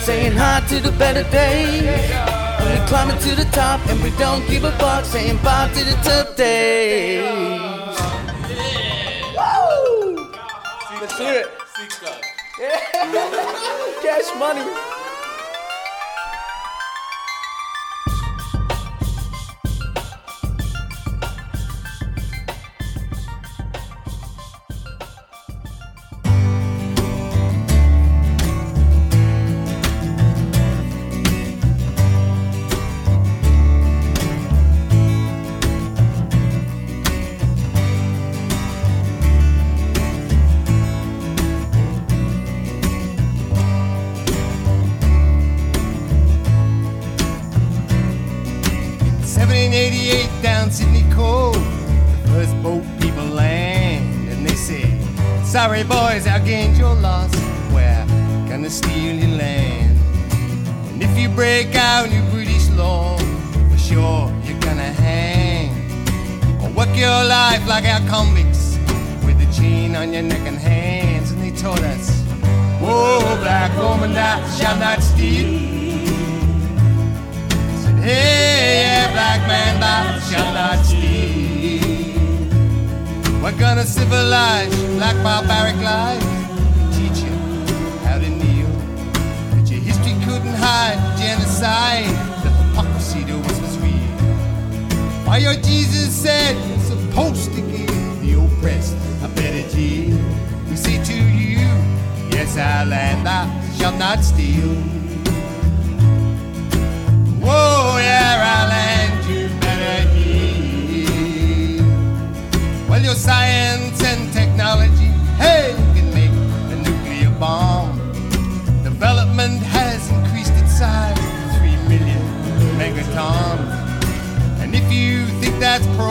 saying 0.04 0.32
hi 0.32 0.64
to 0.68 0.80
the 0.80 0.92
better 0.92 1.24
days. 1.30 1.82
When 2.60 2.78
we're 2.78 2.86
climbing 2.86 3.18
to 3.18 3.34
the 3.34 3.48
top 3.52 3.86
and 3.88 4.02
we 4.02 4.10
don't 4.18 4.46
give 4.48 4.64
a 4.64 4.72
fuck, 4.72 5.04
saying 5.04 5.38
bye 5.42 5.68
to 5.74 5.84
the 5.84 5.96
tough 6.02 6.36
days. 6.36 7.55
Let's 11.06 11.18
hear 11.20 11.34
it. 11.34 11.46
Cash 14.02 14.36
money. 14.40 14.95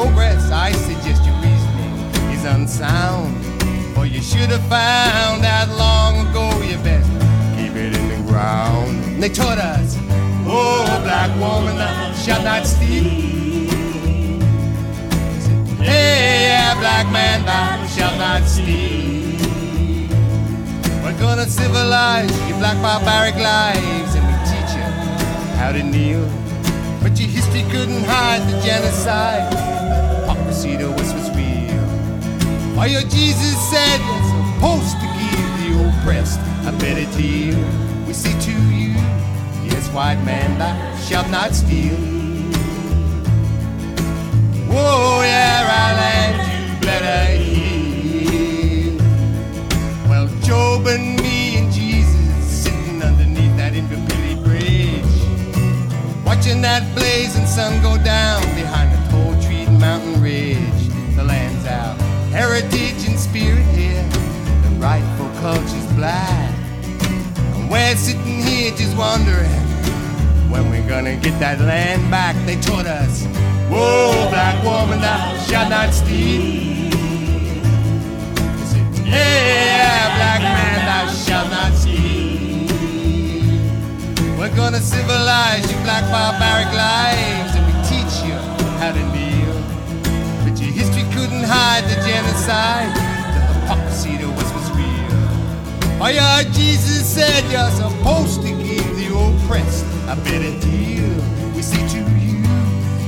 Progress, 0.05 0.51
I 0.51 0.71
suggest 0.71 1.25
your 1.25 1.35
reasoning 1.41 1.93
is 2.31 2.45
unsound. 2.45 3.33
For 3.95 4.05
you 4.05 4.21
should 4.21 4.49
have 4.51 4.65
found 4.69 5.43
out 5.45 5.69
long 5.77 6.27
ago 6.27 6.45
you 6.61 6.77
best 6.83 7.09
keep 7.57 7.75
it 7.75 7.95
in 7.95 8.07
the 8.09 8.31
ground. 8.31 9.03
And 9.05 9.23
they 9.23 9.29
taught 9.29 9.57
us, 9.57 9.97
oh, 10.45 10.85
black 11.03 11.31
woman, 11.39 11.77
thou 11.77 12.13
shalt 12.13 12.43
not 12.43 12.65
steal. 12.67 13.03
Hey, 15.81 16.49
yeah, 16.49 16.79
black 16.79 17.11
man, 17.11 17.45
thou 17.45 17.87
shalt 17.87 18.17
not 18.17 18.43
steal. 18.43 19.25
We're 21.03 21.19
gonna 21.19 21.45
civilize 21.45 22.31
your 22.49 22.57
black 22.59 22.77
barbaric 22.81 23.35
lives 23.35 24.15
and 24.15 24.25
we 24.27 24.35
teach 24.51 24.71
you 24.77 24.87
how 25.57 25.71
to 25.71 25.81
kneel. 25.83 26.25
But 27.01 27.19
your 27.19 27.29
history 27.29 27.63
couldn't 27.71 28.03
hide 28.03 28.41
the 28.49 28.59
genocide. 28.65 29.84
To 30.65 30.91
us 30.93 31.13
was 31.13 31.29
real. 31.37 31.85
Your 32.89 33.01
Jesus 33.03 33.55
said 33.69 33.99
you're 34.01 34.23
supposed 34.55 34.97
to 34.99 35.07
give 35.21 35.49
the 35.61 35.69
oppressed 35.87 36.39
a 36.65 36.71
better 36.79 37.05
deal. 37.15 37.57
We 38.07 38.13
say 38.13 38.33
to 38.39 38.51
you, 38.51 38.93
yes, 39.63 39.89
white 39.93 40.21
man, 40.25 40.57
thou 40.57 40.97
shalt 40.97 41.29
not 41.29 41.53
steal. 41.53 41.95
Whoa, 44.67 45.21
yeah, 45.21 45.65
our 45.77 45.93
land, 46.01 46.35
you 46.51 46.85
better 46.85 47.43
heal. 47.43 48.97
Well, 50.09 50.27
Job 50.41 50.87
and 50.87 51.21
me 51.21 51.57
and 51.57 51.71
Jesus 51.71 52.43
sitting 52.43 53.01
underneath 53.03 53.55
that 53.57 53.73
Bridge, 54.43 55.05
watching 56.25 56.61
that 56.61 56.83
blazing 56.95 57.45
sun 57.45 57.81
go 57.81 58.03
down 58.03 58.41
behind 58.55 58.91
the 58.91 59.11
tall 59.11 59.41
tree 59.41 59.65
mountain 59.79 60.21
ridge. 60.21 60.54
Heritage 62.45 63.07
and 63.09 63.17
spirit 63.17 63.65
here. 63.73 64.03
The 64.61 64.69
rightful 64.77 65.29
culture's 65.41 65.87
black, 65.93 66.53
and 67.55 67.71
we're 67.71 67.95
sitting 67.95 68.21
here 68.43 68.69
just 68.69 68.95
wondering 68.95 69.49
when 70.51 70.69
we're 70.69 70.87
gonna 70.87 71.15
get 71.15 71.39
that 71.39 71.59
land 71.59 72.11
back. 72.11 72.35
They 72.45 72.57
taught 72.61 72.85
us, 72.85 73.25
whoa, 73.67 74.29
black 74.29 74.63
woman, 74.63 75.01
thou 75.01 75.35
shalt 75.47 75.69
not 75.71 75.91
steal. 75.91 76.91
Said, 78.69 79.07
yeah, 79.07 80.13
black 80.15 80.41
man, 80.45 80.85
thou 80.85 81.11
shalt 81.11 81.49
not 81.49 81.73
steal. 81.73 82.69
We're 84.37 84.55
gonna 84.55 84.81
civilize 84.81 85.65
your 85.71 85.81
black 85.81 86.03
barbaric 86.13 86.71
lives, 86.77 87.54
Oh 96.05 96.09
yeah, 96.09 96.43
Jesus 96.43 97.03
said 97.15 97.43
you're 97.51 97.71
supposed 97.71 98.43
to 98.43 98.49
give 98.49 98.95
the 98.95 99.07
oppressed 99.09 99.83
a 100.07 100.15
better 100.15 100.53
deal. 100.59 101.09
We 101.55 101.63
say 101.63 101.81
to 101.81 101.97
you, 101.97 102.43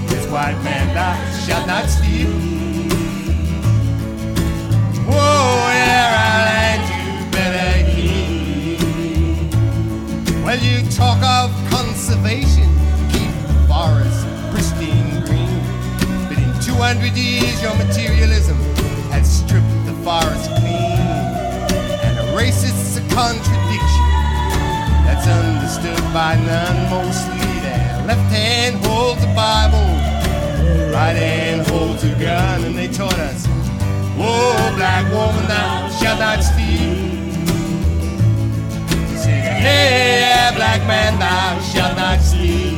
this 0.08 0.26
white 0.32 0.60
man 0.64 0.96
thou 0.96 1.14
shalt 1.46 1.68
not 1.68 1.88
steal. 1.92 2.32
Whoa, 5.06 5.70
yeah, 5.78 6.42
land 6.50 6.82
you 6.90 7.06
better 7.30 7.86
heal. 7.86 8.82
Well, 10.44 10.58
you 10.58 10.82
talk 10.90 11.22
of 11.22 11.52
conservation, 11.70 12.68
keep 13.12 13.30
the 13.46 13.54
forest 13.70 14.26
pristine 14.50 15.22
green. 15.28 15.62
But 16.28 16.40
in 16.40 16.52
200 16.66 17.16
years, 17.16 17.62
your 17.62 17.76
materialism 17.76 18.58
has 19.12 19.30
stripped 19.30 19.86
the 19.86 19.94
forest 20.04 20.50
clean. 20.56 20.98
And 22.02 22.36
racist's 22.36 22.77
a 22.77 22.77
contradiction 23.18 24.10
that's 25.06 25.26
understood 25.26 26.04
by 26.14 26.36
none 26.46 26.80
mostly 26.88 27.50
their 27.66 28.06
left 28.06 28.32
hand 28.32 28.76
holds 28.86 29.20
the 29.22 29.34
bible 29.34 29.90
right 30.94 31.18
hand 31.18 31.66
holds 31.66 32.04
a 32.04 32.14
gun 32.20 32.64
and 32.64 32.78
they 32.78 32.88
taught 32.88 33.18
us 33.18 33.48
whoa 34.20 34.54
black 34.76 35.04
woman 35.12 35.48
thou 35.48 35.90
shalt 36.00 36.20
not 36.20 36.44
steal. 36.44 36.94
Hey 39.66 40.52
black 40.56 40.82
man 40.86 41.18
thou 41.18 41.60
shalt 41.72 41.98
not 41.98 42.20
steal. 42.20 42.78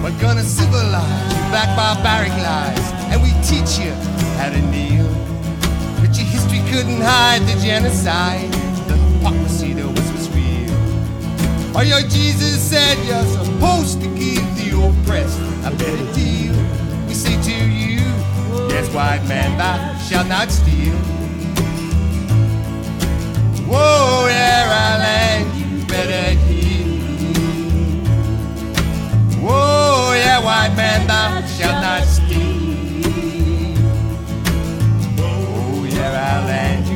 We're 0.00 0.20
gonna 0.20 0.44
civilize 0.44 1.32
you 1.32 1.44
back 1.50 1.70
barbaric 1.76 2.34
lies 2.46 2.86
and 3.10 3.20
we 3.20 3.30
teach 3.42 3.80
you 3.84 3.90
how 4.38 4.50
to 4.50 4.62
kneel. 4.70 5.27
Couldn't 6.70 7.00
hide 7.00 7.42
the 7.42 7.58
genocide, 7.60 8.52
the 8.86 8.94
hypocrisy 8.94 9.72
that 9.72 9.86
was 9.86 10.12
was 10.12 10.28
real. 10.30 10.70
Oh, 11.74 11.80
your 11.80 12.02
Jesus 12.02 12.60
said 12.60 12.96
you're 13.06 13.24
supposed 13.24 14.00
to 14.02 14.06
give 14.08 14.44
the 14.56 14.76
oppressed 14.76 15.40
a 15.64 15.70
better 15.70 16.12
deal. 16.12 16.54
We 17.06 17.14
say 17.14 17.40
to 17.42 17.50
you, 17.50 18.04
yes, 18.68 18.92
white 18.94 19.24
man, 19.26 19.56
thou 19.56 19.96
shalt 19.98 20.28
not 20.28 20.50
steal. 20.50 20.94
Whoa, 23.66 24.26
yeah, 24.28 24.68
our 24.78 24.98
land, 24.98 25.46
you 25.58 25.86
better 25.86 26.38
heal. 26.46 26.86
Whoa, 29.42 30.12
yeah, 30.14 30.38
white 30.44 30.76
man, 30.76 31.06
thou 31.06 31.40
love 36.38 36.50
and 36.50 36.87